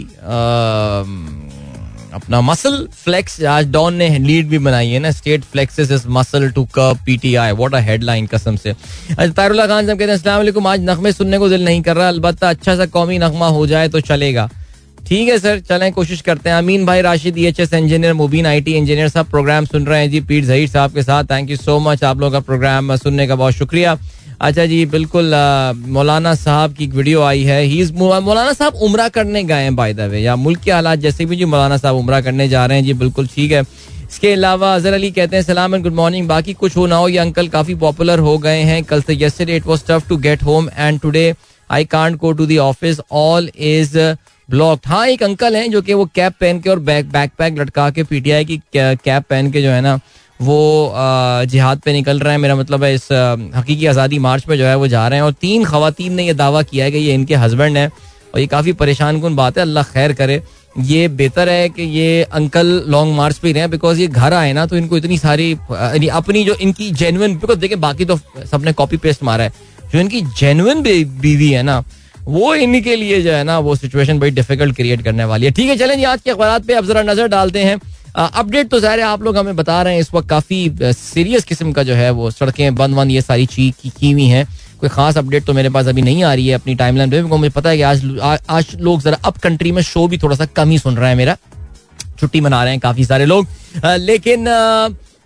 अपना 2.16 2.40
मसल 2.42 2.76
फ्लेक्स 2.96 3.44
आज 3.44 3.72
डॉन 3.72 3.94
ने 3.94 4.08
लीड 4.20 4.48
भी 4.50 4.58
बनाई 4.58 4.90
है 4.90 5.00
ना 5.00 5.10
state 5.12 5.44
flexes 5.44 5.92
is 5.92 6.08
muscle 6.18 6.50
to 6.52 6.64
curb 6.76 7.00
PTI 7.06 7.52
what 7.52 7.74
a 7.76 7.80
headline 7.88 8.28
कसम 8.28 8.56
से. 8.56 8.70
अच्छा 9.10 9.28
तारुल्ला 9.28 9.66
खान 9.68 9.86
साहब 9.86 9.98
कहते 9.98 10.12
हैं 10.12 10.18
अस्सलाम 10.18 10.38
वालेकुम 10.38 10.68
आज 10.68 10.86
नगमे 10.90 11.12
सुनने 11.12 11.38
को 11.38 11.50
दिल 11.50 11.66
नहीं 11.66 11.82
कर 11.82 11.96
रहा, 11.96 12.08
अलबत्ता 12.08 12.50
अच्छा 12.50 12.76
सा 12.76 12.86
कौमी 12.88 13.18
नगमा 13.20 13.48
हो 13.48 13.66
जाए 13.68 13.90
तो 13.90 14.00
चलेगा. 14.02 14.50
ठीक 15.08 15.28
है, 15.30 15.38
सर, 15.40 15.60
चलें, 15.60 15.92
कोशिश 15.94 16.22
करते 16.22 16.50
हैं। 16.50 16.58
अमीन 16.58 16.86
भाई 16.86 17.02
Rashid 17.02 17.38
H 17.38 17.60
S 17.60 17.74
engineer 17.74 18.14
Mubeen 18.14 18.46
I 18.46 18.62
T 18.62 18.74
engineer 18.74 19.10
sahab 19.10 19.26
programme 19.30 19.66
सुन 19.66 19.86
रहे 19.86 20.00
हैं। 20.00 20.10
जी, 20.12 20.22
पीर 20.22 20.46
जहीर 20.46 20.70
साहब 20.70 20.94
के 20.94 21.04
साथ 21.04 21.24
थैंक 21.32 21.50
यू 21.50 21.58
सो 21.58 21.80
मच 21.80 22.04
आप 22.04 22.20
लोग 22.20 22.32
का 22.34 22.40
प्रोग्राम 22.42 22.96
सुनने 22.98 23.28
का 23.28 23.36
बहुत 23.36 23.54
शुक्रिया। 23.54 23.98
अच्छा 24.42 24.66
जी, 24.66 24.86
बिल्कुल 24.86 25.34
मौलाना 25.88 26.34
साहब 26.36 26.74
की 26.74 26.88
वीडियो 26.88 27.22
आई 27.24 27.44
है। 27.44 27.62
ही 27.64 27.84
मौलाना 27.94 28.54
साहब 28.54 28.76
उम्र 28.84 29.08
करने 29.10 29.44
गए 29.44 29.64
हैं 29.64 29.76
बाय 29.76 29.94
द 29.94 30.08
वे 30.12 30.20
या 30.20 30.36
मुल्क 30.36 30.60
के 30.64 30.72
हालात 30.72 31.00
जैसे 31.00 31.26
भी 31.26 31.36
जी 31.36 31.46
मौलाना 31.46 31.78
साहब 31.78 31.96
उम्र 31.96 32.22
करने 32.22 32.48
जा 32.50 32.66
रहे 32.66 32.78
हैं, 32.78 32.86
जी, 32.86 32.94
बिल्कुल 32.96 33.28
ठीक 33.28 33.52
है। 33.52 33.62
इसके 33.62 34.32
अलावा 34.34 34.74
अजहर 34.76 34.94
अली 34.94 35.12
कहते 35.12 35.36
हैं, 35.36 35.44
सलाम 35.44 35.76
एंड 35.76 35.84
गुड 35.84 35.94
मॉर्निंग। 35.96 36.28
बाकी 36.28 36.54
कुछ 36.56 36.76
हो 36.78 36.86
ना 36.88 36.96
हो, 36.96 37.08
ये 37.10 37.18
अंकल 37.18 37.48
काफ़ी 37.48 37.76
पॉपुलर 37.76 38.20
हो 38.20 38.38
गए 38.38 38.60
हैं। 38.62 38.84
कल 38.84 39.02
से 39.02 39.18
yesterday 39.24 39.56
it 39.56 39.68
was 39.68 39.84
tough 39.88 40.08
to 40.10 40.18
get 40.18 40.44
home 40.44 40.70
and 40.78 41.00
today 41.02 41.34
I 41.70 41.86
can't 41.86 42.16
go 42.18 42.32
to 42.32 42.46
the 42.46 42.58
office 42.60 43.00
all 43.14 43.50
is 43.58 43.98
blocked 44.50 44.88
हाँ 44.88 45.06
एक 45.08 45.24
अंकल 45.24 45.56
हैं 45.56 45.70
जो 45.72 45.82
कि 45.82 45.94
वो 45.94 46.06
कैप 46.16 46.34
पहन 46.42 46.60
के 46.60 46.70
और 46.70 46.80
बैक 46.82 47.10
बैक 47.12 47.32
पैक 47.38 47.60
लटका 47.60 47.90
के 47.90 48.04
पीटीआई 48.04 48.46
की 48.46 48.58
कैप 48.76 49.24
पहन 49.30 49.52
के 49.52 49.62
जो 49.62 49.70
है 49.70 49.82
ना 49.82 50.00
वो 50.40 50.94
जिहाद 51.48 51.80
पे 51.80 51.94
निकल 51.94 52.20
रहे 52.20 52.34
हैं। 52.34 52.40
मेरा 52.40 52.56
मतलब 52.56 52.84
है 52.84 52.94
इस 52.96 53.08
हकीकी 53.56 53.86
आज़ादी 53.86 54.20
मार्च 54.20 54.48
में 54.50 54.58
जो 54.58 54.66
है 54.66 54.76
वो 54.78 54.88
जा 54.88 55.08
रहे 55.08 55.20
हैं। 55.20 55.26
और 55.26 55.32
तीन 55.42 55.64
खातन 55.66 56.14
ने 56.14 56.26
यह 56.26 56.34
दावा 56.36 56.62
किया 56.64 56.86
है 56.86 56.92
कि 56.92 56.98
ये 56.98 57.14
इनके 57.14 57.36
हस्बैंड 57.38 57.78
हैं 57.78 57.88
और 57.88 58.40
ये 58.40 58.48
काफ़ी 58.48 58.74
परेशान 58.76 59.22
कन 59.22 59.36
बात 59.36 59.58
है। 59.58 59.64
अल्लाह 59.64 59.84
खैर 59.86 60.14
करे। 60.14 60.42
ये 60.76 61.08
बेहतर 61.10 61.50
है 61.50 61.68
कि 61.70 61.84
ये 61.84 62.24
अंकल 62.34 62.68
लॉन्ग 62.88 63.16
मार्च 63.16 63.38
पे 63.38 63.48
ही 63.48 63.54
रहे 63.54 63.68
बिकॉज़ 63.70 64.00
ये 64.00 64.08
घर 64.08 64.34
आए 64.34 64.52
ना 64.54 64.66
तो 64.66 64.78
इनको 64.78 64.98
इतनी 64.98 65.18
सारी 65.18 65.52
अपनी 66.14 66.44
जो 66.46 66.56
इनकी 66.56 66.90
जेनुअन 66.94 67.36
बिकॉज़ 67.36 67.60
देखे 67.60 67.76
बाकी 67.78 68.06
तो 68.06 68.20
सबने 68.46 68.74
कॉपी 68.74 68.98
पेस्ट 68.98 69.24
मारा 69.24 69.44
है। 69.44 69.54
जो 69.86 70.00
इनकी 70.00 70.22
जेनुअन 70.40 70.82
बीवी 70.82 71.50
है 71.52 71.62
ना, 71.64 71.84
वो 72.20 72.54
इनके 72.56 72.96
लिए 72.96 73.22
जो 73.22 73.32
है 73.32 73.44
ना 73.44 73.58
वो 73.60 73.76
सिचुएशन 73.76 74.20
बड़ी 74.20 74.32
डिफ़िकल्ट 74.34 74.76
क्रिएट 74.76 75.02
करने 75.04 75.26
वाली 75.26 75.46
है। 75.46 75.52
ठीक 75.52 75.70
है, 75.70 75.76
चलें 75.78 76.06
आज 76.06 76.22
के 76.22 76.32
अखबार 76.32 76.60
पे 76.60 76.74
अब 76.74 76.86
जरा 76.86 77.02
नज़र 77.04 77.28
डालते 77.30 77.64
हैं। 77.64 77.80
अपडेट 78.16 78.70
तो 78.70 78.80
ज़ाहिर 78.80 79.00
है 79.00 79.06
आप 79.06 79.24
लोग 79.24 79.38
हमें 79.38 79.56
बता 79.56 79.82
रहे 79.82 79.94
हैं 79.94 80.02
इस 80.02 80.14
वक्त 80.14 80.30
काफ़ी 80.30 80.70
सीरियस 80.84 81.44
किस्म 81.44 81.72
का 81.72 81.84
जो 81.84 81.94
है 81.96 82.10
वो 82.12 82.30
सड़कें 82.32 82.76
बंद 82.76 82.96
बंद 82.96 83.12
ये 83.12 83.22
सारी 83.22 83.46
चीज़ 83.46 83.90
की, 84.00 84.12
हुई 84.12 84.26
हैं। 84.26 84.46
कोई 84.80 84.90
खास 84.90 85.18
अपडेट 85.18 85.46
तो 85.46 85.54
मेरे 85.54 85.70
पास 85.70 85.88
अभी 85.88 86.02
नहीं 86.02 86.24
आ 86.24 86.34
रही 86.34 86.48
है 86.48 86.56
अपनी 86.56 86.76
टाइम 86.76 86.98
लाइन 86.98 87.12
पे। 87.12 87.22
मुझे 87.24 87.50
पता 87.50 87.70
है 87.70 87.78
कि 87.78 87.84
आज 87.84 88.04
आज 88.50 88.76
लोग 88.78 89.02
जरा 89.02 89.20
अब 89.26 89.38
कंट्री 89.44 89.72
में 89.72 89.82
शो 89.84 90.08
भी 90.08 90.18
थोड़ा 90.18 90.36
सा 90.36 90.46
कम 90.48 90.70
ही 90.70 90.78
सुन 90.80 90.98
रहे 90.98 91.10
हैं 91.10 91.18
मेरा। 91.18 91.38
छुट्टी 92.20 92.42
मना 92.42 92.64
रहे 92.64 92.74
हैं 92.74 92.80
काफ़ी 92.80 93.06
सारे 93.06 93.26
लोग। 93.26 93.48
लेकिन 93.86 94.46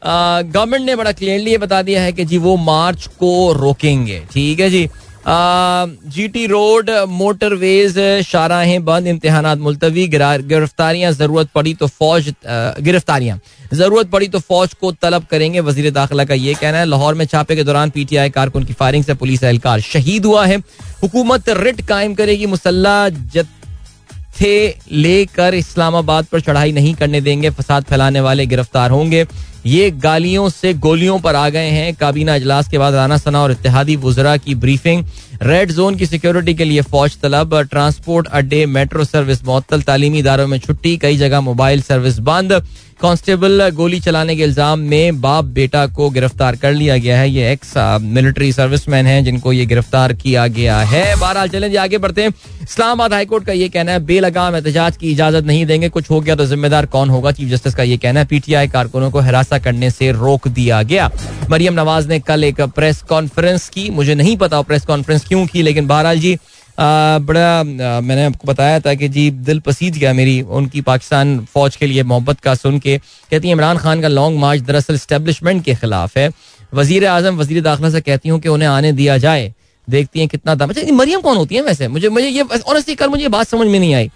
गवर्नमेंट 0.03 0.85
ने 0.85 0.95
बड़ा 0.95 1.11
क्लियरली 1.11 1.51
ये 1.51 1.57
बता 1.57 1.81
दिया 1.81 2.01
है 2.01 2.11
कि 2.13 2.25
जी 2.25 2.37
वो 2.39 2.55
मार्च 2.57 3.07
को 3.19 3.31
रोकेंगे। 3.53 4.21
ठीक 4.33 4.59
है 4.59 4.69
जी? 4.69 4.87
जीटी 5.25 6.45
रोड 6.47 6.89
मोटरवेज 7.09 7.97
शाहराहें 8.25 8.83
बंद 8.85 9.07
इम्तहान 9.07 9.59
मुलतवी 9.59 10.07
गिरफ्तारियाँ, 10.09 11.11
ज़रूरत 11.13 11.49
पड़ी 11.55 11.73
तो 11.73 11.87
फौज 11.89 12.33
गिरफ्तारियाँ। 12.45 13.39
ज़रूरत 13.73 14.09
पड़ी 14.09 14.27
तो 14.27 14.39
फौज 14.39 14.73
को 14.73 14.91
तलब 14.93 15.25
करेंगे, 15.31 15.59
वज़ीर 15.61 15.91
दाखिला 15.91 16.23
का 16.25 16.33
ये 16.35 16.53
कहना 16.53 16.77
है, 16.77 16.85
लाहौर 16.85 17.15
में 17.15 17.25
छापे 17.25 17.55
के 17.55 17.63
दौरान 17.63 17.89
पीटीआई 17.89 18.29
कारकुन 18.29 18.63
की 18.63 18.73
फायरिंग 18.73 19.03
से 19.03 19.13
पुलिस 19.15 19.43
एहलकार 19.43 19.81
शहीद 19.81 20.25
हुआ 20.25 20.45
है। 20.45 20.57
हुकूमत 21.03 21.49
रिट 21.51 21.81
कायम 21.87 22.13
करेगी, 22.15 22.45
मुसल्ला 22.47 23.09
जत्थे 23.09 24.55
लेकर 24.93 25.53
इस्लामाबाद 25.55 26.25
पर 26.25 26.39
चढ़ाई 26.41 26.71
नहीं 26.71 26.93
करने 26.95 27.21
देंगे, 27.21 27.49
फसाद 27.51 27.83
फैलाने 27.83 28.21
वाले 28.21 28.45
गिरफ़्तार 28.45 28.91
होंगे। 28.91 29.25
ये 29.65 29.89
गालियों 29.93 30.47
से 30.49 30.73
गोलियों 30.75 31.19
पर 31.19 31.35
आ 31.35 31.47
गए 31.49 31.69
हैं। 31.69 31.93
काबीना 31.95 32.35
अजलास 32.35 32.67
के 32.67 32.77
बाद 32.77 32.93
राना 32.95 33.17
सना 33.17 33.41
और 33.43 33.51
इतिहादी 33.51 33.95
वजरा 33.97 34.35
की 34.37 34.55
ब्रीफिंग। 34.57 35.03
रेड 35.43 35.71
जोन 35.71 35.95
की 35.95 36.05
सिक्योरिटी 36.05 36.53
के 36.53 36.65
लिए 36.65 36.81
फौज 36.83 37.17
तलब, 37.17 37.61
ट्रांसपोर्ट, 37.61 38.27
अड्डे, 38.27 38.65
मेट्रो 38.67 39.03
सर्विस 39.05 39.45
मअतल 39.45 39.81
तालीमी 39.81 40.19
इदारों 40.19 40.47
में 40.47 40.57
छुट्टी, 40.59 40.97
कई 40.97 41.17
जगह 41.17 41.41
मोबाइल 41.41 41.81
सर्विस 41.81 42.19
बंद। 42.21 42.61
कांस्टेबल 43.01 43.69
गोली 43.69 43.99
चलाने 43.99 44.35
के 44.35 44.43
इल्ज़ाम 44.43 44.79
में 44.79 45.21
बाप 45.21 45.45
बेटा 45.47 45.85
को 45.87 46.09
गिरफ़्तार 46.09 46.55
कर 46.55 46.73
लिया 46.73 46.97
गया 46.97 47.19
है। 47.19 47.29
ये 47.29 47.51
एक्स 47.51 47.73
मिलिट्री 48.03 48.51
सर्विसमैन 48.53 49.05
हैं 49.07 49.23
जिनको 49.25 49.53
ये 49.53 49.65
गिरफ़्तार 49.65 50.13
किया 50.13 50.47
गया 50.49 50.79
है। 50.79 51.03
बहरहाल 51.15 51.49
चलें 51.49 51.77
आगे 51.77 51.97
बढ़ते 51.97 52.23
हैं। 52.23 52.33
इस्लामाबाद 52.61 53.13
हाईकोर्ट 53.13 53.45
का 53.45 53.53
ये 53.53 53.69
कहना 53.69 53.91
है, 53.91 53.99
बेलगाम 53.99 54.55
एहतजाज 54.55 54.97
की 54.97 55.11
इजाज़त 55.11 55.45
नहीं 55.45 55.65
देंगे। 55.65 55.89
कुछ 55.89 56.09
हो 56.09 56.19
गया 56.21 56.35
तो 56.35 56.45
जिम्मेदार 56.45 56.85
कौन 56.87 57.09
होगा? 57.09 57.31
चीफ 57.31 57.49
जस्टिस 57.49 57.75
का 57.75 57.83
ये 57.83 57.97
कहना 57.97 58.19
है। 58.19 58.25
पीटीआई 58.25 58.67
कारकुनों 58.67 59.11
को 59.11 59.19
हिरासा 59.49 59.63
करने 59.63 59.89
से 59.91 60.11
रोक 60.13 60.47
दिया 60.49 60.81
गया। 60.83 61.09
मरियम 61.49 61.73
नवाज़ 61.73 62.07
ने 62.09 62.19
कल 62.21 62.43
एक 62.43 62.61
प्रेस 62.71 63.01
कॉन्फ्रेंस 63.09 63.69
की। 63.69 63.89
मुझे 63.89 64.15
नहीं 64.15 64.37
पता 64.37 64.61
प्रेस 64.61 64.85
कॉन्फ्रेंस 64.85 65.25
क्यों 65.27 65.45
की, 65.47 65.61
लेकिन 65.61 65.87
बहरहाल 65.87 66.19
जी 66.19 66.37
बड़ा 66.79 67.63
मैंने 67.63 68.25
आपको 68.25 68.47
बताया 68.47 68.79
था 68.79 68.93
कि 68.93 69.07
जी, 69.09 69.29
दिल 69.31 69.59
पसीज 69.59 69.97
गया 69.97 70.13
मेरी 70.13 70.41
उनकी 70.41 70.81
पाकिस्तान 70.81 71.39
फौज 71.53 71.75
के 71.75 71.87
लिए 71.87 72.03
मोहब्बत 72.03 72.39
का 72.39 72.53
सुन 72.55 72.79
के। 72.79 72.97
कहती 72.97 73.47
है, 73.47 73.51
इमरान 73.51 73.77
खान 73.77 74.01
का 74.01 74.07
लॉन्ग 74.07 74.39
मार्च 74.39 74.61
दरअसल 74.61 74.97
स्टेब्लिशमेंट 74.97 75.63
के 75.65 75.75
खिलाफ 75.75 76.17
है। 76.17 76.29
वज़ीर 76.73 77.05
आज़म 77.07 77.37
वज़ीर 77.37 77.61
दाखिला 77.63 77.89
से 77.89 78.01
कहती 78.01 78.29
हूँ 78.29 78.39
कि 78.39 78.49
उन्हें 78.49 78.69
आने 78.69 78.91
दिया 78.93 79.17
जाए। 79.17 79.53
देखती 79.87 80.19
हैं 80.19 80.27
कितना 80.29 80.55
दम। 80.55 80.69
अच्छा 80.69 80.93
मरियम 80.93 81.21
कौन 81.21 81.37
होती 81.37 81.55
है 81.55 81.61
वैसे? 81.61 81.87
मुझे 81.87 82.09
मुझे 82.09 82.27
ये 82.27 82.41
ऑनेस्टली 82.41 82.95
कल 82.95 83.09
मुझे 83.09 83.27
बात 83.27 83.47
समझ 83.47 83.67
में 83.67 83.79
नहीं 83.79 83.93
आई। 83.95 84.09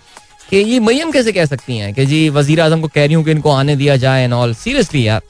कि 0.54 0.60
ये 0.60 0.80
मरियम 0.80 1.12
कैसे 1.12 1.32
कह 1.32 1.46
सकती 1.46 1.78
हैं 1.78 1.94
कि 1.94 2.06
जी 2.06 2.18
वज़ीर 2.30 2.60
आज़म 2.62 2.82
को 2.82 2.88
कह 2.88 3.06
रही 3.06 3.14
हूँ 3.14 3.24
कि 3.26 3.32
इनको 3.32 3.52
आने 3.52 3.76
दिया 3.76 3.96
जाए 3.98 4.24
एंड 4.24 4.34
ऑल 4.34 4.54
सीरियसली 4.56 5.08
यार. 5.08 5.22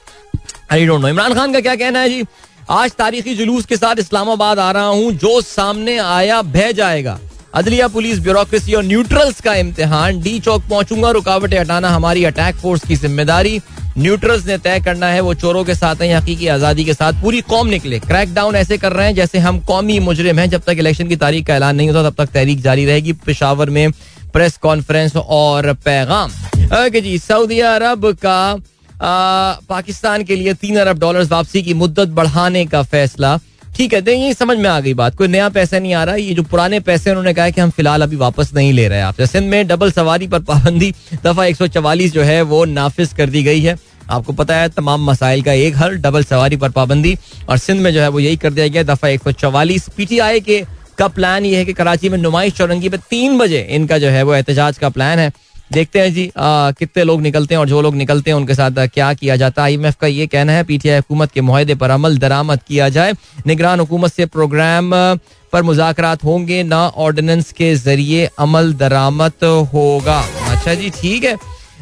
I 0.72 0.86
don't 0.86 1.00
know 1.00 1.08
Imran 1.08 1.34
Khan 1.34 1.52
का 1.52 1.60
क्या 1.60 1.74
कहना 1.74 2.00
है 2.00 2.08
जी? 2.08 2.24
आज 2.70 2.92
तारीखी 2.92 3.34
जुलूस 3.34 3.66
के 3.66 3.76
साथ 3.76 3.98
इस्लामाबाद 3.98 4.58
आ 4.58 4.70
रहा 4.70 4.86
हूँ, 4.86 5.12
जो 5.12 5.40
सामने 5.40 5.96
आया, 5.98 6.42
बह 6.42 6.70
जाएगा। 6.72 7.18
अदलिया 7.54 7.88
पुलिस 7.88 8.18
ब्यूरोक्रेसी 8.18 8.74
और 8.74 8.84
न्यूट्रल्स 8.84 9.40
का 9.40 9.54
इम्तिहान। 9.54 10.20
डी 10.20 10.38
चौक 10.40 10.62
पहुंचूँगा, 10.70 11.10
रुकावटें 11.10 11.58
हटाना 11.58 11.88
हमारी 11.90 12.24
अटैक 12.24 12.56
फोर्स 12.56 12.84
की 12.84 12.96
ज़िम्मेदारी। 12.96 13.60
न्यूट्रल्स 13.98 14.46
ने 14.46 14.58
तय 14.58 14.80
करना 14.84 15.06
है, 15.06 15.20
वो 15.20 15.34
चोरों 15.34 15.64
के 15.64 15.74
साथ 15.74 16.02
हैं, 16.02 16.14
हकीकी 16.14 16.46
आज़ादी 16.48 16.84
के 16.84 16.94
साथ। 16.94 17.22
पूरी 17.22 17.40
कौम 17.42 17.68
निकले। 17.68 17.98
क्रैक 18.00 18.34
डाउन 18.34 18.56
ऐसे 18.56 18.78
कर 18.78 18.92
रहे 18.92 19.06
हैं 19.06 19.14
जैसे 19.14 19.38
हम 19.38 19.60
कौमी 19.62 19.98
मुजरिम 20.00 20.38
हैं, 20.38 20.48
जब 20.50 20.62
तक 20.66 20.76
इलेक्शन 20.78 21.08
की 21.08 21.16
तारीख 21.16 21.46
का 21.46 21.56
ऐलान 21.56 21.76
नहीं 21.76 21.88
होता, 21.88 22.10
तब 22.10 22.24
तक 22.24 22.32
तहरीक 22.32 22.60
जारी 22.62 22.84
रहेगी। 22.84 23.12
पिशावर 23.26 23.70
में 23.70 23.88
प्रेस 24.34 24.56
कॉन्फ्रेंस 24.58 25.16
और 25.16 25.72
पैगाम। 25.84 26.30
जी, 26.94 27.18
सऊदी 27.20 27.60
अरब 27.62 28.06
का 28.22 28.56
पाकिस्तान 29.68 30.22
के 30.24 30.36
लिए 30.36 30.54
तीन 30.54 30.76
अरब 30.76 30.98
डॉलर 30.98 31.24
वापसी 31.24 31.62
की 31.62 31.74
मुद्दत 31.74 32.08
बढ़ाने 32.10 32.64
का 32.66 32.82
फैसला। 32.84 33.38
ठीक 33.76 33.94
है 33.94 34.16
ये 34.16 34.34
समझ 34.34 34.56
में 34.58 34.68
आ 34.70 34.78
गई 34.80 34.94
बात। 34.94 35.14
कोई 35.16 35.28
नया 35.28 35.48
पैसा 35.48 35.78
नहीं 35.78 35.94
आ 35.94 36.02
रहा। 36.04 36.14
ये 36.16 36.34
जो 36.34 36.42
पुराने 36.42 36.80
पैसे 36.80 37.10
उन्होंने 37.10 37.32
कहा 37.34 37.48
कि 37.50 37.60
हम 37.60 37.70
फ़िलहाल 37.70 38.02
अभी 38.02 38.16
वापस 38.16 38.52
नहीं 38.54 38.72
ले 38.72 38.86
रहे 38.88 38.98
हैं। 38.98 39.04
आपसे 39.04 39.26
सिंध 39.26 39.48
में 39.50 39.66
डबल 39.66 39.92
सवारी 39.92 40.26
पर 40.26 40.40
पाबंदी, 40.42 40.92
दफ़ा 41.24 41.44
एक 41.44 41.56
जो 42.08 42.22
है, 42.22 42.40
वो 42.42 42.64
नाफिज 42.64 43.12
कर 43.12 43.30
दी 43.30 43.42
गई 43.42 43.60
है। 43.60 43.76
आपको 44.10 44.32
पता 44.32 44.56
है, 44.56 44.68
तमाम 44.68 45.04
मसाइल 45.04 45.42
का 45.42 45.52
एक 45.52 45.76
हल 45.76 45.96
डबल 45.96 46.24
सवारी 46.24 46.56
पर 46.56 46.70
पाबंदी, 46.70 47.16
और 47.48 47.58
सिंध 47.58 47.80
में 47.80 47.92
जो 47.92 48.00
है, 48.00 48.08
वो 48.08 48.20
यही 48.20 48.36
कर 48.36 48.52
दिया 48.52 48.66
गया, 48.68 48.82
दफ़ा 48.84 49.08
एक 49.08 49.22
सौ 49.22 49.32
चौवालीस। 49.32 49.88
पीटीआई 49.88 50.40
के 50.40 50.62
का 50.94 51.08
प्लान 51.10 51.44
ये 51.46 51.56
है 51.56 51.64
कि 51.64 51.72
कराची 51.72 52.08
में 52.08 52.18
नुमाइश 52.18 52.52
चौरंगी 52.52 52.88
पे 52.88 52.96
तीन 53.10 53.38
बजे 53.38 53.60
इनका 53.70 53.98
जो 53.98 54.08
है 54.08 54.22
वो 54.22 54.34
एहतजाज 54.34 54.78
का 54.78 54.88
प्लान 54.90 55.18
है। 55.18 55.32
देखते 55.72 56.00
हैं 56.00 56.12
जी 56.14 56.30
कितने 56.36 57.04
लोग 57.04 57.20
निकलते 57.22 57.54
हैं 57.54 57.60
और 57.60 57.68
जो 57.68 57.80
लोग 57.82 57.94
निकलते 57.96 58.30
हैं 58.30 58.36
उनके 58.36 58.54
साथ 58.54 58.86
क्या 58.88 59.12
किया 59.14 59.36
जाता 59.36 59.62
है। 59.62 59.66
आईएमएफ 59.66 59.96
का 60.00 60.06
ये 60.06 60.26
कहना 60.26 60.52
है 60.52 60.64
पीटीआई 60.64 60.96
हुकूमत 60.96 61.32
के 61.32 61.40
माहे 61.40 61.74
पर 61.74 61.90
अमल 61.90 62.18
दरामद 62.18 62.60
किया 62.68 62.88
जाए। 62.88 63.12
निगरान 63.46 63.80
हुकूमत 63.80 64.12
से 64.12 64.26
प्रोग्राम 64.26 64.90
पर 65.52 65.62
मुजाकरात 65.62 66.24
होंगे, 66.24 66.62
ना 66.62 66.86
ऑर्डिनेंस 66.88 67.52
के 67.52 67.74
ज़रिए 67.76 68.28
अमल 68.38 68.72
दरामद 68.74 69.44
होगा। 69.74 70.18
अच्छा 70.48 70.74
जी, 70.74 70.90
ठीक 70.92 71.24
है। 71.24 71.36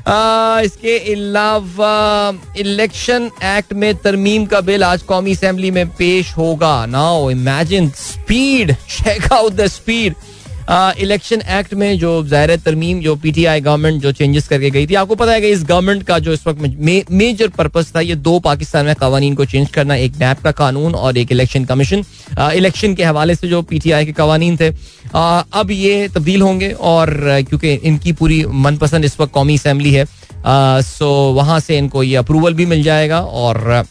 इसके 0.09 0.99
अलावा, 1.13 2.33
इलेक्शन 2.57 3.31
एक्ट 3.45 3.73
में 3.73 3.95
तरमीम 3.95 4.47
का 4.47 4.61
बिल 4.61 4.85
आज 4.85 5.03
कौमी 5.03 5.33
असम्बली 5.33 5.71
में 5.71 5.87
पेश 5.89 6.33
होगा। 6.37 6.75
Now 6.87 7.31
imagine 7.31 7.89
speed 7.91 8.75
check 8.75 9.33
out 9.33 9.53
the 9.53 9.67
speed 9.67 10.15
election 10.71 11.41
act 11.51 11.73
में 11.75 11.99
जो 11.99 12.11
ज़ाहिर 12.25 12.57
तरमीम, 12.59 13.01
जो 13.01 13.15
पीटीआई 13.17 13.61
गवर्नमेंट 13.61 14.03
जो 14.03 14.13
चेंजेस 14.13 14.49
करके 14.49 14.71
गई 14.71 14.87
थी, 14.87 14.95
आपको 14.95 15.15
पता 15.15 15.33
है 15.33 15.41
कि 15.41 15.49
इस 15.49 15.65
गवर्नमेंट 15.65 16.03
का 16.03 16.19
जो 16.19 16.33
इस 16.33 16.47
वक्त 16.47 17.09
मेजर 17.13 17.49
पर्पज 17.51 17.95
था, 17.95 18.01
ये 18.01 18.15
दो 18.17 18.39
पाकिस्तान 18.41 18.87
में 18.87 18.95
कवानीन 18.97 19.35
को 19.35 19.45
चेंज 19.45 19.69
करना, 19.71 19.95
एक 19.97 20.17
नैप 20.17 20.41
का 20.41 20.51
कानून 20.53 20.95
और 20.95 21.19
एक 21.19 21.33
इलेक्शन 21.33 21.65
कमीशन 21.65 22.05
इलेक्शन 22.55 22.95
के 22.95 23.05
हवाले 23.05 23.35
से 23.35 23.49
जो 23.49 23.63
पीटीआई 23.65 24.07
के 24.07 24.13
कवानीन 24.13 24.57
थे। 24.57 24.69
अब 25.15 25.71
ये 25.71 26.09
तब्दील 26.09 26.43
होंगे 26.43 26.71
और, 26.73 27.11
क्योंकि 27.49 27.73
इनकी 27.75 28.13
पूरी 28.13 28.45
मनपसंद 28.47 29.05
इस 29.05 29.21
वक्त 29.21 29.33
कौमी 29.33 29.57
असम्बली 29.57 29.93
है। 29.93 30.05
सो 30.83 31.09
वहाँ 31.33 31.59
से 31.61 31.79
इनको 31.79 32.03
ये 32.03 32.17
अप्रूवल 32.17 32.55
भी 32.55 32.67
मिल 32.67 32.83
जाएगा 32.83 33.21
और 33.21 33.85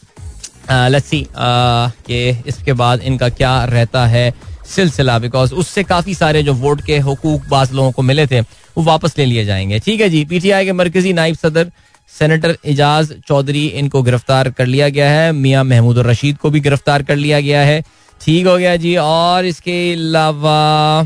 लस्सी 0.71 1.25
के 1.37 2.29
इसके 2.47 2.73
बाद 2.73 3.01
इनका 3.01 3.29
क्या 3.31 3.63
रहता 3.65 4.05
है। 4.07 4.33
सिलसिला 4.71 5.17
बिकॉज़ 5.19 5.53
उससे 5.53 5.83
काफ़ी 5.83 6.13
सारे 6.15 6.43
जो 6.43 6.53
वोट 6.53 6.81
के 6.81 6.97
हकूक 6.99 7.47
बाज 7.49 7.71
लोगों 7.71 7.91
को 7.91 8.01
मिले 8.01 8.25
थे, 8.27 8.39
वो 8.39 8.83
वापस 8.83 9.17
ले 9.17 9.25
लिए 9.25 9.45
जाएँगे। 9.45 9.79
ठीक 9.79 10.01
है 10.01 10.09
जी, 10.09 10.25
पीटीआई 10.25 10.65
के 10.65 10.73
मरकजी 10.73 11.13
नायब 11.13 11.35
सदर, 11.35 11.71
सेनेटर 12.11 12.57
एजाज 12.65 13.13
चौधरी, 13.27 13.65
इनको 13.67 14.01
गिरफ़्तार 14.01 14.49
कर 14.49 14.65
लिया 14.65 14.89
गया 14.89 15.09
है। 15.09 15.31
मियाँ 15.31 15.63
महमूद 15.63 15.97
और 15.97 16.07
रशीद 16.07 16.37
को 16.37 16.49
भी 16.49 16.59
गिरफ़्तार 16.59 17.03
कर 17.03 17.15
लिया 17.15 17.39
गया 17.39 17.61
है। 17.61 17.81
ठीक 18.21 18.47
हो 18.47 18.57
गया 18.57 18.75
जी, 18.75 18.95
और 18.95 19.45
इसके 19.45 19.93
अलावा 19.93 21.01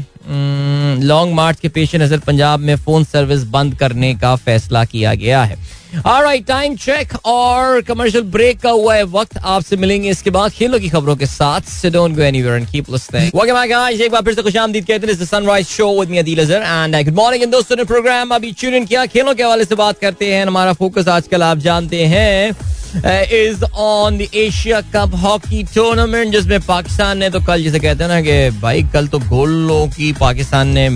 लॉन्ग 1.04 1.34
मार्च 1.34 1.60
के 1.60 1.70
पेश 1.70 1.96
नज़र 1.96 2.20
पंजाब 2.20 2.60
में 2.60 2.76
फ़ोन 2.76 3.04
सर्विस 3.04 3.44
बंद 3.50 3.76
करने 3.76 4.14
का 4.16 4.36
फैसला 4.38 4.84
किया 4.86 5.14
गया 5.16 5.44
है। 5.44 5.58
ऑलराइट 6.06 6.46
टाइम 6.48 6.76
चेक 6.76 7.14
और 7.26 7.82
कमर्शियल 7.82 8.24
ब्रेक 8.26 8.60
का 8.60 8.70
हुआ 8.70 8.96
है 8.96 9.04
वक्त। 9.06 9.38
आपसे 9.38 9.78
मिलेंगे 9.78 10.10
इसके 10.10 10.30
बाद 10.30 10.52
खेलों 10.52 10.80
की 10.80 10.90
खबरों 10.90 11.16
के 11.16 11.26
साथ। 11.26 11.70
सो 11.72 11.90
डोंट 11.90 12.16
गो 12.16 12.60
कीप 12.72 12.90
एक 12.90 14.12
बार 14.12 14.22
फिर 14.22 14.34
से 14.34 14.42
खुशामदीद 14.42 14.86
कहते 14.86 15.08
हैं 15.08 15.26
sunrise 15.26 15.68
show 15.68 15.90
with 16.00 16.10
me 16.10 16.18
Adeel 16.18 16.40
Azhar 16.40 16.62
and 16.64 17.04
good 17.06 17.16
morning 17.16 17.44
इन 17.44 17.50
दोस्तों 17.50 17.76
ने 17.76 17.84
प्रोग्राम 17.86 18.36
अभी 18.36 18.52
ट्यून 18.52 18.86
किया, 18.86 19.06
खेलों 19.08 19.36
के 19.36 19.44
हवाले 19.44 19.66
से 19.66 19.76
बात 19.76 20.00
करते 20.00 20.34
हैं। 20.34 20.46
हमारा 20.46 20.74
फोकस 20.76 21.08
आजकल 21.10 21.44
आप 21.44 21.58
जानते 21.60 22.06
हैं 22.06 22.52
is 22.96 23.64
on 23.64 24.18
the 24.18 24.28
Asia 24.36 24.80
cup 24.94 25.16
hockey 25.16 25.64
tournament 25.76 26.32
जिसमें 26.32 26.60
पाकिस्तान 26.62 27.18
ने 27.18 27.30
तो 27.30 27.40
कल 27.40 27.64
जिसे 27.64 27.80
कहते 27.80 28.04
हैं 28.04 28.12
ना 28.12 28.22
कि 28.22 28.60
भाई, 28.60 28.84
कल 28.84 29.08
तो 29.08 29.20
गोलों 29.20 29.88
की 29.88 30.12
पाकिस्तान 30.14 30.68
ने 30.68 30.90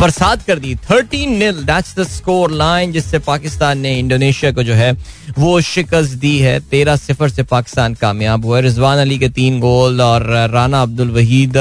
बरसात 0.00 0.42
कर 0.42 0.58
दी। 0.58 0.74
Thirteen 0.90 1.36
nil 1.38 1.62
that's 1.64 1.94
the 1.98 2.04
score 2.04 2.50
line 2.50 2.92
जिससे 2.92 3.18
पाकिस्तान 3.18 3.78
ने 3.78 3.98
इंडोनेशिया 3.98 4.50
को 4.52 4.62
जो 4.62 4.74
है, 4.74 4.92
वो 5.38 5.60
शिकस्त 5.60 6.14
दी 6.14 6.38
है। 6.38 6.58
तेरह 6.60 6.96
सिफर 6.96 7.28
से 7.28 7.42
पाकिस्तान 7.42 7.94
कामयाब 7.94 8.44
हुआ 8.44 8.60
रिजवान 8.60 8.98
अली 8.98 9.18
के 9.18 9.28
तीन 9.28 9.60
गोल 9.60 10.00
और 10.00 10.26
राना 10.52 10.82
अब्दुल 10.82 11.10
वहीद 11.10 11.56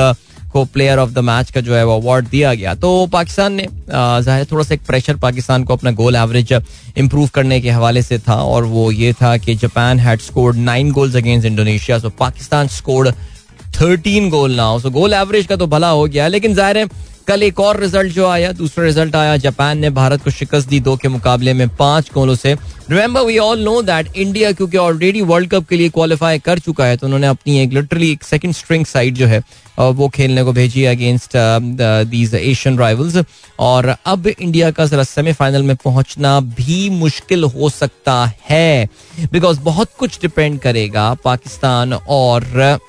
को 0.54 0.64
प्लेयर 0.68 1.00
ऑफ़ 1.00 1.12
द 1.12 1.20
मैच 1.22 1.52
का 1.52 1.62
जो 1.62 1.76
है 1.76 1.84
वो 1.86 1.96
अवार्ड 1.96 2.28
दिया 2.30 2.54
गया। 2.54 2.74
तो 2.76 3.06
पाकिस्तान 3.14 3.54
ने 3.54 3.68
ज़ाहिर 3.90 4.46
थोड़ा 4.52 4.64
सा 4.64 4.74
एक 4.74 4.82
प्रेशर 4.88 5.16
पाकिस्तान 5.18 5.64
को 5.64 5.74
अपना 5.74 5.92
गोल 5.94 6.16
एवरेज 6.16 6.54
इंप्रूव 6.98 7.28
करने 7.34 7.60
के 7.62 7.70
हवाले 7.72 8.02
से 8.02 8.20
था 8.20 8.36
और 8.46 8.64
वो 8.66 8.90
ये 8.92 9.14
था 9.22 9.36
कि 9.38 9.56
Japan 9.56 10.00
had 10.00 10.20
scored 10.22 10.58
nine 10.60 10.92
goals 10.92 11.16
against 11.16 11.48
Indonesia 11.48 12.00
so 12.00 12.10
Pakistan 12.20 12.68
scored 12.72 13.14
thirteen 13.82 14.30
goal 14.30 14.56
now 14.56 14.80
so 14.80 14.90
goal 14.92 15.14
average 15.14 15.46
का 15.48 15.56
तो 15.56 15.68
भला 15.68 15.90
हो 15.90 16.06
गया, 16.06 16.28
लेकिन 16.28 16.54
ज़ाहिर 16.56 16.78
है, 16.78 16.88
कल 17.28 17.44
एक 17.44 17.60
और 17.60 17.80
रिज़ल्ट 17.80 18.14
जो 18.14 18.28
आया, 18.28 18.52
दूसरा 18.52 18.84
रिज़ल्ट 18.86 19.16
आया 19.16 19.36
जापान 19.38 19.78
ने 19.78 19.90
भारत 19.92 20.24
को 20.24 20.32
शिकस्त 20.32 20.70
दी 20.70 20.80
दो 20.80 20.96
के 20.98 21.08
मुकाबले 21.08 21.54
में 21.54 21.68
पाँच 21.76 22.10
गोलों 22.14 22.36
से। 22.36 22.54
Remember 22.90 23.22
we 23.22 23.38
all 23.40 23.64
know 23.64 23.82
that 23.82 24.16
India 24.16 24.52
क्योंकि 24.52 24.78
ऑलरेडी 24.78 25.22
वर्ल्ड 25.24 25.50
कप 25.50 25.68
के 25.68 25.78
लिए 25.78 25.90
क्वालिफाई 25.90 26.40
कर 26.40 26.60
चुका 26.60 26.86
है 26.86 26.98
तो 26.98 27.08
उन्होंने 27.08 27.28
अपनी 27.28 27.60
एक 27.60 27.74
लिटरली 27.74 28.12
एक 28.12 28.24
सेकंड 28.24 28.54
स्ट्रिंग 28.54 28.86
साइड 28.86 29.16
जो 29.16 29.28
है 29.28 29.42
वो 29.78 30.08
खेलने 30.10 30.44
को 30.44 30.54
भेजी 30.54 30.84
अगेंस्ट 30.86 31.32
दीज 32.10 32.34
एशियन 32.36 32.78
राइवल्स 32.78 33.24
और 33.60 33.96
अब 34.06 34.28
इंडिया 34.28 34.72
का 34.72 34.86
जरा 34.86 35.04
सेमीफाइनल 35.04 35.64
में 35.64 35.76
पहुँचना 35.76 36.40
भी 36.40 36.90
मुश्किल 36.90 37.44
हो 37.46 37.70
सकता 37.70 38.16
है। 38.50 38.90
बिकॉज़ 39.32 39.60
बहुत 39.62 39.90
कुछ 40.00 40.20
डिपेंड 40.22 40.60
करेगा 40.60 41.14
पाकिस्तान 41.24 41.94
और 41.94 42.80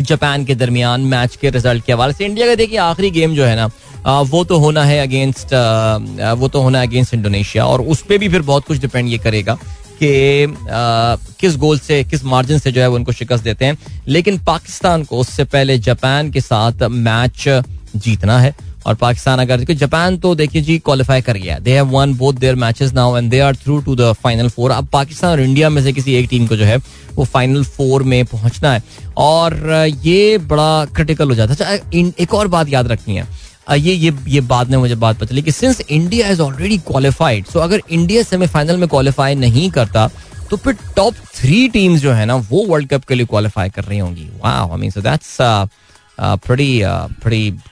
जापान 0.00 0.44
के 0.44 0.54
दरमियान 0.54 1.00
मैच 1.02 1.36
के 1.36 1.50
रिज़ल्ट 1.50 1.84
के 1.84 1.92
हवाले 1.92 2.12
से। 2.12 2.24
इंडिया 2.24 2.46
का 2.46 2.54
देखिए 2.54 2.78
आखिरी 2.78 3.10
गेम 3.10 3.34
जो 3.34 3.44
है 3.44 3.56
ना 3.56 4.20
वो 4.22 4.42
तो 4.44 4.58
होना 4.58 4.84
है 4.84 4.98
अगेंस्ट 5.00 5.54
वो 6.38 6.48
तो 6.48 6.60
होना 6.62 6.80
है 6.80 6.86
अगेंस्ट 6.86 7.14
इंडोनेशिया 7.14 7.66
और 7.66 7.80
उस 7.82 8.02
पर 8.02 8.18
भी 8.18 8.28
फिर 8.28 8.42
बहुत 8.42 8.66
कुछ 8.66 8.78
डिपेंड 8.78 9.08
ये 9.08 9.18
करेगा। 9.18 9.58
कि 10.02 10.54
किस 11.40 11.56
गोल 11.56 11.78
से, 11.78 12.02
किस 12.04 12.24
मार्जिन 12.24 12.58
से 12.58 12.72
जो 12.72 12.80
है 12.80 12.88
वो 12.88 12.96
उनको 12.96 13.12
शिकस्त 13.12 13.44
देते 13.44 13.64
हैं। 13.64 13.78
लेकिन 14.08 14.38
पाकिस्तान 14.38 15.04
को 15.04 15.18
उससे 15.18 15.44
पहले 15.46 15.78
जापान 15.78 16.30
के 16.30 16.40
साथ 16.40 16.82
मैच 16.82 17.44
जीतना 17.96 18.38
है। 18.38 18.54
और 18.86 18.94
पाकिस्तान 18.94 19.38
अगर 19.38 19.62
जापान 19.72 20.16
तो 20.18 20.34
देखिए 20.34 20.62
जी 20.62 20.78
क्वालिफाई 20.78 21.20
कर 21.20 21.36
गया 21.36 21.58
they 21.58 21.72
have 21.74 21.86
won 21.90 22.12
both 22.14 22.34
their 22.34 22.54
matches 22.54 22.92
now 22.92 23.16
and 23.16 23.30
they 23.30 23.38
are 23.40 23.56
through 23.56 23.78
to 23.80 23.94
the 23.96 24.12
final 24.12 24.48
four 24.48 24.70
अब 24.70 24.86
पाकिस्तान 24.86 25.30
और 25.30 25.40
इंडिया 25.40 25.70
में 25.70 25.82
से 25.82 25.92
किसी 25.92 26.14
एक 26.14 26.28
टीम 26.30 26.46
को 26.46 26.56
जो 26.56 26.64
है, 26.64 26.76
वो 27.14 27.24
फाइनल 27.24 27.64
फोर 27.64 28.02
में 28.02 28.24
पहुँचना 28.24 28.72
है। 28.72 28.82
और 29.16 29.56
ये 30.04 30.38
बड़ा 30.38 30.84
क्रिटिकल 30.84 31.28
हो 31.28 31.34
जाता 31.34 31.64
है। 31.64 31.78
अच्छा 31.78 32.22
एक 32.22 32.34
और 32.34 32.48
बात 32.48 32.68
याद 32.68 32.86
रखनी 32.86 33.16
है। 33.16 33.26
ये 33.66 33.92
ये 33.94 34.12
ये 34.28 34.40
बाद 34.42 34.70
में 34.70 34.76
मुझे 34.78 34.94
बात 34.94 35.16
पता 35.16 35.26
चली 35.26 35.42
कि 35.42 35.52
since 35.52 35.80
India 35.80 36.28
is 36.28 36.40
already 36.40 36.78
qualified 36.86 37.46
so 37.46 37.60
अगर 37.60 37.82
इंडिया 37.90 38.22
सेमीफाइनल 38.22 38.76
में 38.76 38.88
क्वालिफाई 38.88 39.34
नहीं 39.34 39.70
करता 39.70 40.08
तो 40.50 40.56
फिर 40.56 40.76
टॉप 40.96 41.14
थ्री 41.34 41.68
टीम्स 41.68 42.00
जो 42.00 42.12
है 42.12 42.26
ना, 42.26 42.34
वो 42.34 42.64
वर्ल्ड 42.66 42.88
कप 42.88 43.04
के 43.04 43.14
लिए 43.14 43.26
क्वालिफाई 43.26 43.70
कर 43.70 43.84
रही 43.84 43.98
होंगी। 43.98 44.28
वाह 44.44 44.72
I 44.72 44.78
mean 44.78 44.90
so 44.90 45.00
that's 45.00 45.36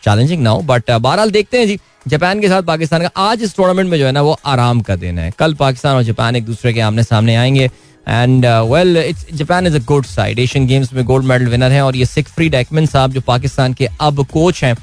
challenging 0.05 0.43
now 0.43 0.63
but 0.63 0.91
बहरहाल 0.91 1.31
देखते 1.31 1.59
हैं 1.59 1.67
जी 1.67 1.79
जापान 2.09 2.41
के 2.41 2.49
साथ 2.49 2.63
पाकिस्तान 2.63 3.03
का 3.03 3.11
आज 3.21 3.43
इस 3.43 3.57
टूर्नामेंट 3.57 3.91
में 3.91 3.99
जो 3.99 4.07
है 4.07 4.13
ना, 4.13 4.23
वो 4.23 4.37
आराम 4.47 4.81
का 4.81 4.97
दिन 4.97 5.19
है। 5.19 5.31
कल 5.39 5.55
पाकिस्तान 5.55 5.97
और 5.97 6.03
जापान 6.03 6.37
एक 6.37 6.45
दूसरे 6.45 6.73
के 6.73 6.81
आमने 6.81 7.03
सामने 7.05 7.37
आएँगे 7.37 7.71
and 8.07 8.47
well 8.71 8.97
it's 8.97 9.27
Japan 9.35 9.67
is 9.67 9.77
a 9.77 9.85
good 9.85 10.07
side 10.07 10.39
Asian 10.39 10.67
games 10.67 10.93
में 10.93 11.05
गोल्ड 11.05 11.27
मेडल 11.27 11.47
विनर 11.49 11.73
है, 11.73 11.83
और 11.83 11.97
ये 11.97 12.07
सिख 12.07 12.29
फ्री 12.29 12.49
डैकमैन 12.49 12.87
साहब, 12.87 13.13
जो 13.13 13.21
पाकिस्तान 13.21 13.73
के 13.73 13.89
अब 14.01 14.25
कोच 14.33 14.63
हैं 14.65 14.75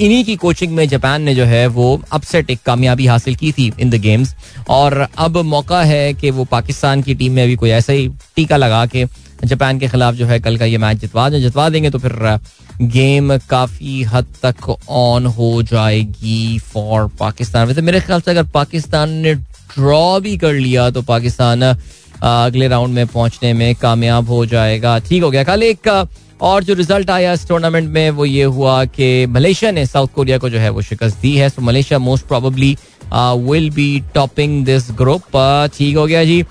इन्हीं 0.00 0.24
की 0.24 0.36
कोचिंग 0.36 0.72
में 0.72 0.86
जापान 0.88 1.22
ने 1.22 1.34
जो 1.34 1.44
है 1.44 1.66
वो 1.66 2.00
अपसेट 2.12 2.50
एक 2.50 2.60
कामयाबी 2.66 3.06
हासिल 3.06 3.34
की 3.34 3.52
थी 3.52 3.72
इन 3.80 3.90
द 3.90 4.00
गेम्स 4.00 4.34
और 4.68 5.06
अब 5.18 5.36
मौका 5.46 5.82
है 5.82 6.14
कि 6.14 6.30
वो 6.30 6.44
पाकिस्तान 6.44 7.02
की 7.02 7.14
टीम 7.14 7.32
में 7.32 7.42
अभी 7.42 7.56
कोई 7.56 7.70
ऐसा 7.70 7.92
ही 7.92 8.08
टीका 8.36 8.56
लगा 8.56 8.84
के 8.86 9.04
जापान 9.44 9.78
के 9.78 9.88
खिलाफ 9.88 10.14
जो 10.14 10.26
है 10.26 10.38
कल 10.40 10.56
का 10.58 10.64
ये 10.64 10.78
मैच 10.78 10.98
जितवा 10.98 11.28
दें। 11.30 11.40
जितवा 11.40 11.68
देंगे 11.68 11.90
तो 11.90 11.98
फिर 11.98 12.38
गेम 12.82 13.36
काफ़ी 13.50 14.02
हद 14.02 14.26
तक 14.44 14.68
ऑन 14.88 15.26
हो 15.26 15.62
जाएगी 15.62 16.58
फॉर 16.58 17.06
पाकिस्तान। 17.20 17.66
वैसे 17.68 17.82
मेरे 17.82 18.00
ख्याल 18.00 18.20
से 18.20 18.30
अगर 18.30 18.50
पाकिस्तान 18.54 19.10
ने 19.10 19.34
ड्रॉ 19.34 20.20
भी 20.20 20.36
कर 20.36 20.52
लिया 20.52 20.88
तो 20.90 21.02
पाकिस्तान 21.02 21.62
अगले 21.62 22.68
राउंड 22.68 22.94
में 22.94 23.06
पहुँचने 23.06 23.52
में 23.52 23.74
कामयाब 23.74 24.28
हो 24.28 24.44
जाएगा। 24.46 24.98
ठीक 24.98 25.22
हो 25.22 25.30
गया। 25.30 25.44
कल 25.44 25.62
एक 25.62 25.88
और 26.40 26.64
जो 26.64 26.74
रिज़ल्ट 26.74 27.10
आया 27.10 27.32
इस 27.32 27.46
टूर्नामेंट 27.48 27.88
में, 27.90 28.10
वो 28.10 28.24
ये 28.24 28.44
हुआ 28.44 28.84
कि 28.84 29.26
मलेशिया 29.26 29.70
ने 29.70 29.86
साउथ 29.86 30.08
कोरिया 30.14 30.38
को 30.38 30.48
जो 30.50 30.58
है 30.58 30.70
वो 30.70 30.82
शिकस्त 30.82 31.20
दी 31.20 31.34
है। 31.36 31.48
So 31.48 31.62
Malaysia 31.62 31.98
most 31.98 32.26
probably 32.26 32.76
will 33.14 33.70
be 33.70 34.02
topping 34.14 34.64
this 34.64 34.90
group 34.92 35.36
ठीक 35.76 35.96
हो 35.96 36.06
गया 36.06 36.24
जी। 36.24 36.42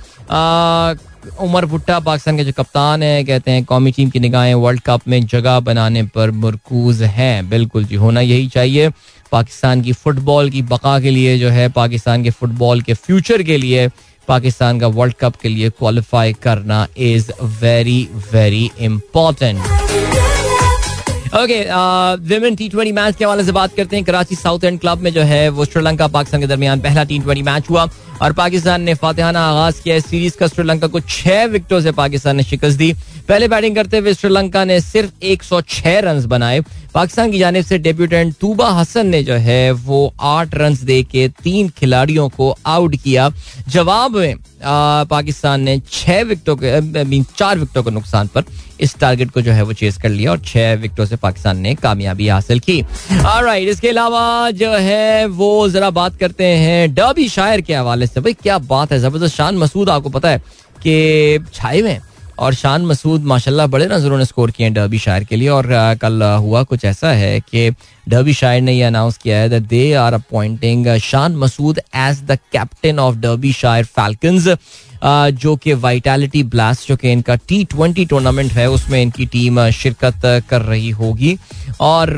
उमर 1.41 1.65
भुट्टा 1.65 1.99
पाकिस्तान 1.99 2.37
के 2.37 2.43
जो 2.43 2.51
कप्तान 2.51 3.03
है, 3.03 3.23
कहते 3.23 3.51
हैं, 3.51 3.63
कौमी 3.65 3.91
टीम 3.91 4.09
की 4.09 4.19
निगाहें 4.19 4.53
वर्ल्ड 4.53 4.81
कप 4.85 5.07
में 5.07 5.25
जगह 5.25 5.59
बनाने 5.59 6.03
पर 6.05 6.31
मरकूज 6.31 7.01
हैं। 7.01 7.49
बिल्कुल 7.49 7.85
जी, 7.85 7.95
होना 7.95 8.21
यही 8.21 8.47
चाहिए। 8.47 8.89
पाकिस्तान 9.31 9.81
की 9.81 9.93
फुटबॉल 9.93 10.49
की 10.49 10.61
बका 10.61 10.99
के 10.99 11.11
लिए 11.11 11.37
जो 11.39 11.49
है, 11.49 11.69
पाकिस्तान 11.69 12.23
के 12.23 12.29
फुटबॉल 12.29 12.81
के 12.81 12.93
फ्यूचर 12.93 13.43
के 13.43 13.57
लिए 13.57 13.87
पाकिस्तान 14.27 14.79
का 14.79 14.87
वर्ल्ड 14.87 15.15
कप 15.19 15.35
के 15.35 15.49
लिए 15.49 15.69
क्वालिफाई 15.69 16.33
करना 16.43 16.87
is 16.97 17.31
very 17.61 18.01
very 18.33 18.69
important 18.79 19.61
okay 21.33 21.59
women 22.27 22.55
T 22.55 22.67
twenty 22.69 22.91
match 22.91 23.15
के 23.15 23.25
हवाले 23.25 23.43
से 23.43 23.51
बात 23.51 23.75
करते 23.75 23.95
हैं। 23.95 24.05
कराची 24.05 24.35
साउथ 24.35 24.63
एंड 24.63 24.79
क्लब 24.79 24.97
में 24.97 25.11
जो 25.13 25.21
है, 25.21 25.49
वो 25.49 25.65
श्रीलंका 25.65 26.07
पाकिस्तान 26.07 26.41
के 26.41 26.47
दरमियान 26.47 26.81
पहला 26.81 27.03
टी 27.03 27.17
ट्वेंटी 27.19 27.41
मैच 27.43 27.69
हुआ 27.69 27.87
और 28.21 28.33
पाकिस्तान 28.33 28.81
ने 28.81 28.93
फातिहाना 28.93 29.41
आगाज़ 29.41 29.81
किया। 29.83 29.95
इस 29.95 30.05
सीरीज़ 30.05 30.37
का 30.37 30.47
श्रीलंका 30.47 30.87
को 30.87 30.99
छह 30.99 31.45
विकेटों 31.45 31.81
से 31.81 31.91
पाकिस्तान 31.91 32.35
ने 32.35 32.43
शिकस्त 32.43 32.77
दी। 32.77 32.93
पहले 33.27 33.47
बैटिंग 33.47 33.75
करते 33.75 33.97
हुए 33.97 34.13
श्रीलंका 34.13 34.63
ने 34.65 34.79
सिर्फ़ 34.81 35.11
106 35.23 35.99
रन 35.99 36.25
बनाए। 36.27 36.59
पाकिस्तान 36.93 37.31
की 37.31 37.39
जानब 37.39 37.63
से 37.63 37.77
डेब्यूटेंट 37.77 38.33
तूबा 38.41 38.69
हसन 38.69 39.07
ने 39.07 39.21
जो 39.23 39.33
है 39.33 39.71
वो 39.71 40.13
आठ 40.21 40.53
रन 40.55 40.75
दे 40.83 41.01
के 41.03 41.27
तीन 41.43 41.69
खिलाड़ियों 41.69 42.27
को 42.29 42.55
आउट 42.65 42.95
किया। 42.95 43.29
जवाब 43.67 44.15
में 44.15 44.33
आ, 44.33 45.03
पाकिस्तान 45.03 45.61
ने 45.61 45.77
छह 45.91 46.21
विकेटों 46.23 46.55
के 46.55 47.03
मीन 47.03 47.25
चार 47.37 47.57
विकेटों 47.59 47.83
के 47.83 47.91
नुकसान 47.91 48.27
पर 48.27 48.43
इस 48.81 48.95
टारगेट 48.99 49.31
को 49.31 49.41
जो 49.41 49.51
है 49.51 49.63
वो 49.63 49.73
चेस 49.73 49.97
कर 49.97 50.09
लिया 50.09 50.31
और 50.31 50.39
छह 50.45 50.73
विकटों 50.81 51.05
से 51.05 51.15
पाकिस्तान 51.15 51.57
ने 51.57 51.73
कामयाबी 51.75 52.27
हासिल 52.27 52.59
की। 52.59 52.79
राइट 53.11 53.69
इसके 53.69 53.89
अलावा 53.89 54.51
जो 54.51 54.71
है 54.71 55.25
वो 55.27 55.69
जरा 55.69 55.89
बात 55.89 56.15
करते 56.19 56.45
हैं 56.45 56.93
डबी 56.95 57.27
शायर 57.29 57.61
के 57.61 57.73
हवाले 57.73 58.07
से। 58.07 58.21
भाई 58.21 58.33
क्या 58.33 58.57
बात 58.59 58.91
है? 58.91 58.99
ज़बरदस्त 58.99 59.35
शान। 59.35 59.57
मसूद 59.57 59.89
आपको 59.89 60.09
पता 60.09 60.29
है 60.29 60.41
कि 60.77 61.45
छाए 61.53 61.81
में 61.81 61.99
और 62.39 62.53
शान 62.53 62.85
मसूद, 62.85 63.23
माशाल्लाह, 63.23 63.67
बड़े 63.67 63.85
नज़रों 63.87 64.17
ने 64.17 64.25
स्कोर 64.25 64.51
किए 64.51 64.65
हैं 64.65 64.73
डर्बी 64.73 64.99
शायर 64.99 65.23
के 65.23 65.35
लिए। 65.35 65.49
और 65.49 65.67
कल 66.01 66.23
हुआ 66.23 66.63
कुछ 66.63 66.85
ऐसा 66.85 67.11
है 67.13 67.39
कि 67.41 67.69
डर्बी 68.09 68.33
शायर 68.33 68.61
ने 68.61 68.73
यह 68.73 68.87
अनाउंस 68.87 69.17
किया 69.17 69.37
है 69.37 69.49
that 69.49 69.63
they 69.69 69.93
are 69.95 70.13
appointing 70.13 70.87
Shan 71.01 71.35
Masood 71.37 71.79
as 71.79 72.21
the 72.23 72.37
captain 72.53 72.99
of 72.99 73.15
Derbyshire 73.53 73.85
Falcons 73.85 74.47
जो 75.05 75.55
कि 75.55 75.73
वाइटैलिटी 75.75 76.41
ब्लास्ट 76.51 76.87
जो 76.87 76.95
कि 76.95 77.11
इनका 77.11 77.35
टी 77.47 77.63
ट्वेंटी 77.71 78.05
टूर्नामेंट 78.05 78.51
है, 78.51 78.69
उसमें 78.71 79.01
इनकी 79.01 79.25
टीम 79.25 79.69
शिरकत 79.71 80.21
कर 80.49 80.61
रही 80.61 80.89
होगी। 80.91 81.37
और 81.81 82.13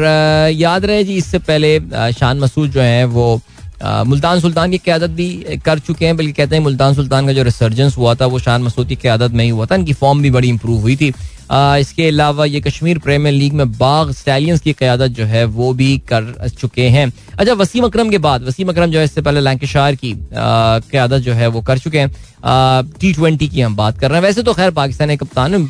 याद 0.55 0.85
रहे 0.85 1.03
जी, 1.03 1.15
इससे 1.15 1.39
पहले 1.39 1.79
शान 2.13 2.39
मसूद 2.39 2.71
जो 2.71 2.81
है, 2.81 3.05
वो 3.05 3.41
मुल्तान 3.83 4.39
सुल्तान 4.39 4.71
की 4.71 4.77
क्यादत 4.77 5.09
भी 5.11 5.29
कर 5.65 5.79
चुके 5.79 6.05
हैं 6.05 6.17
बल्कि 6.17 6.33
कहते 6.33 6.55
हैं 6.55 6.63
मुल्तान 6.63 6.93
सुल्तान 6.95 7.25
का 7.27 7.33
जो 7.33 7.43
रिसर्जेंस 7.43 7.97
हुआ 7.97 8.13
था 8.15 8.25
वो 8.25 8.39
शान 8.39 8.63
मसूद 8.63 8.87
की 8.87 8.95
क्यादत 8.95 9.31
में 9.31 9.43
ही 9.43 9.49
हुआ 9.49 9.65
था। 9.65 9.75
इनकी 9.75 9.93
फॉर्म 9.93 10.21
भी 10.21 10.29
बड़ी 10.31 10.49
इंप्रूव 10.49 10.81
हुई 10.81 10.95
थी। 10.95 11.13
आ, 11.51 11.77
इसके 11.77 12.07
अलावा 12.07 12.45
ये 12.45 12.61
कश्मीर 12.61 12.97
प्रीमियर 12.99 13.35
लीग 13.35 13.53
में 13.53 13.71
बाग 13.71 14.11
स्टैलियंस 14.11 14.61
की 14.61 14.73
क्यादत 14.73 15.11
जो 15.17 15.25
है 15.25 15.43
वो 15.45 15.73
भी 15.73 15.97
कर 16.11 16.49
चुके 16.59 16.87
हैं। 16.89 17.11
अच्छा 17.39 17.53
वसीम 17.53 17.85
अक्रम 17.85 18.09
के 18.09 18.17
बाद 18.17 18.43
वसीम 18.43 18.69
अक्रम 18.69 18.91
जो 18.91 18.99
है 18.99 19.05
इससे 19.05 19.21
पहले 19.21 19.39
लैंकेशायर 19.41 19.95
की 19.95 20.13
क्यादत 20.33 21.17
जो 21.19 21.33
है 21.33 21.47
वो 21.47 21.61
कर 21.61 21.77
चुके 21.77 21.99
हैं। 21.99 22.11
टी 22.99 23.13
ट्वेंटी 23.13 23.47
की 23.47 23.61
हम 23.61 23.75
बात 23.75 23.99
कर 23.99 24.09
रहे 24.09 24.19
हैं। 24.19 24.25
वैसे 24.25 24.43
तो 24.43 24.53
खैर 24.53 24.71
पाकिस्तानी 24.71 25.17
कप्तान 25.17 25.69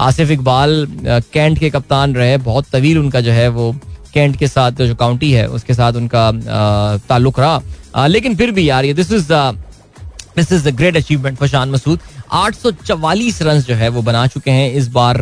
आसिफ 0.00 0.30
इकबाल 0.30 0.86
कैंट 1.32 1.58
के 1.58 1.70
कप्तान 1.70 2.14
रहे 2.14 2.36
बहुत 2.38 2.66
तवील 2.72 2.98
उनका 2.98 3.20
जो 3.20 3.32
है 3.32 3.48
वो 3.48 3.74
कैंट 4.16 4.36
के 4.36 4.48
साथ 4.48 4.82
जो 4.82 4.94
काउंटी 4.96 5.32
है, 5.32 5.46
उसके 5.50 5.74
साथ 5.74 5.92
उनका 5.94 6.30
ताल्लुक 7.08 7.40
रहा। 7.40 8.06
लेकिन 8.06 8.36
फिर 8.36 8.50
भी 8.50 8.68
यार, 8.68 8.84
ये 8.84 8.94
this 8.94 9.12
is 9.12 9.32
this 10.36 10.50
is 10.52 10.68
the 10.68 10.74
great 10.76 10.96
achievement 10.96 11.36
for 11.38 11.48
Shan 11.48 11.70
Masood 11.70 12.00
आठ 12.32 12.54
सौ 12.54 12.70
चवालीस 12.72 13.40
रन 13.42 13.60
जो 13.60 13.74
है 13.74 13.88
वो 13.88 14.02
बना 14.02 14.26
चुके 14.26 14.50
हैं 14.50 14.72
इस 14.72 14.88
बार 14.88 15.16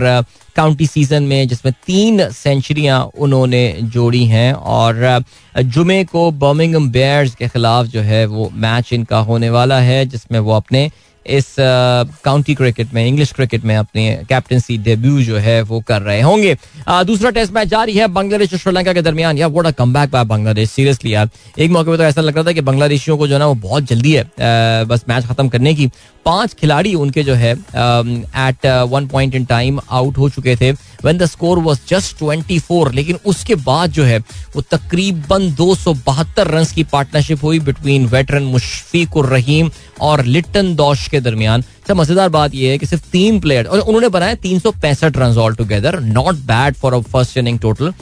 काउंटी 0.57 0.87
सीज़न 0.87 1.23
में, 1.23 1.49
जिसमें 1.49 1.73
तीन 1.87 2.29
सेंचुरियाँ 2.33 3.01
उन्होंने 3.19 3.63
जोड़ी 3.95 4.25
हैं। 4.27 4.53
और 4.53 5.25
जुमे 5.57 6.03
को 6.05 6.31
बर्मिंगम 6.33 6.91
बेयर्स 6.91 7.35
के 7.35 7.49
खिलाफ 7.49 7.87
जो 7.87 8.01
है 8.03 8.25
वो 8.27 8.51
मैच 8.57 8.93
इनका 8.93 9.19
होने 9.21 9.51
वाला 9.51 9.79
है, 9.81 10.05
जिसमें 10.07 10.39
वो 10.41 10.53
अपने 10.53 10.91
इस 11.27 11.55
काउंटी 11.59 12.55
क्रिकेट 12.55 12.93
में 12.95 13.07
इंग्लिश 13.07 13.33
क्रिकेट 13.33 13.65
में 13.65 13.77
अपने 13.77 14.09
कैप्टनसी 14.29 14.79
डेब्यू 14.79 15.23
जो 15.23 15.37
है 15.39 15.61
वो 15.63 15.81
कर 15.81 16.03
रहे 16.03 16.21
होंगे। 16.21 16.57
दूसरा 16.89 17.31
टेस्ट 17.31 17.53
मैच 17.53 17.69
जारी 17.69 17.93
है 17.95 18.07
बांग्लादेश 18.09 18.53
और 18.53 18.59
श्रीलंका 18.59 18.93
के 18.93 19.03
दरमियान। 19.03 19.39
Yeah 19.39 19.47
what 19.49 19.71
comeback 19.95 20.11
by 20.11 20.25
Bangladesh 20.25 20.71
seriously 20.71 21.15
यार। 21.15 21.29
एक 21.59 21.71
मौके 21.71 21.91
पर 21.91 21.97
तो 21.97 22.05
ऐसा 22.05 22.21
लग 22.21 22.35
रहा 22.37 22.45
था 22.45 22.53
कि 22.53 22.61
बांग्लादेशियों 22.63 23.17
को 23.19 23.27
जो 23.27 23.35
है 23.35 23.39
ना 23.39 23.47
वो 23.47 23.55
बहुत 23.55 23.85
जल्दी 23.85 24.13
है 24.13 24.85
बस 24.85 25.05
मैच 25.09 25.27
खत्म 25.27 25.49
करने 25.49 25.75
की। 25.75 25.91
पाँच 26.25 26.55
खिलाड़ी 26.55 26.95
उनके 26.95 27.23
जो 27.23 27.35
है 27.35 27.53
at 27.53 28.67
one 28.91 29.07
point 29.07 29.35
in 29.35 29.45
time 29.45 29.81
out 29.91 30.19
हो 30.19 30.29
चुके 30.31 30.57
थे। 30.57 30.73
When 31.05 31.19
the 31.19 31.27
score 31.27 31.59
was 31.63 31.79
just 31.89 32.17
24 32.19 32.93
लेकिन 32.95 33.19
उसके 33.27 33.55
बाद 33.57 33.93
जो 33.93 34.05
है, 34.05 34.19
वो 34.19 34.63
तकरीबन 34.63 35.51
दो 35.55 35.75
सौ 35.75 35.95
बहत्तर 36.07 36.49
रन 36.49 36.65
की 36.75 36.85
पार्टनरशिप 36.93 37.45
हुई 37.45 37.59
बिटवीन 37.61 38.07
वेटरन 38.09 38.43
मुशफीक 38.45 39.17
रहीम 39.27 39.71
और 40.03 40.25
लिट्टन 40.27 40.75
दौश 40.77 41.07
के 41.09 41.21
दरमियान। 41.21 41.65
सब 41.89 41.97
मज़ेदार 41.97 42.29
बात 42.29 42.55
यह 42.55 42.71
है 42.71 42.79
कि 42.79 42.87
सिर्फ़ 42.87 43.11
तीन 43.13 43.41
प्लेयर 43.41 43.67
और 43.67 43.79
उन्होंने 43.79 44.09
बनाए 44.09 44.35
तीन 44.43 44.59
सौ 44.59 44.71
पैंसठ 44.83 45.17
run 45.17 45.39
altogether 45.55 45.99
not 46.03 46.35
bad 46.47 46.75
for 46.77 46.95
a 46.95 47.01
first 47.03 47.37
inning 47.39 47.59
total 47.61 47.93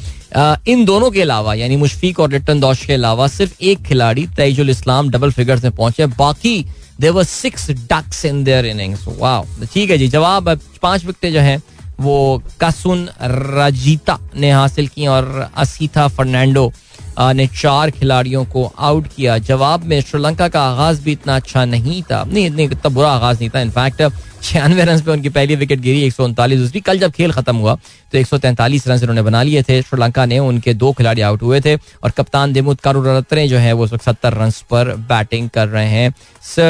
इन 0.68 0.84
दोनों 0.84 1.10
के 1.10 1.22
अलावा, 1.22 1.54
यानी 1.54 1.76
मुशफीक 1.76 2.20
और 2.20 2.30
लिट्टन 2.32 2.60
दौश 2.60 2.84
के 2.86 2.92
अलावा, 2.92 3.26
सिर्फ़ 3.28 3.62
एक 3.62 3.82
खिलाड़ी 3.84 4.26
तैजुल 4.36 4.70
इस्लाम 4.70 5.10
डबल 5.10 5.30
फिगर्स 5.30 5.64
में 5.64 5.72
पहुँचे, 5.72 6.06
बाकी 6.06 6.64
there were 7.00 7.24
six 7.24 7.70
ducks 7.70 8.24
in 8.24 8.42
their 8.44 8.66
innings 8.66 9.04
वाह 9.08 9.66
ठीक 9.74 9.90
है 9.90 9.98
जी, 9.98 10.08
जवाब 10.08 10.48
पाँच 10.82 11.04
विकेटें 11.04 11.32
जो 11.32 11.40
हैं 11.40 11.60
वो 12.02 12.42
कासुन 12.60 13.08
राजीता 13.56 14.18
ने 14.36 14.50
हासिल 14.50 14.88
की 14.88 15.06
और 15.06 15.24
असीथा 15.56 16.06
फर्नांडो 16.16 16.70
ने 17.18 17.46
चार 17.60 17.90
खिलाड़ियों 17.90 18.44
को 18.44 18.72
आउट 18.78 19.06
किया। 19.16 19.38
जवाब 19.38 19.84
में 19.84 20.00
श्रीलंका 20.00 20.48
का 20.48 20.62
आगाज़ 20.62 21.02
भी 21.02 21.12
इतना 21.12 21.36
अच्छा 21.36 21.64
नहीं 21.64 22.02
था। 22.02 22.24
नहीं 22.24 22.68
इतना 22.68 22.88
बुरा 22.88 23.10
आगाज़ 23.10 23.38
नहीं 23.38 23.50
था। 23.50 23.60
इनफैक्ट 23.60 24.02
छियानवे 24.42 24.84
रन 24.84 25.00
पे 25.00 25.10
उनकी 25.10 25.28
पहली 25.28 25.56
विकेट 25.56 25.80
गिरी 25.80 26.02
एक 26.02 26.12
सौ 26.12 26.24
उनतालीस। 26.24 26.58
दूसरी 26.58 26.80
कल 26.80 26.98
जब 26.98 27.12
खेल 27.12 27.32
खत्म 27.32 27.56
हुआ 27.56 27.74
तो 28.12 28.18
एक 28.18 28.26
सौ 28.26 28.38
तैंतालीस 28.38 28.86
रन 28.88 28.98
उन्होंने 28.98 29.22
बना 29.22 29.42
लिए 29.42 29.62
थे। 29.62 29.80
श्रीलंका 29.82 30.24
ने 30.26 30.38
उनके 30.38 30.74
दो 30.74 30.92
खिलाड़ी 30.92 31.22
आउट 31.22 31.42
हुए 31.42 31.60
थे 31.60 31.74
और 31.76 32.10
कप्तान 32.10 32.52
दिमुत 32.52 32.80
कारुरत्रे 32.80 33.46
जो 33.48 33.58
है 33.58 33.72
वो 33.72 33.84
उस 33.84 33.94
सत्तर 34.04 34.34
रन 34.34 34.50
पर 34.70 34.94
बैटिंग 35.08 35.48
कर 35.50 35.68
रहे 35.68 35.88
हैं। 35.88 36.14
So 36.42 36.62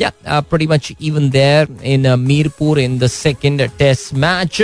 yeah 0.00 0.42
much 0.70 0.92
even 1.00 1.30
there 1.30 1.76
in 1.84 2.08
Mirpur 2.18 2.80
in 2.80 2.98
the 2.98 3.06
second 3.06 3.68
test 3.78 4.14
match 4.14 4.62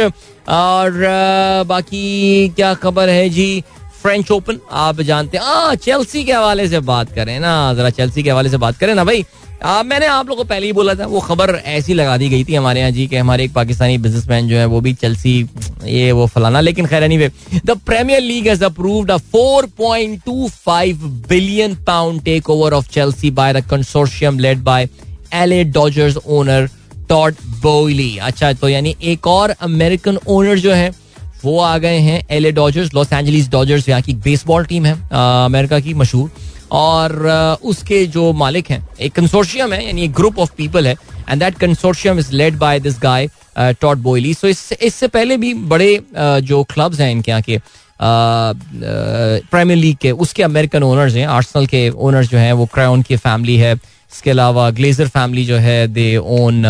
और 0.49 0.91
uh, 0.91 1.69
बाकी 1.69 2.49
क्या 2.49 2.73
खबर 2.75 3.09
है 3.09 3.29
जी? 3.29 3.63
फ्रेंच 4.03 4.31
ओपन 4.31 4.59
आप 4.85 5.01
जानते 5.03 5.39
हैं। 5.39 5.75
चेल्सी 5.77 6.25
के 6.25 6.33
हवाले 6.33 6.69
से 6.69 6.81
बात 6.93 7.13
करें 7.15 7.39
ना 7.41 7.53
जरा 7.75 7.91
चेल्सी 7.91 8.23
के 8.23 8.31
हवाले 8.31 8.51
से 8.51 8.57
बात 8.57 8.77
करें 8.79 8.95
ना 8.95 9.05
भाई। 9.05 9.25
आ, 9.63 9.83
मैंने 9.83 10.07
आप 10.07 10.29
लोगों 10.29 10.43
को 10.43 10.49
पहले 10.49 10.67
ही 10.67 10.73
बोला 10.73 10.95
था 10.95 11.07
वो 11.07 11.21
खबर 11.21 11.51
ऐसी 11.67 11.95
लगा 11.95 12.17
दी 12.17 12.29
गई 12.31 12.45
थी 12.45 12.55
हमारे 12.55 12.81
यहाँ 12.81 12.91
जी 12.91 13.07
कि 13.07 13.17
हमारे 13.17 13.45
एक 13.45 13.53
पाकिस्तानी 13.55 13.97
बिजनेसमैन 13.99 14.49
जो 14.49 14.57
है 14.57 14.65
वो 14.67 14.81
भी 14.81 14.93
चेल्सी 14.95 15.33
ये 15.85 16.13
वो 16.13 16.27
फलाना 16.27 16.61
लेकिन 16.61 16.87
खैर 16.87 17.03
anyway 17.03 17.31
the 17.67 17.77
Premier 17.87 18.21
League 18.21 18.47
has 18.49 18.65
approved 18.65 19.11
a 19.11 19.17
4.25 19.35 21.03
billion 21.29 21.75
pound 21.87 22.23
takeover 22.51 22.75
of 22.75 22.89
Chelsea 22.91 23.31
by 23.41 23.53
the 23.53 23.65
consortium 23.71 24.39
led 24.39 24.63
by 24.65 24.89
LA 25.35 25.63
Dodgers 25.73 26.17
owner 26.29 26.69
Todd 27.09 27.35
Boehly 27.63 28.17
अच्छा 28.23 28.53
तो 28.53 28.69
यानी 28.69 28.95
एक 29.13 29.27
और 29.27 29.55
अमेरिकन 29.63 30.19
ओनर 30.29 30.59
जो 30.59 30.73
है 30.73 30.91
वो 31.45 31.59
आ 31.61 31.76
गए 31.78 31.99
हैं 32.01 32.22
LA 32.30 32.53
Dodgers 32.53 32.95
Los 32.95 33.12
Angeles 33.12 33.51
Dodgers 33.51 33.89
यहाँ 33.89 34.03
की 34.03 34.14
बेसबॉल 34.24 34.64
टीम 34.66 34.86
है 34.86 34.93
अमेरिका 35.12 35.80
की 35.80 35.95
मशहूर। 35.95 36.30
और 36.72 37.59
उसके 37.64 38.05
जो 38.07 38.32
मालिक 38.34 38.70
हैं, 38.70 38.86
एक 39.01 39.12
कंसोर्शियम 39.14 39.72
है, 39.72 39.84
यानी 39.86 40.03
एक 40.05 40.12
ग्रुप 40.14 40.39
ऑफ़ 40.39 40.51
पीपल 40.57 40.86
है 40.86 40.95
and 41.30 41.41
that 41.41 41.59
consortium 41.59 42.18
is 42.18 42.32
led 42.32 42.57
by 42.59 42.80
this 42.80 42.99
guy 43.03 43.28
Todd 43.80 43.99
Boehly 43.99 44.34
so 44.34 44.49
इससे 44.49 44.76
इससे 44.86 45.09
पहले 45.09 45.36
भी 45.36 45.53
बड़े 45.66 46.01
जो 46.16 46.62
क्लब्स 46.64 47.01
हैं 47.01 47.11
इनके 47.12 47.30
यहाँ 47.30 47.43
के 47.43 47.61
प्रीमियर 49.51 49.78
लीग 49.78 49.97
के, 49.97 50.11
उसके 50.12 50.43
अमेरिकन 50.43 50.82
ओनर्स 50.82 51.14
हैं 51.14 51.26
आर्सनल 51.28 51.66
के 51.66 51.89
ओनर्स 51.91 52.30
जो 52.30 52.39
हैं, 52.39 52.53
वो 52.53 52.66
क्राउन 52.74 53.03
की 53.03 53.16
फैमिली 53.18 53.57
है, 53.57 53.74
इसके 53.74 54.30
अलावा 54.30 54.70
ग्लेजर 54.70 55.09
फैमिली 55.09 55.45
जो 55.45 55.57
है 55.59 55.86
they 55.89 56.16
own 56.16 56.62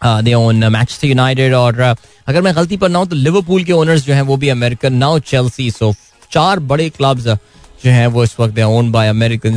they 0.00 0.34
own 0.34 0.64
Manchester 0.64 1.08
United 1.08 1.54
और 1.54 1.80
अगर 1.80 2.42
मैं 2.42 2.54
गलती 2.56 2.76
पर 2.76 2.88
ना 2.88 2.98
हूँ 2.98 3.06
तो 3.06 3.16
लिवरपूल 3.16 3.64
के 3.64 3.72
ओनर्स 3.72 4.04
जो 4.06 4.14
हैं 4.14 4.22
वो 4.22 4.36
भी 4.36 4.48
अमेरिकन 4.48 4.92
नाउ 4.94 5.18
चेल्सी 5.28 5.70
सो 5.70 5.92
चार 6.32 6.58
बड़े 6.70 6.88
क्लब्स 6.90 7.24
जो 7.24 7.90
हैं 7.90 8.06
वो 8.06 8.24
इस 8.24 8.34
वक्त 8.40 8.54
they 8.54 8.62
own 8.62 8.90
by 8.92 9.08
American 9.08 9.54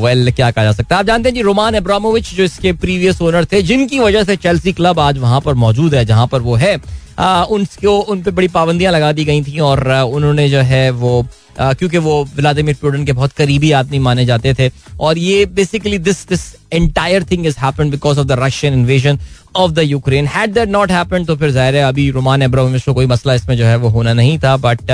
well 0.00 0.30
क्या 0.32 0.50
कहा 0.50 0.64
जा 0.64 0.72
सकता 0.72 0.94
है? 0.94 0.98
आप 1.00 1.06
जानते 1.06 1.28
हैं 1.28 1.34
जी 1.34 1.42
रोमान 1.42 1.74
एब्रामोविच 1.74 2.32
जो 2.34 2.44
इसके 2.44 2.72
प्रीवियस 2.74 3.20
ओनर 3.22 3.44
थे, 3.44 3.62
जिनकी 3.62 3.98
वजह 3.98 4.24
से 4.24 4.36
चेल्सी 4.36 4.72
क्लब 4.72 5.00
आज 5.00 5.18
वहाँ 5.18 5.40
पर 5.40 5.54
मौजूद 5.54 5.94
है, 5.94 6.04
जहाँ 6.04 6.26
पर 6.26 6.40
वो 6.40 6.54
है। 6.54 6.76
उनको 7.18 7.98
उन 7.98 8.22
पर 8.22 8.30
बड़ी 8.30 8.48
पाबंदियाँ 8.48 8.92
लगा 8.92 9.12
दी 9.12 9.24
गई 9.24 9.42
थी 9.42 9.58
और 9.60 9.88
उन्होंने 9.88 10.48
जो 10.48 10.60
है 10.60 10.90
वो 10.92 11.26
क्योंकि 11.58 11.98
वो 11.98 12.22
व्लादिमिर 12.36 12.76
पुटिन 12.80 13.04
के 13.06 13.12
बहुत 13.12 13.32
करीबी 13.32 13.70
आदमी 13.72 13.98
माने 13.98 14.24
जाते 14.26 14.52
थे 14.54 14.70
और 15.00 15.18
ये 15.18 15.44
basically 15.46 15.98
this 15.98 16.26
this 16.28 16.42
entire 16.72 17.24
thing 17.30 17.46
is 17.46 17.56
happened 17.58 17.90
because 17.90 18.18
of 18.20 18.26
the 18.26 18.32
Russian 18.40 18.74
invasion 18.74 19.18
of 19.56 19.72
the 19.72 19.82
Ukraine 19.84 20.26
had 20.26 20.52
that 20.54 20.68
not 20.68 20.90
happen 20.90 21.24
तो 21.24 21.36
फिर 21.36 21.50
ज़ाहिर 21.50 21.76
है 21.76 21.82
अभी 21.82 22.10
रोमान 22.10 22.42
एब्रामोविच 22.42 22.84
को 22.84 22.94
कोई 22.94 23.06
मसला 23.06 23.34
इसमें 23.34 23.56
जो 23.56 23.64
है 23.66 23.76
वो 23.76 23.88
होना 23.88 24.12
नहीं 24.12 24.38
था 24.38 24.56
but 24.56 24.92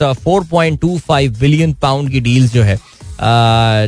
four 0.00 0.44
point 0.50 0.80
two 0.80 0.98
five 0.98 1.38
billion 1.40 1.72
pound 1.82 2.10
की 2.10 2.20
डील्स 2.20 2.52
जो 2.52 2.62
है 2.62 2.76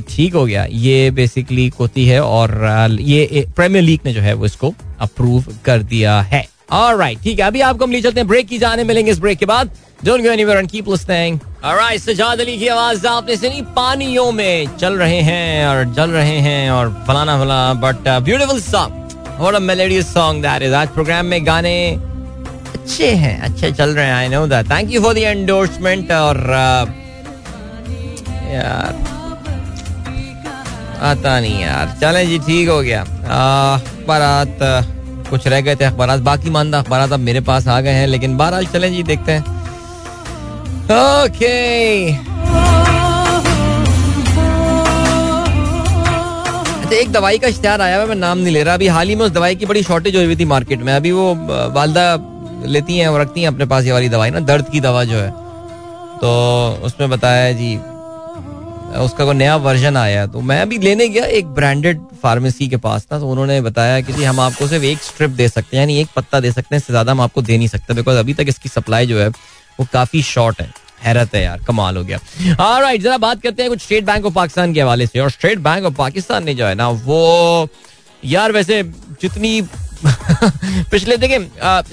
ठीक 0.08 0.34
हो 0.34 0.44
गया। 0.46 0.64
ये 0.70 1.10
बेसिकली 1.10 1.70
होती 1.80 2.06
है 2.06 2.22
और 2.22 2.96
ये 3.00 3.46
प्रीमियर 3.56 3.84
लीग 3.84 4.00
ने 4.06 4.12
जो 4.12 4.20
है 4.20 4.34
वो 4.34 4.46
इसको 4.46 4.74
अप्रूव 5.00 5.44
कर 5.64 5.82
दिया 5.82 6.20
है। 6.20 6.46
राइट 6.72 7.22
ठीक 7.22 7.38
है 7.38 7.46
अभी 7.46 7.60
आपको 7.60 7.84
हम 7.84 7.92
ले 7.92 8.00
चलते 8.02 8.20
हैं 8.20 8.28
ब्रेक 8.28 8.46
की 8.48 8.58
जाने 8.58 8.84
मिलेंगे 8.84 9.10
इस 9.10 9.18
ब्रेक 9.20 9.38
के 9.38 9.46
बाद। 9.46 9.70
Don't 10.04 10.22
go 10.22 10.30
anywhere 10.30 10.58
and 10.58 10.70
keep 10.70 10.88
listening 10.88 11.38
Alright, 11.64 12.00
Sajjad 12.00 12.40
Ali 12.40 12.56
की 12.58 12.68
आवाज़ 12.68 13.06
आपने 13.06 13.36
सुनी 13.36 13.60
पानियों 13.74 14.30
में 14.32 14.76
चल 14.78 14.94
रहे 14.98 15.20
हैं 15.22 15.66
और 15.66 15.84
जल 15.94 16.10
रहे 16.10 16.38
हैं 16.46 16.70
और 16.70 16.88
फलाना 17.08 17.38
फलाना 17.42 17.74
but 17.82 18.08
beautiful 18.24 18.60
song 18.60 19.38
what 19.40 19.54
a 19.54 19.58
melodious 19.58 20.12
song 20.14 20.42
that 20.42 20.62
is 20.62 20.74
आज 20.74 20.88
प्रोग्राम 20.94 21.26
में 21.26 21.46
गाने 21.46 21.74
अच्छे 22.74 23.10
हैं 23.22 23.40
अच्छे 23.40 23.70
चल 23.72 23.90
रहे 23.90 24.06
हैं 24.06 24.14
I 24.14 24.28
know 24.28 24.46
that 24.46 24.70
thank 24.70 24.92
you 24.92 25.02
for 25.02 25.14
the 25.14 25.18
endorsement 25.18 26.12
और 26.12 26.36
uh, 26.36 26.88
यार 28.54 29.00
आता 31.02 31.38
नहीं 31.40 31.60
यार। 31.60 31.96
चलें 32.00 32.26
जी 32.28 32.38
ठीक 32.38 32.68
हो 32.68 32.80
गया। 32.82 33.00
अखबारात 33.02 34.58
कुछ 35.32 35.46
रह 35.48 35.60
गए 35.60 35.76
थे 35.76 35.84
अखबार 35.84 36.18
बाकी 36.22 36.50
मानदा 36.50 36.78
अखबार 36.78 37.00
अब 37.02 37.20
मेरे 37.20 37.40
पास 37.42 37.68
आ 37.68 37.80
गए 37.80 37.90
हैं, 37.92 38.06
लेकिन 38.06 38.36
बहरहाल 38.36 38.66
चलें 38.66 38.92
जी, 38.92 39.02
देखते 39.02 39.32
हैं। 39.32 39.42
ओके 40.92 42.10
अच्छा 46.82 46.96
एक 46.96 47.12
दवाई 47.12 47.38
का 47.38 47.48
इश्तेहार 47.48 47.80
आया 47.80 47.96
हुआ 47.96 48.06
मैं 48.06 48.14
नाम 48.16 48.38
नहीं 48.38 48.52
ले 48.54 48.62
रहा। 48.62 48.74
अभी 48.74 48.88
हाल 48.88 49.08
ही 49.08 49.14
में 49.14 49.24
उस 49.26 49.30
दवाई 49.32 49.54
की 49.56 49.66
बड़ी 49.66 49.82
शॉर्टेज 49.82 50.16
हुई 50.16 50.36
थी 50.36 50.44
मार्केट 50.46 50.82
में। 50.82 50.92
अभी 50.94 51.12
वो 51.12 51.34
वालदा 51.74 52.04
लेती 52.66 52.98
हैं 52.98 53.06
और 53.08 53.20
रखती 53.20 53.40
हैं 53.40 53.48
अपने 53.48 53.66
पास 53.66 53.84
ये 53.84 53.92
वाली 53.92 54.08
दवाई 54.08 54.30
ना, 54.30 54.40
दर्द 54.42 54.68
की 54.72 54.80
दवा 54.80 55.04
जो 55.04 55.16
है। 55.16 55.30
तो 56.18 56.28
उसमें 56.86 57.08
बताया 57.10 57.52
जी 57.52 57.74
उसका 58.94 59.24
कोई 59.24 59.34
नया 59.34 59.56
वर्जन 59.56 59.96
आया 59.96 60.26
तो 60.26 60.40
मैं 60.40 60.60
अभी 60.62 60.78
लेने 60.78 61.08
गया 61.08 61.24
एक 61.26 61.46
ब्रांडेड 61.54 62.00
फार्मेसी 62.22 62.68
के 62.68 62.76
पास 62.76 63.06
था 63.12 63.18
तो 63.18 63.28
उन्होंने 63.28 63.60
बताया 63.60 64.00
कि 64.00 64.12
जी 64.12 64.24
हम 64.24 64.40
आपको 64.40 64.66
सिर्फ़ 64.68 64.84
एक 64.84 64.98
स्ट्रिप 65.02 65.30
दे 65.30 65.48
सकते 65.48 65.76
हैं, 65.76 65.82
यानी 65.82 65.98
एक 66.00 66.08
पत्ता 66.16 66.40
दे 66.40 66.52
सकते 66.52 66.74
हैं, 66.74 66.80
इससे 66.80 66.92
ज़्यादा 66.92 67.12
हम 67.12 67.20
आपको 67.20 67.42
दे 67.42 67.56
नहीं 67.58 67.68
सकते 67.68 67.94
बिकॉज़ 67.94 68.18
अभी 68.18 68.34
तक 68.34 68.46
इसकी 68.48 68.68
सप्लाई 68.68 69.06
जो 69.06 69.18
है, 69.20 69.28
वो 69.28 69.86
काफ़ी 69.92 70.22
शॉर्ट 70.22 70.60
है। 70.60 70.72
हैरत 71.02 71.34
है 71.34 71.42
यार, 71.42 71.60
कमाल 71.66 71.96
हो 71.96 72.04
गया। 72.04 72.18
राइट 72.80 73.02
जरा 73.02 73.16
बात 73.18 73.40
करते 73.42 73.62
हैं 73.62 73.70
कुछ 73.70 73.82
स्टेट 73.82 74.04
बैंक 74.04 74.26
ऑफ़ 74.26 74.34
पाकिस्तान 74.34 74.74
के 74.74 74.80
हवाले 74.80 75.06
से, 75.06 75.20
और 75.20 75.30
स्टेट 75.30 75.58
बैंक 75.60 75.84
ऑफ़ 75.84 75.94
पाकिस्तान 75.94 76.44
ने 76.44 76.54
जो 76.54 76.66
है 76.66 76.74
ना, 76.74 76.88
वो 76.88 77.68
यार 78.22 78.52
वैसे 78.52 78.82
जितनी 79.22 79.60
पिछले 80.90 81.16
देखिए 81.16 81.38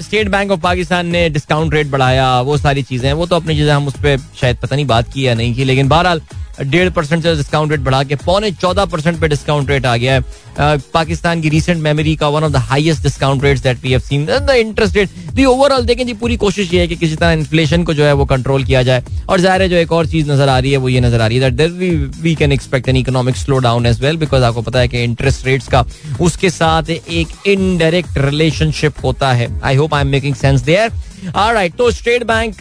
स्टेट 0.04 0.30
बैंक 0.30 0.52
ऑफ़ 0.52 0.60
पाकिस्तान 0.60 1.08
ने 1.08 1.30
डिस्काउंट 1.30 1.74
रेट 1.74 1.88
बढ़ाया, 1.88 2.30
वो 2.42 2.58
सारी 2.58 2.84
चीज़ें 2.84 3.12
वो 3.14 3.26
तो 3.26 3.36
अपनी 3.36 3.56
चीज़ें 3.56 3.72
हम 3.72 3.88
उस 3.88 3.96
पर 3.96 4.18
शायद 4.42 4.58
पता 4.58 4.76
नहीं 4.76 4.86
बात 4.86 5.12
की 5.14 5.28
या 5.28 5.34
नहीं 5.36 5.54
की, 5.56 5.64
लेकिन 5.64 5.90
बहरहाल 5.90 6.22
डेढ़ 6.62 6.90
परसेंट 6.90 7.24
से 7.24 7.36
डिस्काउंट 7.36 7.72
रेट 7.72 7.80
बढ़ा 7.82 8.04
के 8.04 8.16
पौने 8.18 8.52
चौदह 8.52 8.86
परसेंट 8.86 9.20
पे 9.22 9.28
डिस्काउंट 9.28 9.70
रेट 9.70 9.86
आ 9.86 9.96
गया 9.98 10.14
है। 10.14 10.78
पाकिस्तान 10.94 11.42
की 11.42 11.50
रिसेंट 11.50 11.82
मेमोरी 11.82 12.16
का 12.16 12.28
one 12.30 12.44
of 12.44 12.52
the 12.52 12.58
highest 12.70 13.04
discount 13.04 13.44
rates 13.44 13.62
that 13.64 13.84
we 13.84 13.92
have 13.92 14.00
seen 14.00 14.26
the 14.26 14.56
interest 14.58 14.96
rate 14.96 15.10
the 15.34 15.46
overall 15.46 15.86
देखें 15.86 16.06
जी, 16.08 16.14
पूरी 16.14 16.38
कोशिश 16.38 16.74
ये 16.74 16.80
है 16.80 16.88
कि 16.88 16.96
किसी 16.96 17.16
तरह 17.16 17.32
इन्फ्लेशन 17.32 17.84
को 17.84 17.94
जो 17.94 18.04
है 18.06 18.14
वो 18.14 18.26
कंट्रोल 18.26 18.64
किया 18.64 18.84
जाए। 18.84 19.04
और 19.30 19.40
ज़ाहिर 19.40 19.62
है 19.62 19.70
जो 19.70 19.76
एक 19.76 19.92
और 19.92 20.08
चीज़ 20.08 20.32
नज़र 20.32 20.50
आ 20.50 20.58
रही 20.60 20.72
है, 20.72 20.78
वो 20.78 20.90
ये 20.90 21.00
नज़र 21.02 21.22
आ 21.22 21.28
रही 21.28 21.38
है 21.38 21.52
that 21.52 21.72
we 21.72 21.90
we 22.22 22.36
can 22.36 22.52
expect 22.52 22.90
an 22.90 22.98
economic 22.98 23.36
slowdown 23.60 23.86
as 23.86 24.02
well 24.02 24.18
because 24.18 24.44
आपको 24.44 24.62
पता 24.62 24.80
है 24.80 24.88
कि 24.88 25.04
इंटरेस्ट 25.04 25.46
रेट्स 25.48 25.68
का 25.68 25.86
उसके 26.22 26.50
साथ 26.50 26.90
एक 26.90 27.48
इनडायरेक्ट 27.48 28.18
रिलेशनशिप 28.20 29.04
होता 29.04 29.32
है। 29.34 29.50
I 29.62 29.76
hope 29.76 29.94
I 29.94 30.02
am 30.02 30.08
making 30.08 30.36
sense 30.36 30.62
there 30.62 30.92
right 31.36 31.74
तो 31.78 31.90
स्टेट 31.92 32.24
बैंक 32.24 32.58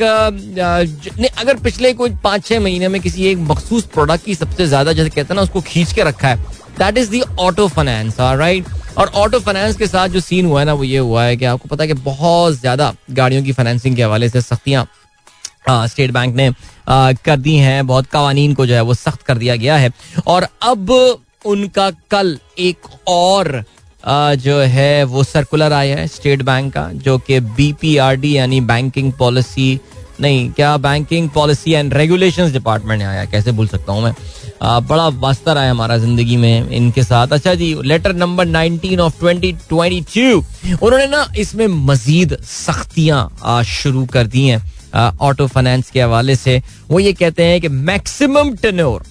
ने 1.19 1.29
अगर 1.29 1.57
पिछले 1.57 1.93
कोई 1.95 2.11
पाँच 2.25 2.47
छह 2.47 2.61
महीने 2.61 2.89
में 2.89 3.01
किसी 3.01 3.27
एक 3.27 3.39
मखसूस 3.41 3.88
प्रोडक्ट 3.89 4.25
की 4.25 4.35
सबसे 4.35 4.67
ज़्यादा 4.67 4.93
जैसे 4.93 5.09
कहते 5.09 5.29
हैं 5.29 5.37
ना 5.37 5.43
उसको 5.43 5.61
खींच 5.63 5.93
के 5.93 6.03
रखा 6.05 6.29
है। 6.29 6.37
That 6.79 6.99
is 6.99 7.11
the 7.11 7.21
auto 7.41 7.67
finance 7.69 8.21
right 8.21 8.67
और 8.99 9.11
ऑटो 9.17 9.39
फाइनेंस 9.41 9.77
के 9.77 9.87
साथ 9.87 10.09
जो 10.09 10.21
सीन 10.21 10.47
हुआ 10.47 10.61
है 10.61 10.67
ना 10.67 10.73
वो 10.75 10.85
ये 10.85 10.99
हुआ 11.01 11.25
है 11.25 11.37
कि 11.37 11.45
आपको 11.45 11.69
पता 11.69 11.83
है 11.83 11.89
कि 11.89 11.95
बहुत 12.03 12.55
ज़्यादा 12.55 12.95
गाड़ियों 13.13 13.43
की 13.45 13.53
फाइनेंसिंग 13.53 13.97
के 13.97 14.03
हवाले 14.03 14.29
से 14.29 14.41
सख्तियाँ 14.41 14.87
स्टेट 15.69 16.11
बैंक 16.11 16.35
ने 16.35 16.49
आ, 16.89 17.13
कर 17.15 17.37
दी 17.37 17.57
हैं। 17.57 17.87
बहुत 17.87 18.07
कवानीन 18.09 18.55
को 18.55 18.67
जो 18.67 18.75
है 18.75 18.81
वो 18.83 18.95
सख्त 18.95 19.23
कर 19.23 19.39
दिया 19.39 19.57
गया 19.57 19.77
है। 19.77 19.91
और 20.27 20.47
अब 20.63 20.91
उनका 21.47 21.91
कल 22.11 22.39
एक 22.59 22.87
और 23.09 23.65
आ, 24.05 24.35
जो 24.37 24.59
है 24.61 25.05
वो 25.05 25.23
सर्कुलर 25.25 25.73
आया 25.73 25.97
है 25.97 26.07
स्टेट 26.09 26.43
बैंक 26.43 26.73
का 26.75 26.89
जो 26.95 27.17
कि 27.19 27.41
बीपीआरडी 27.41 28.37
यानी 28.37 28.61
बैंकिंग 28.63 29.13
पॉलिसी 29.13 29.69
नहीं 30.21 30.51
क्या 30.53 30.77
banking 30.77 31.29
policy 31.31 31.73
and 31.73 31.95
regulation 31.95 32.53
department 32.53 33.03
आया? 33.03 33.25
कैसे 33.25 33.53
भूल 33.53 33.69
सकता 33.69 33.93
हूँ 33.93 34.03
मैं? 34.03 34.15
आ, 34.63 34.81
बड़ा 34.81 35.09
वास्ता 35.09 35.53
रहा 35.53 35.65
है 35.65 35.71
हमारा 35.71 35.99
ज़िंदगी 35.99 36.37
में 36.37 36.71
इनके 36.71 37.03
साथ। 37.03 37.33
अच्छा 37.33 37.55
जी 37.55 37.75
लेटर 37.85 38.15
नंबर 38.15 38.47
19 38.47 38.99
ऑफ़ 39.01 39.21
2022 39.25 40.81
उन्होंने 40.83 41.07
ना 41.07 41.27
इसमें 41.39 41.67
मजीद 41.67 42.37
सख्तियाँ 42.45 43.63
शुरू 43.67 44.05
कर 44.13 44.27
दी 44.27 44.47
हैं 44.47 45.11
ऑटो 45.21 45.47
फाइनेंस 45.47 45.91
के 45.91 46.03
हवाले 46.03 46.37
से। 46.37 46.61
वो 46.91 47.01
ये 47.01 47.13
कहते 47.13 47.45
हैं 47.45 47.61
कि 47.61 47.69
maximum 47.69 48.55
tenure 48.63 49.07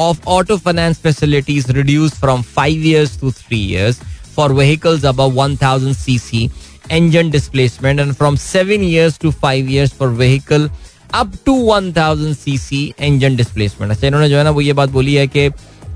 of 0.00 0.18
auto 0.32 0.56
finance 0.64 0.98
facilities 1.04 1.64
reduced 1.76 2.18
from 2.18 2.42
5 2.56 2.82
years 2.88 3.14
to 3.20 3.30
3 3.38 3.58
years 3.70 3.96
for 4.34 4.44
vehicles 4.58 5.06
above 5.10 5.38
1000 5.38 5.96
cc 6.02 6.42
engine 6.90 7.30
displacement 7.30 8.00
and 8.00 8.16
from 8.16 8.36
7 8.36 8.84
years 8.90 9.18
to 9.24 9.32
5 9.46 9.72
years 9.76 9.92
for 9.92 10.08
vehicle, 10.20 10.68
up 11.14 11.34
to 11.46 11.54
1000 11.72 12.36
cc 12.44 12.92
engine 13.08 13.36
displacement. 13.36 13.90
अच्छा 13.92 14.06
इन्होंने 14.06 14.28
जो 14.28 14.36
है 14.36 14.44
ना, 14.44 14.50
वो 14.50 14.60
ये 14.60 14.72
बात 14.72 14.88
बोली 14.90 15.14
है 15.14 15.26
कि 15.26 15.50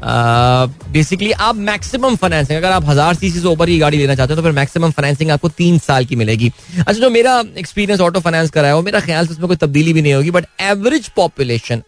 बेसिकली 0.04 1.30
आप 1.46 1.56
मैक्सिमम 1.56 2.14
फाइनेंसिंग 2.16 2.56
अगर 2.58 2.70
आप 2.72 2.84
हज़ार 2.86 3.14
सीसी 3.14 3.40
से 3.40 3.46
ऊपर 3.48 3.66
की 3.66 3.78
गाड़ी 3.78 3.98
लेना 3.98 4.14
चाहते 4.14 4.32
हो 4.32 4.36
तो 4.36 4.42
फिर 4.42 4.52
मैक्सिमम 4.52 4.90
फाइनेंसिंग 4.90 5.30
आपको 5.30 5.48
तीन 5.48 5.78
साल 5.78 6.04
की 6.04 6.16
मिलेगी। 6.16 6.50
अच्छा 6.78 6.92
जो 6.92 7.10
मेरा 7.10 7.38
एक्सपीरियंस 7.58 8.00
ऑटो 8.00 8.20
फाइनेंस 8.20 8.50
करा 8.50 8.68
है 8.68 8.74
वो 8.74 8.82
मेरा 8.82 9.00
ख्याल 9.00 9.26
से 9.26 9.32
उसमें 9.32 9.46
कोई 9.48 9.56
तब्दीली 9.56 9.92
भी 9.92 10.02
नहीं 10.02 10.14
होगी 10.14 10.30
बट 10.30 10.46
एवरेज 10.60 11.08
पॉपुलेशन 11.16 11.82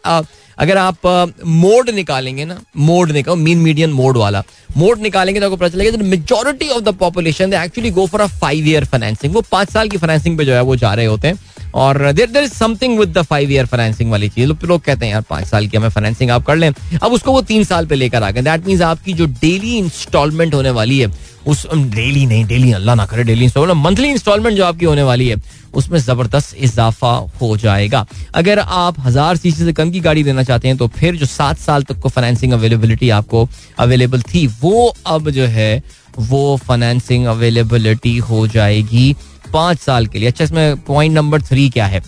अगर 0.59 0.77
आप 0.79 1.07
मोड 1.47 1.91
निकालेंगे 1.91 2.45
ना, 2.45 2.61
मोड 2.77 3.11
निकालो 3.11 3.37
मीन 3.37 3.59
मीडियम 3.59 3.93
मोड 3.93 4.17
वाला, 4.17 4.43
मोड 4.77 5.01
निकालेंगे 5.01 5.41
तो 5.41 5.47
आपको 5.47 5.57
पता 5.57 5.69
चलेगा 5.69 6.05
majority 6.05 6.69
of 6.69 6.83
the 6.83 6.95
population 6.97 7.53
actually 7.55 7.91
go 7.91 8.07
for 8.07 8.21
a 8.21 8.27
five 8.41 8.67
year 8.67 8.85
financing 8.85 9.35
वो 9.35 9.41
पाँच 9.51 9.71
साल 9.71 9.89
की 9.89 9.97
फाइनेंसिंग 9.97 10.39
पे 10.39 10.45
जो 10.45 10.55
है 10.55 10.63
वो 10.63 10.77
जा 10.77 10.95
रहे 10.95 11.07
होते 11.07 11.29
हैं। 11.29 11.39
और 11.75 12.13
there 12.13 12.31
there 12.31 12.43
is 12.45 12.53
something 12.53 12.99
with 12.99 13.13
the 13.13 13.23
five 13.23 13.51
year 13.53 13.67
financing 13.67 14.11
वाली 14.11 14.29
चीज़। 14.29 14.49
लोग 14.49 14.81
कहते 14.83 15.05
हैं, 15.07 15.13
यार, 15.13 15.23
पाँच 15.31 15.47
साल 15.47 15.67
की 15.67 15.77
हमें 15.77 15.89
फाइनेंसिंग 15.89 16.31
आप 16.31 16.45
कर 16.47 16.57
लें। 16.57 16.71
अब 17.03 17.13
उसको 17.13 17.33
वो 17.33 17.43
तीन 17.43 17.65
साल 17.65 17.87
पे 17.87 17.95
लेकर 17.95 18.23
आ 18.23 18.31
गए। 18.31 18.43
दैट 18.43 18.67
मीन 18.67 18.83
आपकी 18.85 19.13
जो 19.13 19.27
डेली 19.41 19.77
इंस्टॉलमेंट 19.79 20.55
होने 20.55 20.71
वाली 20.73 20.99
है, 20.99 21.11
उस 21.47 21.67
डेली 21.75 22.25
नहीं 22.27 22.45
डेली 22.47 22.73
अल्लाह 22.73 22.95
ना 22.95 23.07
करे 23.07 23.25
डेली 23.25 23.45
इंस्टॉलमेंट 23.45 23.79
मंथली 23.79 24.09
इंस्टॉलमेंट 24.11 24.57
जो 24.57 24.65
आपकी 24.65 24.85
होने 24.85 25.03
वाली 25.03 25.29
है, 25.29 25.37
उसमें 25.75 25.99
ज़बरदस्त 25.99 26.55
इजाफा 26.59 27.11
हो 27.41 27.57
जाएगा। 27.57 28.07
अगर 28.35 28.59
आप 28.59 29.01
हज़ार 29.01 29.37
सीसी 29.37 29.65
से 29.65 29.73
कम 29.73 29.91
की 29.91 30.01
गाड़ी 30.01 30.23
लेना 30.23 30.43
चाहते 30.43 30.69
हैं 30.69 30.77
तो 30.77 30.87
फिर 30.91 31.17
जो 31.17 31.27
सात 31.27 31.59
साल 31.59 31.83
तक 31.83 32.01
को 32.01 32.09
फाइनेंसिंग 32.09 32.53
अवेलेबिलिटी 32.53 33.11
आपको 33.11 33.49
अवेलेबल 33.79 34.23
थी, 34.25 34.47
वो 34.47 34.95
अब 35.07 35.31
जो 35.31 35.47
है, 35.49 35.83
वो 36.21 36.57
फाइनेंसिंग 36.67 37.27
अवेलेबिलिटी 37.27 38.17
हो 38.21 38.47
जाएगी। 38.49 39.15
पाँच 39.55 39.79
साल 39.79 40.07
के 40.07 40.19
लिए 40.19 40.29
अच्छा 40.29 40.45
इसमें 40.45 40.77
पॉइंट 40.85 41.15
नंबर 41.15 41.43
थ्री 41.43 41.69
क्या 41.71 41.87
है 41.87 42.03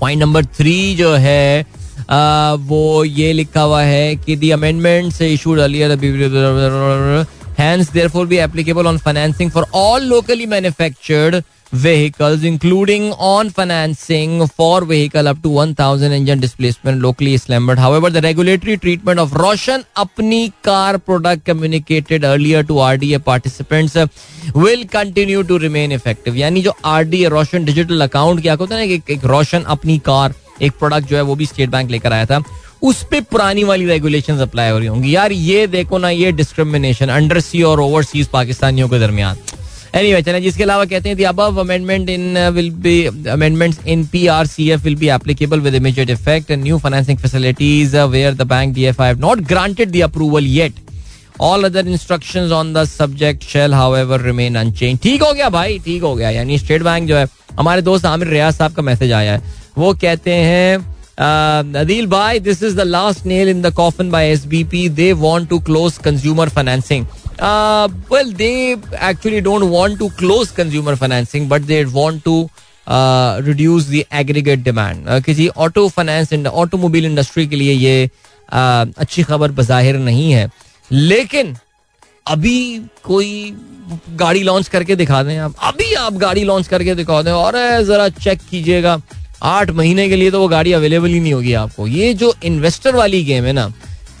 पॉइंट 0.00 0.20
नंबर 0.22 0.44
थ्री 0.56 0.94
जो 0.94 1.12
है 1.14 1.66
वो 2.68 2.82
ये 3.04 3.32
लिखा 3.32 3.62
हुआ 3.62 3.82
है 3.82 4.14
कि 4.16 4.36
the 4.36 4.50
amendment 4.52 5.22
issued 5.22 5.60
hence 7.58 7.92
therefore 7.92 8.26
be 8.26 8.36
applicable 8.36 8.86
on 8.86 8.98
financing 8.98 9.50
for 9.50 9.66
all 9.74 10.04
locally 10.04 10.46
manufactured 10.46 11.42
vehicles, 11.72 12.44
including 12.44 13.12
on 13.12 13.50
financing 13.50 14.46
for 14.48 14.84
vehicle 14.84 15.26
up 15.26 15.42
to 15.42 15.48
1000 15.48 16.12
engine 16.12 16.40
displacement 16.40 17.02
locally 17.02 17.36
slammed. 17.36 17.78
However, 17.78 18.10
the 18.10 18.20
regulatory 18.20 18.76
treatment 18.76 19.18
of 19.18 19.32
Roshan 19.34 19.84
Apni 19.96 20.52
car 20.62 20.98
product 20.98 21.44
communicated 21.44 22.24
earlier 22.24 22.62
to 22.62 22.74
RDA 22.74 23.24
participants 23.24 23.96
will 24.54 24.84
continue 24.86 25.42
to 25.42 25.58
remain 25.58 25.92
effective. 25.92 26.36
यानी 26.36 26.62
जो 26.62 26.74
RDA 26.84 27.28
रोशन 27.30 27.64
digital 27.64 28.00
account 28.08 28.42
क्या 28.42 28.54
होता 28.60 28.76
है 28.76 28.86
ना 28.86 28.96
कि 28.96 29.20
रोशन 29.24 29.62
अपनी 29.76 29.98
car 30.06 30.34
एक 30.62 30.72
product 30.78 31.08
जो 31.08 31.16
है 31.16 31.22
वो 31.22 31.34
भी 31.34 31.46
स्टेट 31.46 31.70
बैंक 31.70 31.90
लेकर 31.90 32.12
आया 32.12 32.26
था 32.26 32.42
उस 32.82 33.02
पर 33.10 33.20
पुरानी 33.30 33.62
वाली 33.64 33.84
रेगुलेशंस 33.86 34.40
अप्लाई 34.40 34.70
हो 34.70 34.78
रही 34.78 34.88
होंगी 34.88 35.14
यार 35.14 35.32
ये 35.32 35.66
देखो 35.66 35.98
ना 35.98 36.08
ये 36.10 36.32
डिस्क्रिमिनेशन 36.32 37.08
अंडर 37.08 37.40
सी 37.40 37.62
और 37.62 37.80
ओवरसीज 37.80 38.26
पाकिस्तानियों 38.32 38.88
के 38.88 38.98
दरमियान 38.98 39.36
एनीवे 39.94 40.20
चलें, 40.22 40.40
जिसके 40.42 40.62
अलावा 40.62 40.84
कहते 40.84 41.08
हैं 41.08 41.24
above 41.26 41.60
amendment 41.60 42.08
in 42.10 42.38
will 42.52 42.70
be 42.84 43.04
amendments 43.30 43.78
in 43.86 44.04
PRCF 44.12 44.84
will 44.84 44.96
be 44.96 45.08
applicable 45.16 45.60
with 45.60 45.74
immediate 45.74 46.10
effect 46.10 46.50
new 46.52 46.78
financing 46.78 47.18
facilities 47.18 47.96
where 47.96 48.34
the 48.34 48.42
bank 48.52 48.74
DFI 48.74 49.14
not 49.20 49.40
granted 49.48 49.90
the 49.90 50.00
approval 50.02 50.46
yet 50.46 50.80
all 51.40 51.64
other 51.64 51.88
instructions 51.88 52.52
on 52.52 52.72
the 52.74 52.84
subject 52.88 53.44
shall 53.44 53.74
however 53.74 54.20
remain 54.22 54.54
unchanged 54.56 54.98
ठीक 55.02 55.22
हो 55.22 55.32
गया 55.32 55.48
भाई, 55.50 55.78
ठीक 55.84 56.02
हो 56.02 56.14
गया। 56.14 56.30
यानी 56.30 56.58
state 56.58 56.82
bank 56.82 57.08
जो 57.08 57.16
है, 57.16 57.26
हमारे 57.58 57.82
दोस्त 57.82 58.06
आमिर 58.06 58.28
रियाज 58.28 58.54
साहब 58.54 58.72
का 58.74 58.82
मैसेज 58.82 59.12
आया 59.12 59.32
है। 59.32 59.52
वो 59.78 59.92
कहते 59.94 60.30
हैं 60.32 60.78
uh, 60.78 61.76
अदील 61.76 62.06
भाई 62.06 62.40
this 62.40 62.62
is 62.62 62.76
the 62.76 62.80
last 62.80 63.26
nail 63.26 63.48
in 63.48 63.62
the 63.62 63.72
coffin 63.74 64.10
by 64.10 64.30
SBP 64.30 64.88
they 64.90 65.12
want 65.12 65.48
to 65.48 65.58
close 65.60 65.98
consumer 66.04 66.48
financing 66.48 67.06
Well, 67.38 68.30
they 68.32 68.76
actually 68.94 69.40
don't 69.40 69.70
want 69.70 69.98
to 69.98 70.10
close 70.10 70.52
consumer 70.52 70.96
financing, 70.96 71.48
but 71.48 71.66
they 71.66 71.84
want 71.84 72.24
to 72.24 72.36
reduce 72.86 73.84
the 73.90 74.02
aggregate 74.12 74.58
demand 74.62 75.08
किसी 75.24 75.46
auto 75.48 75.88
finance 75.88 76.32
automobile 76.46 77.04
industry 77.06 77.46
के 77.46 77.56
लिए 77.56 77.72
ये 77.72 78.08
uh, 78.08 78.98
अच्छी 78.98 79.22
खबर 79.22 79.52
बज़ाहिर 79.52 79.96
नहीं 79.98 80.30
है। 80.32 80.48
लेकिन 80.90 81.56
अभी 82.26 82.80
कोई 83.04 83.54
गाड़ी 84.20 84.42
लॉन्च 84.42 84.68
करके 84.68 84.96
दिखा 84.96 85.22
दें 85.22 85.36
आप। 85.38 85.54
अभी 85.62 85.92
आप 85.94 86.12
गाड़ी 86.18 86.44
लॉन्च 86.44 86.68
करके 86.68 86.94
दिखा 86.94 87.22
दें 87.22 87.32
और 87.32 87.52
जरा 87.84 88.08
चेक 88.08 88.40
कीजिएगा। 88.50 89.00
आठ 89.42 89.70
महीने 89.70 90.08
के 90.08 90.16
लिए 90.16 90.30
तो 90.30 90.40
वो 90.40 90.48
गाड़ी 90.48 90.72
अवेलेबल 90.72 91.08
ही 91.08 91.20
नहीं 91.20 91.32
होगी 91.32 91.52
आपको। 91.64 91.86
ये 91.86 92.12
जो 92.14 92.34
इन्वेस्टर 92.44 92.96
वाली 92.96 93.24
गेम 93.24 93.44
है 93.44 93.52
ना 93.52 93.72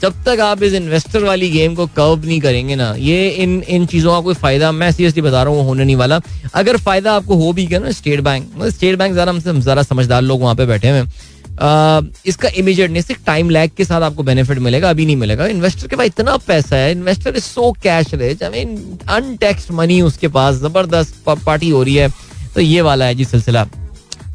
जब 0.02 0.14
तक 0.24 0.40
आप 0.42 0.62
इस 0.62 0.72
इन्वेस्टर 0.74 1.24
वाली 1.24 1.48
गेम 1.50 1.74
को 1.74 1.86
कर्व 1.88 2.24
नहीं 2.26 2.40
करेंगे 2.40 2.74
ना, 2.76 2.92
ये 2.94 3.28
इन 3.28 3.62
इन 3.62 3.86
चीज़ों 3.86 4.12
का 4.12 4.20
कोई 4.20 4.34
फ़ायदा, 4.36 4.72
मैं 4.72 4.90
सीरियसली 4.92 5.22
बता 5.22 5.42
रहा 5.42 5.54
हूँ 5.54 5.64
होने 5.66 5.84
नहीं 5.84 5.96
वाला। 5.96 6.20
अगर 6.54 6.76
फ़ायदा 6.78 7.12
आपको 7.12 7.36
हो 7.36 7.52
भी 7.52 7.66
गया 7.66 7.78
ना 7.78 7.90
स्टेट 7.92 8.20
बैंक 8.22 8.64
स्टेट 8.64 8.98
बैंक 8.98 9.14
जरा 9.14 9.30
हमसे 9.30 9.60
जरा 9.62 9.82
समझदार 9.84 10.22
लोग 10.22 10.40
वहाँ 10.40 10.54
पे 10.54 10.66
बैठे 10.66 10.90
हुए 10.90 11.06
इसका 12.26 12.48
इमीडिएट 12.56 12.90
नहीं 12.90 13.02
सिर्फ़ 13.02 13.24
टाइम 13.26 13.50
लैग 13.50 13.70
के 13.76 13.84
साथ 13.84 14.02
आपको 14.02 14.22
बेनिफिट 14.22 14.58
मिलेगा, 14.58 14.90
अभी 14.90 15.06
नहीं 15.06 15.16
मिलेगा। 15.16 15.46
इन्वेस्टर 15.46 15.86
के 15.88 15.96
पास 15.96 16.06
इतना 16.06 16.36
पैसा 16.46 16.76
है 16.76 16.90
investor 16.92 17.36
is 17.36 17.44
so 17.44 17.70
cash 17.82 18.14
rich 18.14 18.42
I 18.42 18.50
mean 18.50 18.98
untaxed 19.08 19.70
money 19.72 20.00
उसके 20.02 20.28
पास, 20.28 20.54
ज़बरदस्त 20.56 21.22
पार्टी 21.26 21.68
हो 21.68 21.82
रही 21.82 21.94
है। 21.94 22.08
तो 22.54 22.60
ये 22.60 22.80
वाला 22.82 23.04
है 23.04 23.14
जी 23.14 23.24
सिलसिला। 23.24 23.66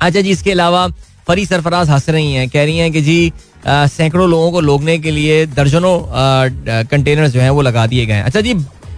अच्छा 0.01 0.22
जी, 0.22 0.30
इसके 0.30 0.51
अलावा 0.51 0.88
फरी 1.28 1.45
सरफराज 1.45 1.89
हंस 1.89 2.10
रही 2.10 2.34
हैं, 2.34 2.47
कह 2.49 2.64
रही 2.64 2.78
हैं 2.78 2.91
कि 2.91 3.01
जी 3.01 3.32
सैकड़ों 3.66 4.30
लोगों 4.30 4.51
को 4.51 4.60
लोगने 4.62 4.97
के 4.99 5.12
लिए 5.12 5.45
दर्जनों 5.47 5.97
कंटेनर 6.86 7.28
जो 7.28 7.39
हैं 7.41 7.49
वो 7.49 7.62
लगा 7.62 7.86
दिए 7.88 8.05
गए 8.05 8.14
हैं। 8.14 8.24
अच्छा 8.24 8.41
जी, 8.41 8.53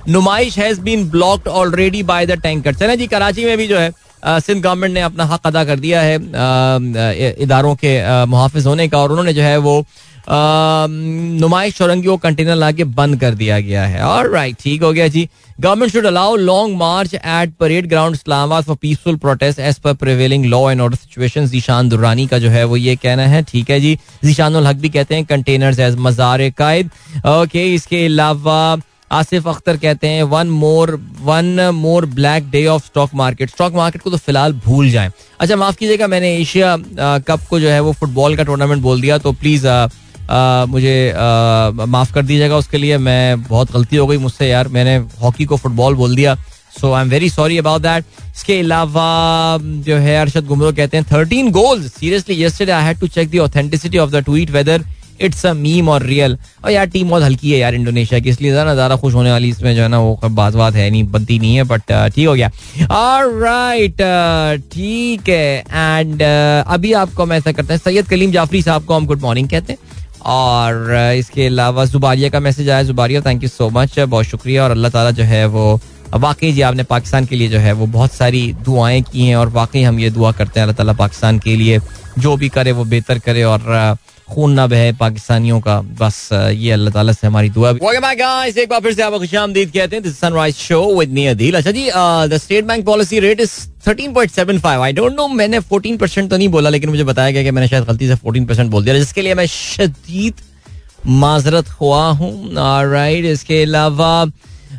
Numaish 0.09 0.57
has 0.59 0.79
been 0.81 1.09
blocked 1.09 1.47
already 1.49 2.03
by 2.03 2.25
the 2.25 2.39
tanker 2.43 2.73
चले 2.75 2.97
जी, 2.97 3.07
कराची 3.07 3.45
में 3.45 3.57
भी 3.57 3.67
जो 3.67 3.77
है 3.77 3.91
सिंध 4.23 4.63
गवर्नमेंट 4.63 4.93
ने 4.93 5.01
अपना 5.01 5.25
हक 5.25 5.45
अदा 5.45 5.63
कर 5.65 5.79
दिया 5.79 6.01
है 6.01 6.15
इदारों 7.41 7.75
के 7.75 8.25
मुहाफिज 8.25 8.65
होने 8.65 8.87
का, 8.87 8.97
और 8.97 9.11
उन्होंने 9.11 9.33
जो 9.33 9.41
है 9.41 9.57
वो 9.59 9.83
नुमाइश 10.29 11.77
चौरंगी 11.77 12.07
को 12.07 12.17
कंटेनर 12.17 12.55
ला 12.55 12.71
के 12.71 12.83
बंद 12.83 13.19
कर 13.21 13.35
दिया 13.35 13.59
गया 13.59 13.85
है। 13.85 14.01
और 14.03 14.29
राइट 14.31 14.57
ठीक 14.61 14.83
हो 14.83 14.91
गया 14.93 15.07
जी। 15.07 15.27
Government 15.59 15.91
should 15.91 16.05
allow 16.05 16.35
long 16.35 16.77
march 16.77 17.13
at 17.15 17.53
parade 17.59 17.87
ground 17.89 18.15
Islamabad 18.15 18.63
for 18.63 18.75
peaceful 18.81 19.15
protest 19.17 19.59
as 19.59 19.79
per 19.79 19.93
prevailing 19.95 20.45
law 20.45 20.69
and 20.71 20.81
order 20.81 20.95
situation 20.97 21.47
Zeeshan 21.47 21.89
Durrani 21.89 22.27
का 22.27 22.39
जो 22.39 22.49
है 22.49 22.63
वो 22.65 22.77
ये 22.77 22.95
कहना 22.97 23.27
है। 23.27 23.41
ठीक 23.43 23.69
है 23.71 23.79
जी। 23.79 23.97
जीशान 24.23 24.55
हक 24.67 24.75
भी 24.75 24.89
कहते 24.89 25.15
हैं 25.15 25.25
कंटेनर्स 25.25 25.79
एज 25.79 25.95
मजार 25.99 26.49
कायद 26.57 26.89
ओके 27.27 27.73
इसके 27.73 28.05
अलावा 28.05 28.77
आसिफ 29.11 29.47
अख्तर 29.47 29.77
कहते 29.77 30.07
हैं 30.07 30.23
one 30.23 30.49
more 30.49 30.91
one 31.21 31.69
more 31.75 32.05
black 32.07 32.49
day 32.51 32.65
of 32.67 32.85
stock 32.85 33.15
market 33.15 33.49
stock 33.49 33.73
market 33.75 34.01
को 34.01 34.09
तो 34.09 34.17
फ़िलहाल 34.17 34.53
भूल 34.65 34.89
जाए। 34.91 35.11
अच्छा 35.39 35.55
माफ़ 35.55 35.75
कीजिएगा, 35.77 36.07
मैंने 36.07 36.35
एशिया 36.35 36.75
कप 37.27 37.41
को 37.49 37.59
जो 37.59 37.69
है 37.69 37.79
वो 37.79 37.91
फुटबॉल 37.93 38.35
का 38.35 38.43
टूर्नामेंट 38.43 38.81
बोल 38.81 39.01
दिया 39.01 39.17
तो 39.17 39.31
प्लीज़ 39.33 39.67
मुझे 40.69 41.13
माफ़ 41.87 42.13
कर 42.13 42.21
दीजिएगा 42.23 42.57
उसके 42.57 42.77
लिए, 42.77 42.97
मैं 42.99 43.43
बहुत 43.43 43.71
गलती 43.71 43.95
हो 43.95 44.07
गई 44.07 44.17
मुझसे 44.19 44.49
यार, 44.49 44.67
मैंने 44.69 44.95
हॉकी 45.21 45.45
को 45.45 45.57
फुटबॉल 45.57 45.95
बोल 45.95 46.15
दिया 46.15 46.35
so 46.79 46.91
I 46.93 47.03
am 47.03 47.09
very 47.09 47.29
sorry 47.29 47.57
about 47.57 47.81
that 47.81 48.03
इसके 48.35 48.59
अलावा 48.59 49.57
जो 49.85 49.95
है 49.97 50.15
अरशद 50.21 50.45
गुमरो 50.47 50.71
कहते 50.73 50.97
हैं 50.97 51.05
thirteen 51.11 51.51
goals 51.51 51.91
seriously 51.93 52.43
yesterday 52.43 52.71
I 52.71 52.83
had 52.83 52.99
to 52.99 53.07
check 53.09 53.29
the 53.31 53.39
authenticity 53.41 53.97
of 53.97 54.11
the 54.11 54.23
tweet 54.25 54.51
whether 54.51 54.83
it's 55.21 55.45
a 55.45 55.51
meme 55.53 55.89
और 55.89 56.03
रियल 56.03 56.37
और 56.65 56.71
यार 56.71 56.85
टीम 56.89 57.09
बहुत 57.09 57.23
हल्की 57.23 57.51
है 57.51 57.57
यार 57.59 57.75
इंडोनेशिया 57.75 58.19
की, 58.19 58.29
इसलिए 58.29 58.51
ज़्यादा 58.51 58.73
ज़्यादा 58.73 58.95
खुश 58.95 59.13
होने 59.13 59.31
वाली 59.31 59.49
इसमें 59.49 59.75
जो 59.75 59.81
है 59.81 59.87
ना, 59.87 59.99
वो 59.99 60.19
बात 60.23 60.53
बात 60.53 60.75
है 60.75 60.89
नहीं, 60.89 61.03
बनती 61.11 61.39
नहीं 61.39 61.55
है 61.55 61.63
बट 61.63 61.91
ठीक 62.15 62.27
हो 62.27 62.33
गया। 62.33 62.49
राइट 62.89 64.01
ठीक 64.73 65.29
है 65.29 65.59
एंड 65.59 66.21
अभी 66.23 66.93
आपको 66.93 67.23
हम 67.23 67.33
ऐसा 67.33 67.51
करते 67.51 67.73
हैं, 67.73 67.79
सैयद 67.79 68.07
कलीम 68.07 68.31
जाफरी 68.31 68.61
साहब 68.61 68.85
को 68.85 68.93
हम 68.93 69.05
गुड 69.05 69.21
मॉर्निंग 69.21 69.49
कहते 69.49 69.73
हैं। 69.73 69.90
और 70.25 70.91
इसके 71.17 71.45
अलावा 71.45 71.85
जुबारिया 71.85 72.29
का 72.29 72.39
मैसेज 72.39 72.69
आया, 72.69 72.83
Zubaria 72.83 73.21
thank 73.21 73.43
you 73.43 73.49
so 73.49 73.69
much 73.69 73.99
बहुत 73.99 74.25
शुक्रिया। 74.25 74.63
और 74.63 74.71
अल्लाह 74.71 74.91
ताला 74.91 75.11
जो 75.11 75.23
है 75.23 75.45
वो, 75.47 75.79
वाकई 76.13 76.51
जी 76.53 76.61
आपने 76.61 76.83
पाकिस्तान 76.83 77.25
के 77.25 77.35
लिए 77.35 77.47
जो 77.49 77.59
है 77.59 77.71
वो 77.73 77.85
बहुत 77.87 78.13
सारी 78.13 78.41
दुआएँ 78.65 79.01
की 79.01 79.25
हैं 79.25 79.35
और 79.35 79.49
वाकई 79.49 79.81
हम 79.83 79.99
ये 79.99 80.09
दुआ 80.09 80.31
करते 80.31 80.59
हैं 80.59 80.67
अल्लाह 80.67 80.77
ताला 80.77 80.93
पाकिस्तान 80.95 81.39
के 81.39 81.55
लिए, 81.55 81.79
जो 82.19 82.35
भी 82.37 82.49
करे 82.49 82.71
वो 82.71 82.83
बेहतर 82.85 83.19
करे। 83.19 83.43
और 83.43 83.97
खून 84.31 84.51
ना 84.53 84.65
बहे 84.67 84.91
पाकिस्तानियों 84.99 85.59
का। 85.61 85.79
बस 85.99 86.29
ये 86.33 86.71
अल्लाह 86.71 86.93
ताला 86.93 87.13
से 87.13 87.27
हमारी 87.27 87.49
दुआ 87.49 87.71
गाइस 87.71 88.57
एक 88.57 88.69
बार 88.69 88.79
फिर 88.81 88.93
से 88.93 89.01
आपको 89.03 89.19
खुशामदीद 89.19 89.71
कहते 89.71 89.95
हैं। 89.95 90.11
Sunrise 90.13 90.55
show 90.57 90.81
with 90.99 91.09
me 91.13 91.25
Adeel 91.27 91.55
अच्छा 91.57 91.71
जी 91.71 91.89
the 92.27 92.37
State 92.41 92.65
Bank 92.65 92.85
policy 92.85 93.19
rate 93.19 93.39
is 93.41 93.51
13.75 93.87 94.81
I 94.81 94.93
don't 94.93 95.15
know 95.15 95.27
मैंने 95.29 95.59
14 95.71 95.97
परसेंट 95.99 96.29
तो 96.29 96.37
नहीं 96.37 96.49
बोला, 96.49 96.69
लेकिन 96.69 96.89
मुझे 96.89 97.03
बताया 97.03 97.31
गया 97.31 97.43
कि 97.43 97.51
मैंने 97.51 97.67
शायद 97.67 97.83
गलती 97.85 98.07
से 98.07 98.15
14 98.17 98.47
परसेंट 98.47 98.71
बोल 98.71 98.83
दिया। 98.83 98.97
जिसके 98.97 99.21
लिए 99.21 99.33
मैं 99.35 99.45
शदीद 99.47 100.33
माजरत 101.07 101.69
हुआ 101.81 102.07
हूँ। 102.11 102.53
राइट 102.91 103.25
इसके 103.25 103.61
अलावा 103.63 104.21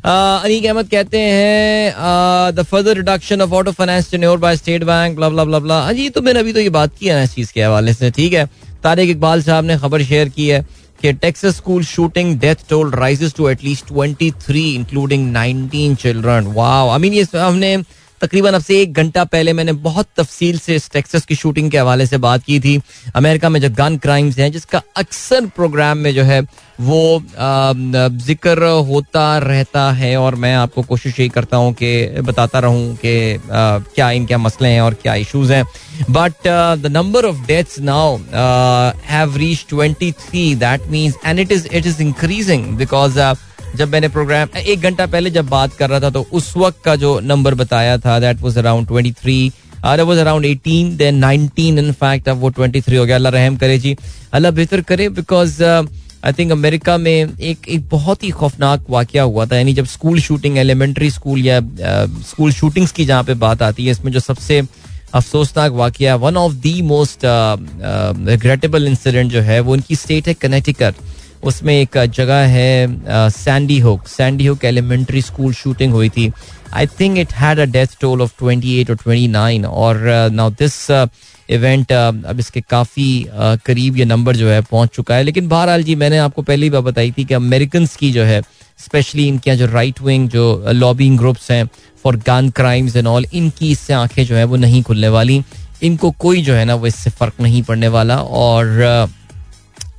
अनीक 0.05 0.64
अहमद 0.66 0.88
कहते 0.90 1.18
हैं 1.18 2.55
the 2.55 2.62
further 2.70 2.96
reduction 2.96 3.42
of 3.42 3.53
auto 3.55 3.72
finance 3.72 4.14
by 4.14 4.57
State 4.57 4.84
Bank 4.84 5.16
blah 5.16 5.28
blah 5.28 5.59
blah 5.59 5.92
जी 5.92 6.09
तो 6.11 6.22
मैंने 6.22 6.40
अभी 6.40 6.53
तो 6.53 6.61
ये 6.61 6.70
बात 6.70 6.90
की 7.00 7.07
है 7.07 7.14
ना 7.14 7.22
इस 7.22 7.34
चीज़ 7.34 7.53
के 7.53 7.62
हवाले 7.62 7.94
से, 7.94 8.11
ठीक 8.11 8.32
है? 8.32 8.48
तारिक 8.84 9.10
इकबाल 9.10 9.42
साहब 9.42 9.64
ने 9.64 9.76
खबर 9.78 10.02
शेयर 10.02 10.28
की 10.28 10.48
है 10.48 10.64
कि 11.02 11.12
Texas 11.12 11.56
school 11.56 11.84
shooting 11.84 12.38
death 12.40 12.68
toll 12.68 12.90
rises 12.94 13.34
to 13.34 13.48
at least 13.48 13.92
23 13.92 14.56
including 14.56 15.34
19 15.36 15.96
children 16.02 16.52
वाह 16.54 16.92
आई 16.92 16.98
मीन 16.98 17.12
ये 17.12 17.26
हमने 17.36 17.76
तकरीबन 18.22 18.54
अब 18.54 18.62
से 18.62 18.80
एक 18.80 18.92
घंटा 18.94 19.22
पहले 19.24 19.52
मैंने 19.52 19.72
बहुत 19.84 20.06
तफसील 20.16 20.58
से 20.58 20.74
इस 20.76 20.90
टेक्सस 20.92 21.24
की 21.26 21.34
शूटिंग 21.34 21.70
के 21.70 21.78
हवाले 21.78 22.06
से 22.06 22.18
बात 22.18 22.42
की 22.44 22.58
थी। 22.60 22.80
अमेरिका 23.16 23.48
में 23.48 23.60
जो 23.60 23.70
गन 23.70 23.96
क्राइम्स 24.02 24.38
हैं, 24.38 24.50
जिसका 24.52 24.82
अक्सर 24.96 25.46
प्रोग्राम 25.56 25.98
में 25.98 26.12
जो 26.14 26.22
है, 26.24 26.40
वो 26.80 27.22
ज़िक्र 28.26 28.68
होता 28.86 29.26
रहता 29.38 29.90
है 29.92 30.16
और 30.16 30.34
मैं 30.34 30.54
आपको 30.56 30.82
कोशिश 30.82 31.18
यही 31.20 31.28
करता 31.28 31.56
हूँ 31.56 31.72
कि 31.72 32.22
बताता 32.22 32.58
रहूँ 32.58 32.94
कि 32.96 33.38
क्या 33.48 34.10
इनके 34.10 34.36
मसले 34.38 34.68
हैं 34.68 34.80
और 34.80 34.94
क्या 35.02 35.14
इश्यूज़ 35.16 35.52
हैं। 35.52 35.64
But 36.10 36.48
the 36.82 36.92
number 36.92 37.26
of 37.26 37.46
deaths 37.46 37.78
now 37.80 38.18
have 39.10 39.36
reach 39.36 39.66
twenty 39.68 40.12
three 40.20 40.54
that 40.56 40.86
means 40.90 41.16
and 41.26 41.38
it 41.38 41.52
is 41.52 41.66
it 41.66 41.86
is 41.86 42.02
increasing 42.02 42.76
because 42.76 43.20
जब 43.76 43.88
मैंने 43.88 44.08
प्रोग्राम 44.08 44.58
एक 44.58 44.80
घंटा 44.80 45.06
पहले 45.06 45.30
जब 45.30 45.48
बात 45.48 45.74
कर 45.74 45.90
रहा 45.90 46.00
था 46.00 46.10
तो 46.10 46.26
उस 46.32 46.52
वक्त 46.56 46.82
का 46.84 46.96
जो 46.96 47.18
नंबर 47.22 47.54
बताया 47.54 47.96
था 47.98 48.18
that 48.20 48.40
was 48.42 48.58
around 48.58 48.86
twenty 48.88 49.12
three 49.12 49.52
was 49.84 50.18
around 50.18 50.44
eighteen 50.44 50.96
then 50.96 51.14
nineteen 51.18 51.78
in 51.78 51.92
fact 51.94 52.28
अब 52.28 52.38
वो 52.40 52.48
ट्वेंटी 52.50 52.80
थ्री 52.80 52.96
हो 52.96 53.04
गया। 53.04 53.16
अल्लाह 53.16 53.32
रहम 53.32 53.56
करे 53.56 53.78
जी। 53.78 53.96
अल्लाह 54.32 54.50
बेहतर 54.52 54.80
करे 54.90 55.08
बिकॉज़ 55.10 55.62
आई 55.62 56.32
थिंक 56.32 56.52
अमेरिका 56.52 56.96
में 56.98 57.38
एक 57.40 57.68
एक 57.68 57.88
बहुत 57.90 58.24
ही 58.24 58.30
खौफनाक 58.30 58.84
वाक़ 58.90 59.16
हुआ 59.18 59.46
था। 59.46 59.56
यानी 59.56 59.72
जब 59.74 59.86
स्कूल 59.86 60.20
शूटिंग 60.20 60.58
एलिमेंट्री 60.58 61.10
स्कूल 61.10 61.40
या 61.46 61.60
स्कूल 61.60 62.50
uh, 62.50 62.56
शूटिंग्स 62.56 62.92
की 62.92 63.04
जहाँ 63.04 63.24
पे 63.24 63.34
बात 63.36 63.62
आती 63.62 63.86
है 63.86 63.90
इसमें 63.90 64.12
जो 64.12 64.20
सबसे 64.20 64.60
अफसोसनाक 65.14 65.72
वाक़ 65.72 66.02
one 66.20 66.36
of 66.36 66.52
the 66.62 66.80
most 66.82 67.24
regrettable 67.24 68.86
incident 68.88 69.30
जो 69.32 69.40
है 69.40 69.58
वो 69.60 69.72
उनकी 69.72 69.96
स्टेट 69.96 70.28
है 70.28 70.34
कनेटिकट 70.34 70.94
उसमें 71.43 71.74
एक 71.74 71.99
जगह 72.14 72.47
है 72.49 73.30
Sandy 73.30 73.78
Hook 73.80 74.07
Sandy 74.09 74.47
Hook 74.47 74.64
elementary 74.64 75.22
school 75.22 75.53
shooting 75.55 75.93
हुई 75.93 76.09
थी। 76.09 76.30
I 76.74 76.86
think 77.01 77.18
it 77.18 77.32
had 77.34 77.59
a 77.59 77.64
death 77.72 77.99
toll 78.01 78.22
of 78.22 78.45
28 78.45 78.90
और 78.90 78.97
29 78.97 79.64
और 79.66 80.01
नाउ 80.32 80.51
दिस 80.53 80.90
इवेंट 81.51 81.93
अब 81.93 82.38
इसके 82.40 82.61
काफ़ी 82.61 83.26
करीब 83.66 83.97
ये 83.97 84.05
नंबर 84.05 84.36
जो 84.36 84.49
है 84.49 84.61
पहुँच 84.62 84.95
चुका 84.95 85.14
है। 85.14 85.22
लेकिन 85.22 85.49
बहरहाल 85.49 85.82
जी, 85.82 85.95
मैंने 85.95 86.18
आपको 86.18 86.43
पहली 86.43 86.70
बार 86.70 86.82
बताई 86.82 87.11
थी 87.12 87.24
कि 87.24 87.34
अमेरिकन 87.34 87.86
की 87.99 88.11
जो 88.12 88.24
है 88.24 88.40
स्पेशली 88.78 89.26
इनके 89.28 89.51
यहाँ 89.51 89.59
जो 89.59 89.72
राइट 89.72 90.01
विंग 90.03 90.28
जो 90.28 90.64
लॉबिंग 90.68 91.18
ग्रुप्स 91.18 91.51
हैं 91.51 91.64
for 92.05 92.16
gun 92.26 92.49
crimes 92.57 92.97
and 92.97 93.07
all 93.07 93.26
इनकी 93.32 93.70
इससे 93.72 93.93
आँखें 93.95 94.24
जो 94.24 94.34
है 94.36 94.45
वो 94.45 94.57
नहीं 94.57 94.82
खुलने 94.82 95.09
वाली। 95.09 95.43
इनको 95.82 96.11
कोई 96.20 96.43
जो 96.43 96.55
है 96.55 96.64
ना 96.64 96.74
वो 96.74 96.86
इससे 96.86 97.11
फ़र्क 97.11 97.40
नहीं 97.40 97.62
पड़ने 97.62 97.88
वाला 97.88 98.16
और 98.16 98.66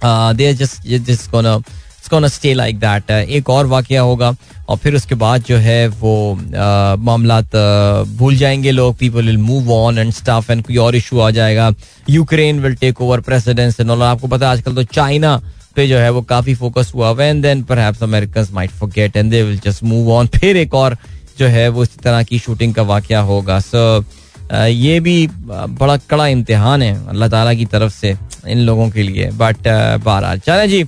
they 0.06 0.54
just 0.54 1.30
gonna 1.32 2.28
stay 2.28 2.54
like 2.54 2.80
that 2.80 3.12
एक 3.12 3.49
और 3.49 3.66
वाकया 3.66 4.01
होगा 4.01 4.36
और 4.70 4.78
फिर 4.78 4.95
उसके 4.95 5.16
बाद 5.16 5.43
जो 5.43 5.58
है 5.58 5.88
वो 5.88 6.14
uh, 6.36 6.99
मामला 6.99 7.39
uh, 7.39 8.08
भूल 8.18 8.36
जाएँगे 8.36 8.72
लोग 8.72 8.95
people 8.97 9.26
will 9.26 9.38
move 9.38 9.72
on 9.74 9.97
and 9.97 10.12
stuff 10.14 10.49
and 10.51 10.64
कोई 10.64 10.78
और 10.78 10.95
इशू 10.95 11.20
आ 11.20 11.30
जाएगा। 11.32 11.72
Ukraine 12.10 12.60
will 12.60 12.76
take 12.76 13.01
over 13.01 13.22
precedence 13.22 13.80
and 13.80 13.91
आपको 13.91 14.28
पता 14.28 14.45
है 14.45 14.51
आजकल 14.51 14.76
तो 14.76 14.84
चाइना 14.84 15.36
पे 15.76 15.88
जो 15.88 15.97
है 15.97 16.10
वो 16.10 16.22
काफ़ी 16.22 16.56
फोकस 16.56 16.91
हुआ। 16.95 17.10
हुआ 17.10 17.24
and 17.24 17.41
then 17.41 17.64
perhaps 17.64 18.04
American 18.04 18.47
might 18.51 18.72
forget 18.72 19.18
and 19.18 19.32
they 19.32 19.43
will 19.43 19.60
just 19.60 19.84
move 19.84 20.12
on 20.12 20.28
फिर 20.28 20.58
एक 20.58 20.74
और 20.74 20.97
जो 21.39 21.47
है 21.47 21.70
वो 21.70 21.84
इसी 21.84 22.01
तरह 22.04 22.24
की 22.24 22.39
शूटिंग 22.39 22.74
का 22.74 22.82
वाकया 22.82 23.20
होगा। 23.22 23.60
सो 23.60 23.99
so, 23.99 24.06
ये 24.54 24.99
भी 24.99 25.28
बड़ा 25.39 25.97
कड़ा 25.99 26.28
इम्तिहान 26.28 26.82
है 26.82 26.93
अल्लाह 27.10 27.30
ताला 27.30 27.54
की 27.54 27.66
तरफ़ 27.68 27.93
से 27.93 28.16
इन 28.47 28.60
लोगों 28.60 28.89
के 28.89 29.04
लिए। 29.04 29.30
बट 29.34 29.68
बहरहाल, 30.04 30.39
चले 30.39 30.68
जी। 30.68 30.84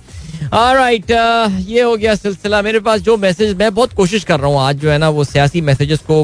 राइट 0.53 1.11
ये 1.11 1.81
हो 1.81 1.95
गया 1.97 2.13
सिलसिला। 2.15 2.61
मेरे 2.61 2.79
पास 2.79 3.01
जो 3.01 3.15
मैसेज 3.17 3.55
मैं 3.57 3.73
बहुत 3.75 3.93
कोशिश 3.93 4.23
कर 4.23 4.39
रहा 4.39 4.49
हूँ 4.49 4.59
आज 4.61 4.75
जो 4.79 4.89
है 4.91 4.97
ना 4.97 5.09
वो 5.09 5.23
सियासी 5.23 5.61
मैसेजेस 5.61 5.99
को 6.09 6.23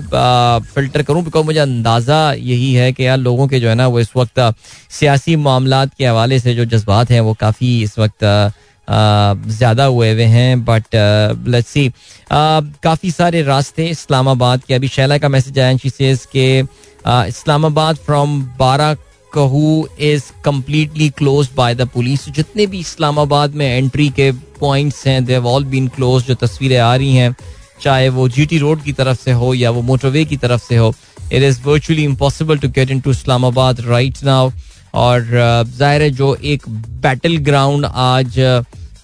फ़िल्टर 0.74 1.04
करूँ 1.04 1.24
बिकॉज़ 1.24 1.46
मुझे 1.46 1.60
अंदाज़ा 1.60 2.32
यही 2.34 2.74
है 2.74 2.92
कि 2.94 3.06
यार 3.06 3.18
लोगों 3.18 3.48
के 3.48 3.60
जो 3.60 3.70
है 3.70 3.76
ना 3.76 3.88
वो 3.88 4.00
इस 4.00 4.10
वक्त 4.18 4.40
सियासी 4.92 5.36
मामला 5.38 5.86
के 5.88 6.06
हवाले 6.06 6.40
से 6.40 6.54
जो 6.56 6.66
जज्बात 6.68 7.12
हैं 7.12 7.22
वो 7.22 7.34
काफ़ी 7.40 7.82
इस 7.84 7.98
वक्त 8.00 8.24
ज़्यादा 8.88 9.86
हुए 9.86 10.12
हुए 10.14 10.24
हैं। 10.26 10.64
बट 10.66 11.64
सी 11.66 11.92
काफ़ी 12.30 13.12
सारे 13.12 13.42
रास्ते 13.44 13.88
इस्लामाबाद 13.90 14.64
के। 14.68 14.74
अभी 14.74 14.88
शैला 14.90 15.18
का 15.18 15.30
मैसेज 15.30 15.60
आया 15.60 15.78
के 16.34 16.62
Islamabad 17.08 17.96
from 18.06 18.42
Bhara 18.60 18.94
Kahu 19.32 19.88
is 20.02 20.24
completely 20.46 21.10
close 21.18 21.50
by 21.58 21.76
the 21.76 21.88
police 21.94 22.28
जितने 22.30 22.66
भी 22.68 22.80
इस्लामाबाद 22.80 23.56
में 23.56 23.66
एंट्री 23.68 24.10
के 24.10 24.32
पॉइंट्स 24.60 25.06
हैं 25.08 25.24
दे 25.26 25.38
ऑल 25.38 25.66
बीन 25.66 25.88
क्लोज 25.96 26.24
जो 26.24 26.36
तस्वीरें 26.36 26.78
आ 26.80 26.96
रही 26.96 27.16
हैं, 27.16 27.36
चाहे 27.82 28.10
वो 28.10 28.28
जीटी 28.30 28.58
रोड 28.58 28.84
की 28.84 28.94
तरफ़ 28.94 29.24
से 29.24 29.32
हो 29.32 29.54
या 29.54 29.70
वो 29.72 29.82
मोटरवे 29.82 30.26
की 30.26 30.38
तरफ़ 30.38 30.68
से 30.68 30.78
हो 30.78 30.94
it 31.32 31.44
is 31.44 31.60
virtually 31.66 32.04
impossible 32.04 32.58
to 32.58 32.70
get 32.70 32.92
into 33.00 33.12
Islamabad 33.12 33.82
right 33.88 34.24
now 34.24 34.52
और 34.96 35.22
ज़ाहिर 35.78 36.02
है 36.02 36.10
जो 36.12 36.36
एक 36.36 36.70
बैटल 37.02 37.38
ग्राउंड 37.50 37.86
आज 37.86 38.40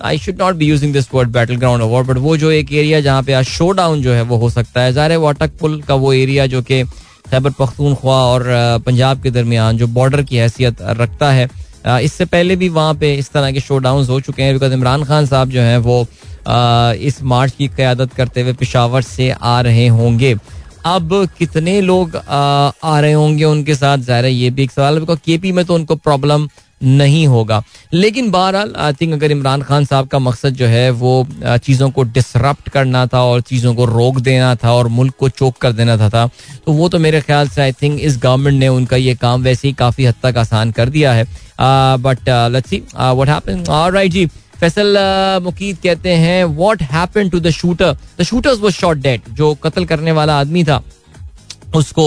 I 0.02 0.18
should 0.20 0.42
not 0.42 0.56
be 0.56 0.66
using 0.66 0.94
this 0.94 1.08
word 1.14 1.30
battle 1.32 1.56
ground 1.56 1.84
award 1.84 2.08
but 2.08 2.18
वो 2.28 2.38
जो 2.38 2.52
एक 2.52 2.74
एरिया 2.74 3.00
जहाँ 3.02 3.24
पे 3.24 3.34
आज 3.34 3.46
शो 3.46 3.72
डाउन 3.72 4.02
जो 4.02 4.14
है, 4.14 4.22
वो 4.22 4.38
हो 4.38 4.50
सकता 4.50 4.82
है। 4.82 4.94
ज़ाहिर 4.94 5.12
है 5.12 5.18
वो 5.18 5.28
अटक 5.28 5.58
पुल 5.60 5.82
का 5.82 5.96
वो 5.96 6.14
एरिया 6.14 6.46
जो 6.48 6.62
कि 6.62 6.84
खैबर 7.28 7.52
पख्तूनख्वा 7.60 8.16
और 8.26 8.44
पंजाब 8.86 9.22
के 9.24 9.32
दरमियान 9.32 9.78
जो 9.78 9.88
बॉर्डर 9.90 10.22
की 10.24 10.38
हैसियत 10.38 10.82
रखता 10.82 11.32
है। 11.32 11.50
इससे 12.04 12.26
पहले 12.28 12.56
भी 12.56 12.70
वहाँ 12.72 12.94
पे 12.96 13.14
इस 13.16 13.32
तरह 13.32 13.52
के 13.52 13.60
शो 13.60 13.78
डाउन 13.80 14.06
हो 14.06 14.20
चुके 14.22 14.44
हैं। 14.44 14.54
बिकॉज़ 14.54 14.74
इमरान 14.74 15.04
खान 15.04 15.26
साहब 15.26 15.50
जो 15.50 15.62
हैं 15.62 15.78
वो 15.80 16.06
इस 17.08 17.22
मार्च 17.26 17.54
की 17.54 17.68
क्यादत 17.70 18.14
करते 18.14 18.42
हुए 18.42 18.54
पिशावर 18.56 19.02
से 19.04 19.30
आ 19.32 19.60
रहे 19.62 19.88
होंगे। 19.90 20.36
अब 20.86 21.10
कितने 21.38 21.80
लोग 21.82 22.16
आ 22.16 23.00
रहे 23.00 23.12
होंगे 23.14 23.44
उनके 23.46 23.76
साथ? 23.76 23.98
ज़ाहिर 24.00 24.26
ये 24.26 24.50
भी 24.50 24.64
एक 24.64 24.72
सवाल 24.72 24.94
है। 24.94 25.00
बिकॉज़ 25.00 25.20
के 25.26 25.38
पी 25.38 25.52
में 25.52 25.64
तो 25.66 25.76
उनको 25.76 25.96
प्रॉब्लम 25.98 26.48
नहीं 26.82 27.26
होगा। 27.28 27.62
लेकिन 27.94 28.30
बहरहाल 28.32 28.74
आई 28.78 28.94
थिंक 28.94 29.14
अगर 29.14 29.32
इमरान 29.32 29.62
खान 29.62 29.86
साहब 29.86 30.08
का 30.08 30.20
मकसद 30.20 30.54
जो 30.56 30.66
है 30.68 30.90
वो 30.94 31.28
चीज़ों 31.44 31.90
को 31.92 32.04
डिसरप्ट 32.06 32.70
करना 32.70 33.06
था 33.08 33.22
और 33.24 33.42
चीज़ों 33.44 33.74
को 33.76 33.86
रोक 33.86 34.20
देना 34.20 34.54
था 34.56 34.74
और 34.74 34.88
मुल्क 34.90 35.14
को 35.20 35.30
चोक 35.30 35.58
कर 35.58 35.72
देना 35.72 35.98
था, 35.98 36.10
था 36.10 36.30
तो 36.66 36.72
वो 36.72 36.90
तो 36.90 37.00
मेरे 37.00 37.22
ख्याल 37.22 37.48
से 37.50 37.62
आई 37.62 37.72
थिंक 37.74 38.00
इस 38.00 38.18
गवर्नमेंट 38.18 38.60
ने 38.60 38.68
उनका 38.70 38.98
ये 38.98 39.16
काम 39.18 39.44
वैसे 39.44 39.68
ही 39.68 39.74
काफ़ी 39.76 40.06
हद 40.06 40.16
तक 40.24 40.38
आसान 40.38 40.72
कर 40.72 40.90
दिया 40.90 41.14
है। 41.14 41.26
But 42.00 42.30
let's 42.52 42.70
see 42.70 42.84
what 42.96 43.30
happen 43.30 44.08
जी 44.10 44.26
फैसल 44.60 44.98
मुकीद 45.44 45.78
कहते 45.84 46.14
हैं 46.16 46.44
what 46.46 46.82
happen 46.84 47.30
to 47.30 47.40
the 47.40 47.50
shooter 47.52 47.98
the 48.20 48.24
shooters 48.24 48.60
was 48.60 48.74
shot 48.74 48.98
dead 48.98 49.22
जो 49.34 49.54
कत्ल 49.64 49.86
करने 49.86 50.12
वाला 50.12 50.40
आदमी 50.40 50.64
था 50.64 50.82
उसको 51.76 52.06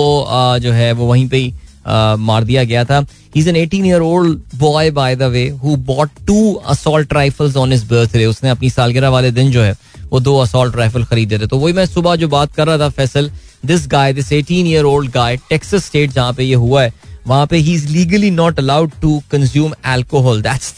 जो 0.60 0.72
है 0.72 0.92
वो 0.92 1.06
वहीं 1.06 1.28
पे 1.28 1.36
ही 1.36 1.52
मार 1.86 2.44
दिया 2.44 2.64
गया 2.64 2.84
था। 2.84 3.04
Is 3.36 3.48
an 3.48 3.56
18 3.56 3.86
year 3.86 4.00
old 4.02 4.38
boy 4.58 4.90
by 4.90 5.16
the 5.16 5.22
way 5.32 5.48
who 5.62 5.76
bought 5.86 6.10
two 6.26 6.52
assault 6.68 7.12
rifles 7.12 7.56
on 7.56 7.72
his 7.72 7.84
birthday 7.90 8.24
उसने 8.26 8.50
अपनी 8.50 8.70
सालगिरह 8.70 9.08
वाले 9.08 9.30
दिन 9.30 9.50
जो 9.50 9.62
है, 9.62 9.76
वो 10.10 10.20
दो 10.20 10.36
असॉल्ट 10.38 10.76
राइफल 10.76 11.04
खरीदे 11.04 11.38
थे। 11.38 11.46
तो 11.46 11.58
वही 11.58 11.72
मैं 11.72 11.86
सुबह 11.86 12.16
जो 12.16 12.28
बात 12.28 12.54
कर 12.54 12.66
रहा 12.66 12.78
था, 12.78 12.88
Faisal 12.90 13.30
this 13.66 13.86
guy 13.88 14.12
this 14.12 14.32
18 14.32 14.66
year 14.66 14.84
old 14.84 15.10
guy 15.12 15.36
Texas 15.48 15.86
state 15.86 16.12
जहाँ 16.12 16.32
पे 16.32 16.44
ये 16.44 16.54
हुआ 16.56 16.82
है, 16.82 16.92
वहाँ 17.26 17.46
पे 17.46 17.56
ही 17.56 17.74
is 17.74 17.88
legally 17.88 18.30
not 18.30 18.58
allowed 18.58 18.90
to 19.00 19.20
consume 19.32 19.72
alcohol 19.86 20.40
that's 20.42 20.74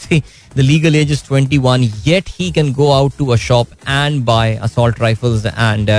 the 0.55 0.59
legal 0.59 0.95
age 0.95 1.11
is 1.11 1.21
21 1.31 1.89
yet 2.07 2.29
he 2.39 2.51
can 2.51 2.71
go 2.73 2.91
out 2.91 3.11
to 3.17 3.27
a 3.27 3.35
shop 3.39 3.67
and 3.89 4.23
buy 4.25 4.55
assault 4.63 4.99
rifles 5.01 5.45
and 5.45 5.89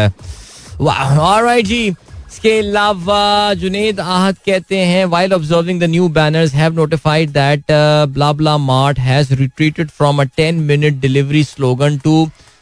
alright 0.81 1.67
जी 1.67 1.91
इसके 2.35 2.59
अलावा 2.59 3.55
जुनेद 3.55 4.01
आहद 4.01 4.37
कहते 4.47 4.78
हैं 4.78 5.05
while 5.07 5.32
observing 5.32 5.80
the 5.80 5.85
new 5.91 6.09
banners 6.16 6.55
have 6.55 6.72
notified 6.74 7.30
that 7.30 7.64
Walmart 8.59 8.99
has 8.99 9.32
retreated 9.35 9.91
from 9.91 10.22
a 10.22 10.24
10 10.41 10.55
minute 10.70 11.01
delivery 11.01 11.43
slogan 11.45 11.99
to 11.99 12.14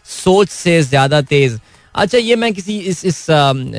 सोच 0.07 0.49
से 0.49 0.83
ज़्यादा 0.83 1.21
तेज। 1.31 1.59
अच्छा 1.95 2.19
ये 2.19 2.37
मैं 2.37 2.53
किसी 2.55 2.77
इस 2.79 3.05
इस 3.05 3.17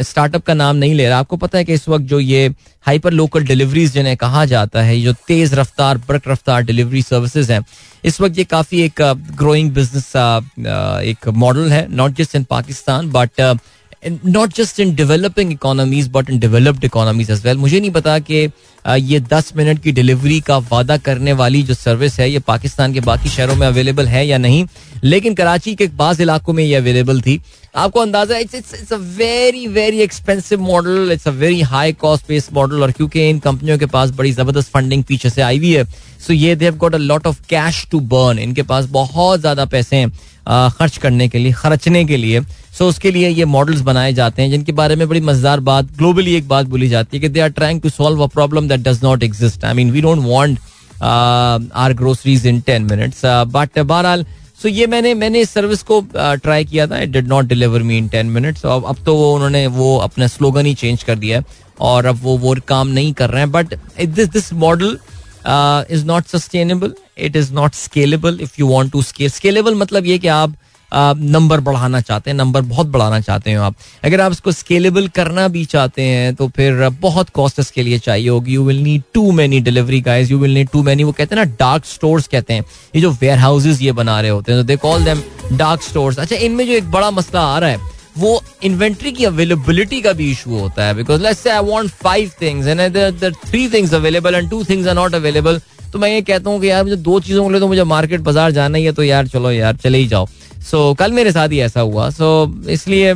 स्टार्टअप 0.09 0.41
um, 0.41 0.47
का 0.47 0.53
नाम 0.53 0.75
नहीं 0.75 0.93
ले 0.93 1.07
रहा। 1.09 1.19
आपको 1.19 1.37
पता 1.37 1.57
है 1.57 1.65
कि 1.65 1.73
इस 1.73 1.87
वक्त 1.89 2.05
जो 2.05 2.19
ये 2.19 2.47
हाइपर 2.85 3.13
लोकल 3.13 3.45
डिलीवरीज 3.45 3.93
जिन्हें 3.93 4.15
कहा 4.17 4.45
जाता 4.45 4.81
है 4.81 4.99
जो 5.01 5.13
तेज 5.27 5.53
रफ्तार 5.53 5.97
बरक 6.07 6.27
रफ्तार 6.27 6.63
डिलीवरी 6.63 7.01
सर्विसेज़ 7.01 7.51
हैं 7.51 7.63
इस 8.03 8.19
वक्त 8.21 8.37
ये 8.37 8.43
काफ़ी 8.45 8.81
एक 8.81 9.01
growing 9.35 9.69
uh, 9.69 9.75
business 9.75 10.11
uh, 10.15 10.41
uh, 10.41 11.01
एक 11.03 11.27
मॉडल 11.43 11.71
है 11.71 11.87
not 11.95 12.17
just 12.17 12.35
in 12.35 12.43
Pakistan 12.49 13.11
but 13.11 13.41
not 14.06 14.54
just 14.56 14.80
in 14.80 14.93
developing 14.95 15.51
economies 15.51 16.08
but 16.14 16.30
in 16.30 16.39
developed 16.39 16.84
economies 16.86 17.32
as 17.32 17.45
well 17.45 17.58
मुझे 17.58 17.80
नहीं 17.80 17.91
पता 17.91 18.18
कि 18.22 18.47
ये 18.86 19.20
दस 19.24 19.51
मिनट 19.58 19.82
की 19.84 19.91
डिलीवरी 19.91 20.39
का 20.41 20.58
वादा 20.72 20.97
करने 20.97 21.34
वाली 21.34 21.62
जो 21.64 21.74
सर्विस 21.74 22.20
है, 22.20 22.30
ये 22.32 22.39
पाकिस्तान 22.39 22.93
के 22.93 22.99
बाकी 23.01 23.30
शहरों 23.30 23.56
में 23.56 23.66
अवेलेबल 23.68 24.08
है 24.08 24.26
या 24.28 24.38
नहीं? 24.38 24.66
लेकिन 25.04 25.34
कराची 25.36 25.76
के 25.76 25.88
बाज 25.93 26.22
इलाकों 26.22 26.54
में 26.54 26.64
ये 26.64 26.76
अवेलेबल 26.76 27.22
थी। 27.22 27.39
आपको 27.76 27.99
अंदाज़ा 27.99 28.38
it's 28.38 28.56
it's 28.56 28.74
it's 28.74 28.93
a 28.93 28.97
very 29.18 29.66
very 29.70 29.99
expensive 30.01 30.62
model 30.62 31.12
it's 31.14 31.28
a 31.28 31.32
very 31.32 31.62
high 31.62 31.93
cost 31.93 32.28
based 32.28 32.54
model 32.54 32.84
और 32.84 32.91
क्योंकि 32.91 33.30
इन 33.30 33.39
कंपनियों 33.39 33.78
के 33.78 33.86
पास 33.86 34.10
बड़ी 34.12 34.32
ज़बरदस्त 34.32 34.72
फंडिंग 34.72 35.04
पीछे 35.04 35.30
से 35.30 35.41
आई 35.41 35.58
हुई 35.58 35.74
है। 35.74 35.84
सो 36.28 36.34
ये 36.34 36.56
they 36.56 36.66
have 36.66 36.76
got 36.78 36.95
a 36.95 36.97
lot 36.97 37.28
of 37.28 37.41
cash 37.49 37.86
to 37.91 37.99
burn 38.12 38.39
इनके 38.39 38.64
पास 38.64 38.86
बहुत 38.91 39.39
ज़्यादा 39.39 39.66
पैसे 39.66 39.95
हैं। 39.95 40.12
खर्च 40.47 40.97
करने 40.97 41.27
के 41.27 41.39
लिए, 41.39 41.51
खर्चने 41.53 42.03
के 42.05 42.17
लिए। 42.17 42.41
सो 42.77 42.87
उसके 42.89 43.11
लिए 43.11 43.29
ये 43.29 43.45
मॉडल्स 43.47 43.81
बनाए 43.81 44.13
जाते 44.13 44.41
हैं, 44.41 44.49
जिनके 44.51 44.71
बारे 44.73 44.95
में 44.95 45.07
बड़ी 45.09 45.21
मज़ेदार 45.21 45.59
बात 45.61 45.97
ग्लोबली 45.97 46.35
एक 46.35 46.47
बात 46.47 46.65
बोली 46.67 46.87
जाती 46.89 47.17
है 47.17 47.21
कि 47.21 47.29
they 47.29 47.39
are 47.39 47.49
trying 47.51 47.81
to 47.81 47.89
solve 47.89 48.23
a 48.23 48.27
problem 48.29 48.67
that 48.67 48.79
does 48.87 49.03
not 49.03 49.23
exist 49.23 49.65
I 49.65 49.73
mean 49.73 49.91
we 49.91 50.01
don't 50.01 50.25
want 50.25 50.59
our 51.01 51.93
groceries 51.93 52.47
in 52.47 52.59
ten 52.61 52.83
minutes 52.83 53.21
but 53.25 53.79
बहरहाल 53.79 54.25
सो 54.61 54.69
ये 54.69 54.87
मैंने 54.87 55.13
मैंने 55.13 55.39
इस 55.41 55.49
सर्विस 55.49 55.81
को 55.83 55.99
ट्राई 56.15 56.65
किया 56.65 56.85
था। 56.87 56.99
It 57.01 57.09
did 57.09 57.27
not 57.27 57.45
deliver 57.45 57.83
me 57.83 57.97
in 57.97 58.07
ten 58.07 58.25
minutes 58.31 58.65
अब 58.65 58.97
तो 59.05 59.15
वो 59.15 59.33
उन्होंने 59.35 59.65
वो 59.69 59.95
अपना 59.99 60.27
स्लोगन 60.27 60.65
ही 60.65 60.73
चेंज 60.73 61.03
कर 61.03 61.15
दिया 61.15 61.37
है। 61.37 61.61
और 61.81 62.05
अब 62.05 62.19
वो 62.23 62.37
वो 62.37 62.55
काम 62.67 62.87
नहीं 62.89 63.13
कर 63.13 63.29
रहे 63.29 63.41
हैं। 63.41 63.51
But 63.51 63.73
this 63.99 64.27
this 64.29 64.51
model 64.53 64.97
is 65.47 66.05
not 66.05 66.27
sustainable 66.27 66.93
it 67.17 67.35
is 67.35 67.53
not 67.53 67.73
scalable 67.75 68.39
if 68.41 68.53
you 68.59 68.67
want 68.67 68.91
to 68.91 69.01
scale 69.03 69.29
scalable 69.29 69.75
मतलब 69.75 70.05
ये 70.05 70.17
कि 70.17 70.27
आप 70.27 70.55
नंबर 70.91 71.59
बढ़ाना 71.59 71.99
चाहते 72.01 72.29
हैं 72.29 72.35
नंबर 72.37 72.61
बहुत 72.63 72.87
बढ़ाना 72.87 73.19
चाहते 73.19 73.53
हो 73.53 73.63
आप। 73.63 73.75
अगर 74.05 74.21
आप 74.21 74.31
इसको 74.31 74.51
स्केलेबल 74.51 75.07
करना 75.15 75.47
भी 75.47 75.63
चाहते 75.65 76.01
हैं 76.01 76.33
तो 76.35 76.47
फिर 76.55 76.89
बहुत 77.01 77.29
कॉस्ट 77.29 77.59
इसके 77.59 77.83
लिए 77.83 77.99
चाहिए 77.99 78.27
होगी। 78.29 78.53
You 78.53 78.63
will 78.63 78.81
need 78.83 79.03
too 79.13 79.31
many 79.31 79.59
delivery 79.59 80.01
guys 80.01 80.31
you 80.31 80.37
will 80.39 80.53
need 80.53 80.69
too 80.73 80.83
many 80.83 81.03
वो 81.03 81.11
कहते 81.11 81.35
हैं 81.35 81.45
ना 81.45 81.51
डार्क 81.59 81.85
स्टोर्स 81.85 82.27
कहते 82.27 82.53
हैं। 82.53 82.65
ये 82.95 83.01
जो 83.01 83.11
वेयर 83.11 83.37
हाउसेज 83.37 83.81
ये 83.81 83.91
बना 83.91 84.19
रहे 84.21 84.31
होते 84.31 84.51
हैं 84.51 84.61
तो 84.61 84.67
they 84.67 84.75
call 84.77 85.05
them 85.05 85.23
dark 85.57 85.81
stores 85.81 86.19
अच्छा 86.19 86.35
इनमें 86.35 86.65
जो 86.67 86.73
एक 86.73 86.91
बड़ा 86.91 87.11
मसला 87.11 87.41
आ 87.45 87.57
रहा 87.59 87.69
है 87.69 87.91
वो 88.18 88.41
इन्वेंट्री 88.64 89.11
की 89.11 89.26
अवेलेबिलिटी 89.26 90.01
का 90.01 90.14
भी 90.14 90.30
इशू 90.32 90.57
होता 90.59 90.86
है 90.86 90.93
because 90.95 91.22
let's 91.22 91.39
say 91.39 91.49
I 91.49 91.64
want 91.66 91.89
five 92.03 92.32
things 92.41 92.68
and 92.68 93.34
three 93.45 93.68
things 93.70 93.93
available 93.93 94.36
and 94.36 94.49
two 94.49 94.64
things 94.64 94.88
are 94.88 94.95
not 94.95 95.16
available 95.16 95.59
तो 95.93 95.99
मैं 95.99 96.09
ये 96.09 96.22
कहता 96.22 96.49
हूँ 96.49 96.59
कि 96.61 96.70
यार 96.70 96.84
मुझे 96.84 96.95
दो 96.95 97.20
चीज़ों 97.20 97.43
के 97.45 97.51
लिए 97.51 97.59
तो 97.59 97.68
मुझे 97.68 97.84
मार्केट 97.84 98.22
बाज़ार 98.22 98.51
जाना 98.51 98.78
ही 98.78 98.86
है 98.86 98.91
तो 98.91 99.03
यार 99.03 99.28
चलो 99.28 99.51
यार 99.51 99.76
चले 99.78 99.97
ही 99.97 100.07
जाओ। 100.07 100.26
सो 100.26 100.89
so, 100.91 100.97
कल 100.99 101.11
मेरे 101.11 101.32
साथ 101.32 101.49
ही 101.49 101.59
ऐसा 101.61 101.82
हुआ। 101.82 102.09
सो 102.09 102.45
so, 102.45 102.70
इसलिए 102.70 103.14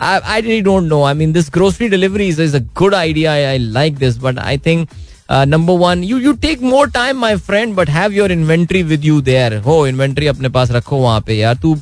I 0.00 0.40
really 0.40 0.60
don't 0.60 0.88
know 0.88 1.02
I 1.04 1.14
mean 1.14 1.32
this 1.32 1.50
grocery 1.54 1.88
delivery 1.88 2.28
is 2.28 2.42
is 2.42 2.56
a 2.56 2.60
good 2.78 2.94
idea 2.94 3.32
I 3.32 3.58
like 3.58 3.96
this 3.98 4.18
but 4.18 4.38
I 4.38 4.58
think 4.66 4.88
number 5.30 5.74
one 5.78 6.04
you 6.04 6.18
you 6.18 6.32
take 6.42 6.62
more 6.62 6.90
time 6.90 7.18
my 7.20 7.36
friend 7.38 7.74
but 7.74 7.90
have 7.90 8.12
your 8.12 8.32
inventory 8.32 8.82
with 8.82 9.04
you 9.04 9.20
there 9.22 9.56
हो 9.62 9.86
inventory 9.86 10.26
अपने 10.26 10.48
पास 10.48 10.70
रखो 10.72 10.96
वहाँ 10.96 11.20
पे 11.26 11.34
यार। 11.34 11.54
तू 11.54 11.74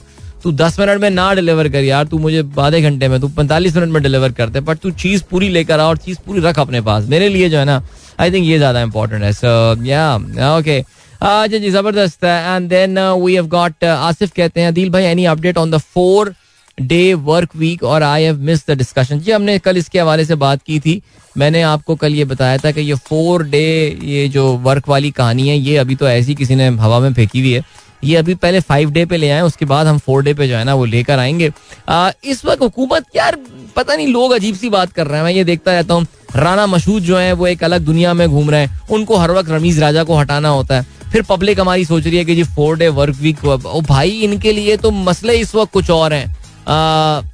तू 0.48 0.52
दस 0.54 0.78
मिनट 0.80 1.00
में 1.00 1.08
ना 1.10 1.32
डिलीवर 1.34 1.68
कर 1.68 1.82
यार, 1.84 2.04
तू 2.06 2.18
मुझे 2.18 2.42
आधे 2.58 2.80
घंटे 2.82 3.08
में, 3.08 3.20
तू 3.20 3.28
पैंतालीस 3.30 3.74
मिनट 3.76 3.92
में 3.92 4.02
डिलीवर 4.02 4.32
करते 4.32 4.60
बट 4.62 4.78
तू 4.78 4.90
चीज़ 4.92 5.22
पूरी 5.30 5.48
लेकर 5.48 5.80
आ 5.80 5.86
और 5.86 5.96
चीज़ 5.98 6.18
पूरी 6.26 6.40
रख 6.40 6.58
अपने 6.58 6.80
पास। 6.80 7.08
मेरे 7.08 7.28
लिए 7.28 7.48
जो 7.48 7.58
है 7.58 7.64
ना 7.64 7.82
आई 8.20 8.30
थिंक 8.32 8.46
ये 8.46 8.56
ज़्यादा 8.58 8.82
इंपॉर्टेंट 8.82 9.22
है। 9.22 9.32
सो 9.34 9.84
या 9.84 10.14
ओके 10.56 10.78
अच्छा 10.78 11.46
जी 11.48 11.70
ज़बरदस्त 11.70 12.24
है। 12.24 12.54
And 12.54 12.68
then 12.68 12.98
we 12.98 13.34
have 13.34 13.46
got 13.48 13.84
Asif 13.84 14.32
कहते 14.36 14.60
हैं 14.60 14.72
दिल 14.74 14.90
भाई 14.90 15.04
any 15.04 15.24
update 15.26 15.58
on 15.58 15.70
the 15.70 15.78
four 15.94 16.34
day 16.78 17.02
work 17.26 17.56
week 17.56 17.82
और 17.84 18.02
I 18.02 18.22
have 18.22 18.38
miss 18.42 18.66
the 18.66 18.76
discussion 18.78 19.20
जी, 19.20 19.30
हमने 19.30 19.58
कल 19.58 19.76
इसके 19.76 20.00
हवाले 20.00 20.24
से 20.24 20.34
बात 20.36 20.62
की 20.62 20.78
थी। 20.80 21.00
मैंने 21.36 21.62
आपको 21.64 21.94
कल 21.96 22.14
ये 22.14 22.24
बताया 22.26 22.58
था 22.58 22.70
कि 22.70 22.80
ये 22.80 22.94
फोर 23.08 23.42
डे 23.46 23.66
ये 24.04 24.28
जो 24.28 24.46
वर्क 24.58 24.88
वाली 24.88 25.10
कहानी 25.12 25.48
है, 25.48 25.58
ये 25.58 25.76
अभी 25.76 25.94
तो 25.96 26.08
ऐसी 26.08 26.34
किसी 26.34 26.54
ने 26.54 26.68
हवा 26.78 26.98
में 27.00 27.12
फेंकी 27.14 27.40
हुई 27.40 27.52
है। 27.52 27.62
ये 28.04 28.16
अभी 28.16 28.34
पहले 28.34 28.60
फाइव 28.60 28.90
डे 28.90 29.04
पे 29.06 29.16
ले 29.16 29.30
आए 29.30 29.40
उसके 29.40 29.64
बाद 29.64 29.86
हम 29.86 29.98
फोर 29.98 30.22
डे 30.22 30.34
पे 30.34 30.48
जो 30.48 30.56
है 30.56 30.64
ना 30.64 30.74
वो 30.74 30.84
लेकर 30.84 31.18
आएँगे। 31.18 31.50
आ, 31.88 32.10
इस 32.24 32.44
वक्त 32.44 32.62
हुकूमत 32.62 33.04
यार 33.16 33.38
पता 33.76 33.94
नहीं 33.96 34.06
लोग 34.08 34.32
अजीब 34.32 34.54
सी 34.54 34.68
बात 34.68 34.92
कर 34.92 35.06
रहे 35.06 35.18
हैं। 35.18 35.24
मैं 35.24 35.32
ये 35.32 35.44
देखता 35.44 35.72
रहता 35.72 35.94
हूँ 35.94 36.06
राना 36.36 36.66
मशहूद 36.66 37.02
जो 37.02 37.16
है 37.18 37.32
वो 37.32 37.46
एक 37.46 37.64
अलग 37.64 37.80
दुनिया 37.80 38.14
में 38.14 38.28
घूम 38.28 38.50
रहे 38.50 38.60
हैं। 38.60 38.80
उनको 38.90 39.16
हर 39.16 39.30
वक्त 39.30 39.50
रमीज 39.50 39.78
राजा 39.78 40.04
को 40.04 40.16
हटाना 40.16 40.48
होता 40.48 40.80
है। 40.80 40.86
फिर 41.12 41.22
पब्लिक 41.22 41.60
हमारी 41.60 41.84
सोच 41.84 42.04
रही 42.04 42.16
है 42.16 42.24
कि 42.24 42.34
जी 42.34 42.42
फोर 42.46 42.76
डे 42.78 42.88
वर्क 42.90 43.16
वीक 43.16 43.44
ओ 43.44 43.80
भाई 43.80 44.10
इनके 44.22 44.52
लिए 44.52 44.76
तो 44.76 44.90
मसले 44.90 45.34
इस 45.34 45.54
वक्त 45.54 45.72
कुछ 45.72 45.90
और 45.90 46.12
हैं। 46.12 47.30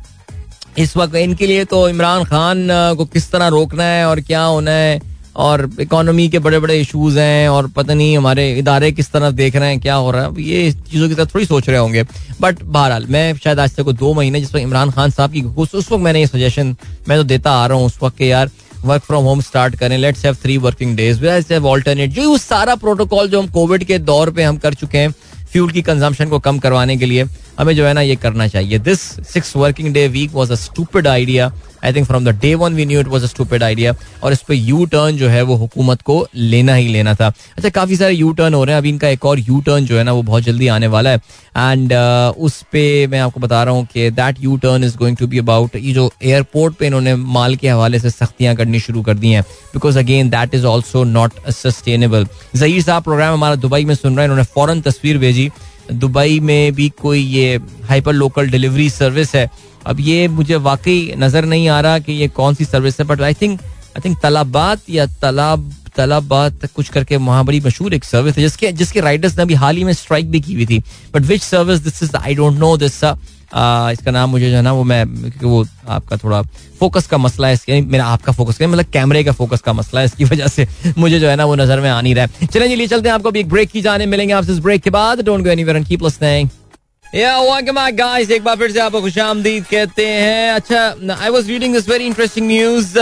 इस 0.79 0.97
वक्त 0.97 1.15
इनके 1.15 1.47
लिए 1.47 1.65
तो 1.65 1.89
इमरान 1.89 2.25
खान 2.25 2.69
को 2.97 3.05
किस 3.05 3.31
तरह 3.33 3.49
रोकना 3.49 3.85
है 3.85 4.07
और 4.07 4.21
क्या 4.21 4.43
होना 4.43 4.71
है? 4.71 5.01
और 5.37 5.69
इकोनॉमी 5.81 6.29
के 6.29 6.39
बड़े 6.39 6.59
बड़े 6.59 6.79
इश्यूज़ 6.81 7.19
हैं 7.19 7.49
और 7.49 7.67
पता 7.69 7.95
नहीं 7.95 8.17
हमारे 8.17 8.51
इदारे 8.59 8.91
किस 8.93 9.11
तरह 9.13 9.31
देख 9.33 9.57
रहे 9.57 9.69
हैं, 9.69 9.81
क्या 9.81 9.95
हो 9.95 10.11
रहा 10.11 10.25
है। 10.25 10.43
ये 10.43 10.73
चीज़ों 10.73 11.09
की 11.09 11.15
तरफ़ 11.15 11.35
थोड़ी 11.35 11.47
सोच 11.47 11.69
रहे 11.69 11.79
होंगे। 11.79 12.03
बट 12.41 12.63
बहरहाल, 12.63 13.07
मैं 13.07 13.37
शायद 13.37 13.61
आज 13.61 13.75
तक 13.77 13.91
दो 13.95 14.13
महीने 14.15 14.41
जिस 14.41 14.55
वक्त 14.55 14.63
इमरान 14.63 14.91
खान 14.91 15.11
साहब 15.11 15.33
की 15.33 15.43
उस 15.43 15.75
वक्त 15.75 15.93
मैंने 15.95 16.21
ये 16.21 16.27
सजेशन 16.27 16.77
मैं 17.09 17.19
तो 17.19 17.25
देता 17.25 17.53
आ 17.53 17.67
रहा 17.67 17.79
हूँ 17.79 17.87
उस 17.87 17.99
वक्त 18.03 18.19
के 18.19 18.29
यार 18.29 18.51
वर्क 18.85 19.03
फ्रॉम 19.03 19.25
होम 19.25 19.41
स्टार्ट 19.41 19.77
करें 19.77 19.97
let's 19.99 20.25
have 20.25 20.35
three 20.43 20.57
working 20.59 20.97
days 20.97 21.55
alternate 21.55 22.11
जो 22.13 22.37
सारा 22.39 22.75
प्रोटोकॉल 22.77 23.29
जो 23.29 23.41
हम 23.41 23.47
कोविड 23.51 23.85
के 23.85 23.99
दौर 24.01 24.31
पे 24.31 24.43
हम 24.43 24.57
कर 24.57 24.75
चुके 24.75 24.99
हैं 24.99 25.15
फ्यूल 25.53 25.71
की 25.71 25.83
कंजम्पशन 25.83 26.29
को 26.29 26.39
कम 26.39 26.59
करवाने 26.59 26.97
के 26.97 27.07
लिए, 27.07 27.25
हमें 27.59 27.75
जो 27.77 27.85
है 27.87 27.93
ना 27.95 28.01
ये 28.01 28.15
करना 28.17 28.47
चाहिए। 28.49 28.79
This 28.81 29.01
six 29.33 29.55
working 29.57 29.93
day 29.95 30.07
week 30.09 30.33
was 30.35 30.53
a 30.53 30.57
stupid 30.57 31.07
idea 31.09 31.53
I 31.85 31.93
think 31.93 32.07
from 32.07 32.25
the 32.25 32.39
day 32.43 32.55
one 32.55 32.75
we 32.75 32.85
knew 32.87 33.01
it 33.01 33.09
was 33.09 33.25
a 33.25 33.27
stupid 33.27 33.63
idea 33.63 33.95
और 34.23 34.33
इस 34.33 34.43
पर 34.49 34.55
यू 34.55 34.85
टर्न 34.87 35.17
जो 35.17 35.29
है 35.29 35.43
वो 35.43 35.55
हुकूमत 35.57 36.03
को 36.03 36.27
लेना 36.35 36.75
ही 36.75 36.89
लेना 36.89 37.15
था। 37.15 37.33
अच्छा 37.57 37.69
काफ़ी 37.71 37.97
सारे 37.97 38.15
यू 38.15 38.33
टर्न 38.33 38.55
हो 38.55 38.65
रहे 38.65 38.75
हैं। 38.75 38.79
अभी 38.79 38.89
इनका 38.89 39.09
एक 39.09 39.25
और 39.25 39.39
यू 39.41 39.61
टर्न 39.61 39.87
जो 39.87 39.99
है 39.99 40.05
ना 40.05 40.13
वो 40.13 40.23
बहुत 40.23 40.43
जल्दी 40.43 40.69
आने 40.69 40.87
वाला 40.87 41.11
है। 41.11 41.21
एंड 41.57 41.93
uh, 41.93 42.37
उस 42.39 42.61
पर 42.75 43.09
मैं 43.09 43.19
आपको 43.21 43.41
बता 43.41 43.63
रहा 43.65 43.75
हूँ 43.75 43.87
कि 43.93 44.11
that 44.11 44.37
U 44.41 44.57
turn 44.57 44.85
is 44.85 44.97
going 44.99 45.17
to 45.17 45.27
be 45.27 45.39
about 45.39 45.77
ये 45.77 45.93
जो 45.93 46.11
एयरपोर्ट 46.23 46.75
पे 46.75 46.87
इन्होंने 46.87 47.15
माल 47.17 47.57
के 47.57 47.69
हवाले 47.69 47.99
से 47.99 48.11
सख्तियाँ 48.11 48.55
करनी 48.57 48.81
शुरू 48.81 49.03
कर 49.03 49.15
दी 49.15 49.31
हैं। 49.31 49.43
Because 49.75 49.99
again 49.99 50.31
that 50.31 50.55
is 50.55 50.65
also 50.67 51.05
not 51.05 51.49
sustainable 51.51 52.27
Zaheer 52.57 52.83
साहब 52.83 53.03
प्रोग्राम 53.03 53.35
हमारा 53.35 53.55
दुबई 53.57 53.85
में 53.85 53.95
सुन 53.95 54.17
रहे 54.17 54.21
हैं। 54.21 54.33
इन्होंने 54.33 54.45
फ़ौरन 54.55 54.81
तस्वीर 54.81 55.19
भेजी। 55.19 55.51
दुबई 55.93 56.39
में 56.41 56.73
भी 56.75 56.89
कोई 57.01 57.21
ये 57.21 57.57
हाइपर 57.89 58.13
लोकल 58.13 58.49
डिलीवरी 58.51 58.89
सर्विस 58.91 59.35
है। 59.35 59.49
अब 59.87 60.01
ये 60.01 60.27
मुझे 60.31 60.57
वाकई 60.57 61.15
नज़र 61.19 61.45
नहीं 61.45 61.69
आ 61.69 61.81
रहा 61.81 61.99
कि 61.99 62.13
ये 62.13 62.29
कौन 62.31 62.55
सी 62.55 62.65
सर्विस 62.65 63.01
है 63.01 63.07
but 63.07 63.21
I 63.23 63.35
think 63.35 63.61
I 63.61 64.01
think 64.05 64.19
Talabat 64.23 64.91
या 64.91 65.07
तलाब, 65.23 65.71
तलाबात 65.97 66.67
कुछ 66.75 66.89
करके 66.89 67.17
वहाँ 67.19 67.45
बड़ी 67.45 67.61
मशहूर 67.61 67.95
एक 67.95 68.05
सर्विस 68.05 68.37
है, 68.37 68.43
जिसके 68.43 68.73
जिसके 68.73 69.01
राइडर्स 69.01 69.37
ने 69.37 69.43
अभी 69.43 69.55
हाल 69.55 69.77
ही 69.77 69.85
में 69.85 69.93
स्ट्राइक 69.93 70.31
भी 70.31 70.41
की 70.41 70.55
हुई 70.55 70.67
थी। 70.67 70.83
But 71.15 71.23
which 71.23 71.43
service 71.43 71.81
this 71.81 72.03
is 72.03 72.17
I 72.17 72.35
don't 72.35 72.59
know 72.59 72.77
this 72.77 73.03
इसका 73.55 74.11
नाम 74.11 74.31
मुझे 74.31 74.51
जो 74.51 74.57
है 74.57 74.63
ना 74.63 74.73
वो 74.73 74.85
मैं, 74.85 75.07
क्योंकि 75.07 75.47
वो 75.47 75.65
आपका 75.89 76.17
थोड़ा 76.17 76.41
फोकस 76.81 77.07
का 77.07 77.19
मसला 77.19 77.49
है 77.49 77.55
इसके, 77.55 77.81
मेरा 77.83 78.05
आपका 78.07 78.33
फोकस 78.33 78.59
का 78.59 78.67
मतलब 78.67 78.87
कैमरे 78.93 79.23
का 79.25 79.33
फोकस 79.33 79.61
का 79.61 79.73
मसला 79.73 80.01
है 80.01 80.07
इसकी 80.07 80.25
वजह 80.25 80.49
से 80.49 80.67
मुझे 80.99 81.21
जो 81.21 81.29
है 81.29 81.37
ना 81.37 81.45
वो 81.45 81.55
नज़र 81.55 81.81
में 81.81 81.89
आ 81.91 82.01
नहीं 82.01 82.15
रहा 82.15 82.25
है। 82.25 82.47
चलें 82.47 82.87
चलते 82.87 83.09
हैं, 83.09 83.15
आपको 83.15 83.31
भी 83.31 83.41
एक 83.41 83.49
ब्रेक 83.49 83.71
की 83.71 83.83
जाने 83.83 84.07
मिलेंगे, 84.07 84.35
आपसे 84.35 84.53
इस 84.53 84.59
ब्रेक 84.59 84.83
के 84.83 84.91
बाद। 84.91 85.21
Don't 85.21 85.45
go 85.45 85.51
anywhere 85.51 85.77
and 85.77 85.87
keep 85.87 86.03
listening 86.03 86.49
guys 87.17 88.31
एक 88.31 88.45
बार 88.45 88.57
फिर 88.57 88.71
से 88.73 88.81
आपको 88.81 89.01
खुशामदीद 89.01 89.65
कहते 89.71 90.07
हैं। 90.07 90.53
अच्छा 90.53 90.81
I 91.15 91.31
was 91.31 91.49
reading 91.49 91.75
this 91.75 91.89
very 91.89 92.05
interesting 92.07 92.47
news 92.47 92.99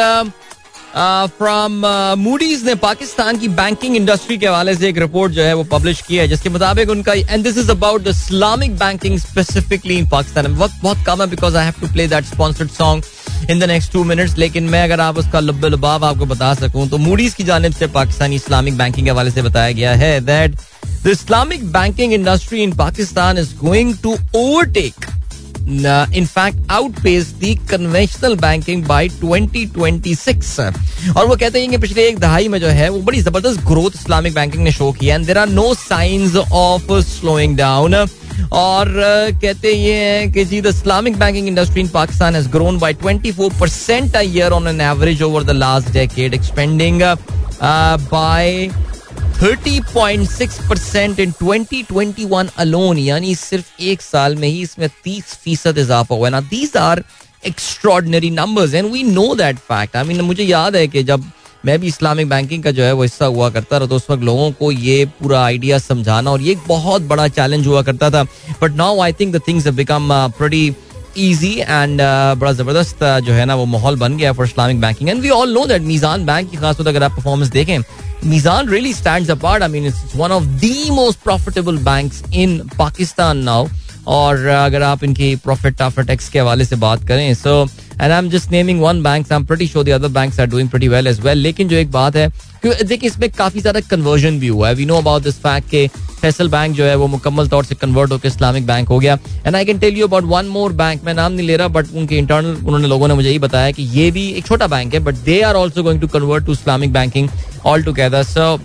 from 1.39 1.87
Moody's 2.19 2.65
ने 2.67 2.75
पाकिस्तान 2.75 3.39
की 3.39 3.49
बैंकिंग 3.61 3.97
इंडस्ट्री 3.97 4.37
के 4.39 4.47
हवाले 4.47 4.75
से 4.75 4.89
एक 4.89 4.99
रिपोर्ट 4.99 5.33
जो 5.33 5.43
है 5.43 5.55
वो 5.55 5.65
पब्लिश 5.71 6.01
की 6.09 6.17
है, 6.17 6.27
जिसके 6.29 6.49
मुताबिक 6.49 6.91
उनका 6.91 7.13
and 7.13 7.45
this 7.45 7.59
is 7.59 7.71
about 7.71 8.07
Islamic 8.09 8.77
banking 8.79 9.19
specifically 9.19 9.97
in 9.99 10.09
Pakistan 10.09 10.47
वक्त 10.57 10.75
बहुत 10.83 11.05
कम 11.07 11.21
है 11.23 11.27
because 11.31 11.57
I 11.57 11.65
have 11.65 11.81
to 11.81 11.93
play 11.93 12.07
that 12.09 12.25
sponsored 12.25 12.71
song 12.71 13.51
in 13.51 13.59
the 13.59 13.65
next 13.65 13.93
two 13.93 14.05
minutes 14.05 14.37
लेकिन 14.39 14.69
मैं 14.69 14.83
अगर 14.85 15.01
आप 15.01 15.19
उसका 15.19 15.41
लब्बे 15.41 15.69
लबाब 15.69 16.05
आपको 16.05 16.27
बता 16.27 16.53
सकूँ 16.55 16.89
तो 16.89 16.99
मूडीज 16.99 17.35
की 17.35 17.45
जानब 17.45 17.73
से 17.73 17.87
पाकिस्तानी 17.97 18.37
इस्लामिक 18.37 18.77
बैंकिंग 18.79 19.07
के 19.07 19.11
हवाले 19.11 19.31
से 19.31 19.43
बताया 19.43 19.73
गया 19.73 19.95
है 19.95 20.21
that 20.21 20.57
the 21.05 21.09
Islamic 21.09 21.65
banking 21.73 22.13
industry 22.13 22.63
in 22.63 22.73
Pakistan 22.77 23.39
is 23.39 23.55
going 23.57 23.97
to 24.03 24.17
overtake 24.37 25.11
in 26.19 26.27
fact, 26.27 26.57
outpace 26.69 27.33
the 27.33 27.55
conventional 27.67 28.37
banking 28.37 28.83
by 28.83 29.09
2026 29.09 30.59
और 31.17 31.27
वो 31.27 31.37
कहते 31.37 31.61
हैं 31.61 31.71
कि 31.71 31.79
पिछले 31.79 32.07
एक 32.09 32.19
दहाई 32.19 32.49
में 32.49 32.59
जो 32.61 32.69
है, 32.69 32.89
वो 32.89 33.01
बड़ी 33.01 33.21
ज़बरदस्त 33.21 33.61
ग्रोथ 33.67 33.91
इस्लामिक 33.95 34.35
बैंकिंग 34.35 34.65
ने 34.65 34.73
शो 34.73 34.91
किया 34.93 35.15
and 35.15 35.27
there 35.27 35.39
are 35.39 35.49
no 35.49 35.73
signs 35.75 36.37
of 36.37 36.93
slowing 37.03 37.57
down 37.57 37.95
और 37.95 38.93
कहते 39.43 39.73
ये 39.73 39.95
हैं 39.95 40.31
कि 40.33 40.45
जी 40.45 40.61
the 40.61 40.67
Islamic 40.67 41.19
banking 41.19 41.49
industry 41.49 41.81
in 41.81 41.89
Pakistan 41.89 42.35
has 42.35 42.49
grown 42.49 42.79
by 42.79 42.95
24 43.05 43.61
percent 43.61 44.17
a 44.17 44.21
year 44.21 44.53
on 44.53 44.69
an 44.69 44.81
average 44.81 45.23
over 45.23 45.45
the 45.45 45.51
last 45.57 45.93
decade 45.93 46.35
expanding 46.35 47.03
by 48.13 48.71
30.6 49.43 50.59
percent 50.69 51.21
in 51.21 51.33
2021 51.43 52.51
alone 52.59 52.99
यानी 52.99 53.35
सिर्फ़ 53.35 53.83
एक 53.83 54.03
साल 54.03 54.37
में 54.37 54.47
ही 54.49 54.61
इसमें 54.63 54.87
30 55.07 55.33
फ़ीसद 55.45 55.79
इजाफा 55.79 56.15
हुआ 56.15 56.29
ना 56.29 56.41
these 56.51 56.77
are 56.77 57.03
extraordinary 57.45 58.31
numbers 58.31 58.75
and 58.75 58.91
we 58.93 59.03
know 59.03 59.35
that 59.35 59.57
fact 59.71 59.97
I 59.97 60.05
mean 60.05 60.21
मुझे 60.21 60.45
याद 60.45 60.77
है 60.77 60.87
कि 60.89 61.03
जब 61.03 61.25
मैं 61.65 61.79
भी 61.81 61.87
इस्लामिक 61.87 62.29
बैंकिंग 62.29 62.63
का 62.63 62.71
जो 62.71 62.83
है 62.83 62.93
वो 62.93 63.03
हिस्सा 63.03 63.27
हुआ 63.29 63.49
करता 63.51 63.79
रहा 63.79 63.89
तो 63.89 63.97
उस 63.97 64.07
वक्त 64.11 64.23
लोगों 64.23 64.51
को 64.53 64.71
ये 64.73 65.05
पूरा 65.21 65.43
आइडिया 65.45 65.79
समझाना 65.79 66.31
और 66.31 66.43
ये 66.43 66.53
एक 66.53 66.63
बहुत 66.69 67.03
बड़ा 67.07 67.27
चैलेंज 67.31 67.67
हुआ 67.67 67.83
करता 67.83 68.11
था। 68.11 68.23
But 68.63 68.77
now 68.77 69.01
I 69.01 69.13
think 69.13 69.35
the 69.37 69.41
things 69.49 69.69
become 69.81 70.09
pretty 70.39 70.75
easy 71.19 71.55
and 71.59 72.01
बड़ा 72.39 72.53
ज़बरदस्त 72.53 72.99
uh, 72.99 73.19
जो 73.21 73.33
है 73.33 73.45
ना 73.45 73.55
वो 73.55 73.65
माहौल 73.67 73.97
बन 73.97 74.17
गया 74.17 74.33
for 74.33 74.47
Islamic 74.47 74.81
banking 74.81 75.11
and 75.11 75.21
we 75.21 75.31
all 75.31 75.53
know 75.55 75.67
that 75.67 75.83
Meezan 75.91 76.27
bank 76.27 76.51
की 76.51 76.57
खासतौर 76.57 76.89
अगर 76.89 77.03
आप 77.03 77.17
परफॉर्मेंस 77.17 77.51
देखें 77.51 77.79
Mizan 78.26 78.70
really 78.70 78.94
stands 78.94 79.30
apart. 79.30 79.62
I 79.62 79.68
mean, 79.68 79.86
it's 79.86 80.16
one 80.16 80.32
of 80.32 80.48
the 80.60 80.92
most 80.92 81.24
profitable 81.24 81.78
banks 81.90 82.24
in 82.34 82.58
Pakistan 82.78 83.44
now. 83.46 83.68
और 84.08 84.46
अगर 84.46 84.84
आप 84.84 85.04
इनकी 85.04 85.36
प्रॉफिट 85.36 85.82
आफ्टर 85.82 86.04
टैक्स 86.04 86.30
के 86.30 86.40
हवाले 86.40 86.66
से 86.66 86.76
बात 86.76 87.08
करें 87.08 87.34
सो 87.34 87.66
and 88.03 88.13
I 88.13 88.19
am 88.19 88.29
just 88.31 88.51
naming 88.53 88.81
one 88.81 89.03
bank 89.03 89.33
I 89.33 89.37
am 89.37 89.45
pretty 89.45 89.67
sure 89.67 89.85
the 89.85 89.91
other 89.91 90.09
banks 90.11 90.41
are 90.41 90.47
doing 90.47 90.69
pretty 90.69 90.89
well 90.89 91.07
as 91.07 91.21
well 91.21 91.39
लेकिन 91.39 91.69
जो 91.69 91.77
एक 91.77 91.91
बात 91.93 92.17
है 92.17 92.29
देखिए 92.65 93.09
इसमें 93.09 93.29
काफ़ी 93.31 93.61
ज़्यादा 93.61 93.81
कन्वर्जन 93.81 94.39
भी 94.41 94.49
हुआ 94.49 94.69
है 94.69 94.75
we 94.75 94.85
know 94.87 94.97
about 94.97 95.23
this 95.23 95.39
fact 95.39 95.69
के 95.71 95.87
फैसल 96.21 96.49
बैंक 96.49 96.75
जो 96.77 96.85
है 96.85 96.95
वो 96.97 97.07
मुकम्मल 97.07 97.49
तौर 97.49 97.65
से 97.65 97.75
कन्वर्ट 97.75 98.13
होकर 98.13 98.29
इस्लामिक 98.29 98.67
बैंक 98.67 98.89
हो 98.89 98.99
गया 98.99 99.19
and 99.47 99.57
I 99.57 99.65
can 99.65 99.79
tell 99.79 99.97
you 99.97 100.07
about 100.07 100.25
one 100.25 100.47
more 100.49 100.73
bank 100.73 101.05
मैं 101.05 101.15
नाम 101.15 101.33
नहीं 101.33 101.47
ले 101.47 101.57
रहा 101.57 101.69
बट 101.69 101.95
उनके 101.95 102.19
इंटरनल 102.19 102.57
उन्होंने 102.57 102.89
लोगों 102.89 103.09
ने 103.09 103.15
मुझे 103.15 103.31
ये 103.31 103.39
बताया 103.39 103.71
कि 103.71 103.83
ये 103.93 104.11
भी 104.11 104.29
एक 104.31 104.47
छोटा 104.47 104.67
बैंक 104.67 104.95
है 104.95 105.01
but 105.01 105.15
they 105.25 105.41
are 105.43 105.55
also 105.55 105.83
going 105.83 106.01
to 106.01 106.09
convert 106.09 106.47
to 106.47 106.53
Islamic 106.53 106.93
banking 106.93 107.29
all 107.65 107.83
together 107.83 108.23
so 108.25 108.57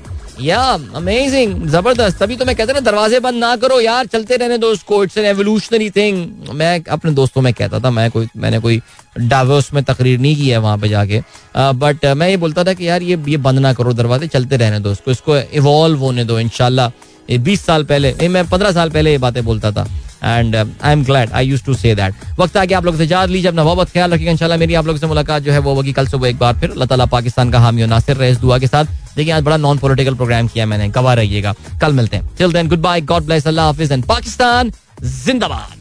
या 0.42 0.60
अमेजिंग 0.96 1.68
ज़बरदस्त 1.68 2.18
तभी 2.20 2.36
तो 2.36 2.46
मैं 2.46 2.56
कहता 2.56 2.74
ना, 2.74 2.80
दरवाजे 2.82 3.20
बंद 3.20 3.40
ना 3.40 3.56
करो 3.56 3.80
यार, 3.82 4.06
चलते 4.08 4.36
रहने 4.38 4.58
दो 4.58 4.72
इट्स 5.04 5.18
एन 5.18 5.26
एवोल्यूशनरी 5.26 5.90
थिंग 5.90 6.50
मैं 6.54 6.84
अपने 6.90 7.12
दोस्तों 7.12 7.42
में 7.42 7.54
कहता 7.54 7.80
था, 7.80 7.90
मैं 7.92 8.10
कोई, 8.12 8.28
मैंने 8.38 8.60
कोई 8.60 8.82
डावर्स 9.20 9.74
में 9.74 9.84
तकरीर 9.84 10.20
नहीं 10.20 10.36
की 10.36 10.50
है 10.50 10.58
वहाँ 10.60 10.78
पे 10.78 10.90
जाके। 10.90 11.22
बट 11.58 12.06
मैं 12.18 12.30
ये 12.30 12.38
बोलता 12.38 12.64
था 12.64 12.74
कि 12.74 12.88
यार, 12.88 13.04
ये 13.04 13.18
ये 13.28 13.38
बंद 13.40 13.60
ना 13.60 13.74
करो 13.74 13.94
दरवाजे, 13.94 14.28
चलते 14.28 14.58
रहने 14.58 14.80
दो 14.80 14.92
उसको, 14.92 15.12
इसको 15.12 15.38
इवॉल्व 15.38 16.00
होने 16.00 16.26
दो 16.26 16.40
इनशाला 16.40 16.92
बीस 17.30 17.66
साल 17.66 17.84
पहले 17.84 18.28
मैं 18.28 18.48
पंद्रह 18.50 18.72
साल 18.72 18.90
पहले 18.90 19.12
ये 19.12 19.18
बातें 19.18 19.44
बोलता 19.46 19.72
था। 19.72 19.88
And 20.24 20.56
I 20.56 20.92
am 20.92 21.04
glad 21.06 21.32
I 21.32 21.48
use 21.48 21.64
to 21.64 21.74
say 21.74 21.94
that 21.96 22.14
वक्त 22.40 22.56
आगे 22.58 22.76
आप 22.76 22.86
लोग 22.86 22.98
से 22.98 23.04
इजाज़त 23.04 23.32
लीजिए, 23.32 23.50
अपना 23.50 23.64
बहुत 23.64 23.90
ख्याल 23.90 24.14
रखिएगा, 24.14 24.32
इंशाल्लाह 24.32 24.58
मेरी 24.60 24.74
आप 24.76 24.86
लोगों 24.86 25.00
से 25.00 25.08
मुलाकात 25.08 25.44
जो 25.44 25.52
है 25.52 25.60
वो 25.60 25.74
होगी 25.74 25.94
कल 25.94 26.08
सुबह 26.08 26.30
एक 26.30 26.38
बार, 26.40 26.54
फिर 26.60 26.72
अल्लाह 26.72 26.88
ताला 26.88 27.06
पाकिस्तान 27.08 27.52
का 27.52 27.60
हामी 27.60 27.86
नासिर 27.86 28.16
रहे 28.18 28.32
इस 28.32 28.38
दुआ 28.38 28.58
के 28.60 28.68
साथ। 28.68 28.86
देखिए, 29.18 29.34
आज 29.34 29.44
बड़ा 29.44 29.58
नॉन 29.58 29.78
पोलिटिकल 29.78 30.16
प्रोग्राम 30.16 30.48
किया 30.48 30.66
मैंने। 30.66 30.88
गवा 30.90 31.14
रहिएगा। 31.14 31.54
कल 31.82 31.94
मिलते 31.94 32.18
हैं। 32.18 32.30
Till 32.38 32.54
then 32.54 32.68
good 32.68 32.80
bye 32.80 33.02
God 33.02 33.24
bless 33.24 33.48
अल्लाह 33.48 33.66
हाफिज 33.66 33.92
एंड 33.92 34.06
पाकिस्तान 34.06 34.72
जिंदाबाद। 35.04 35.77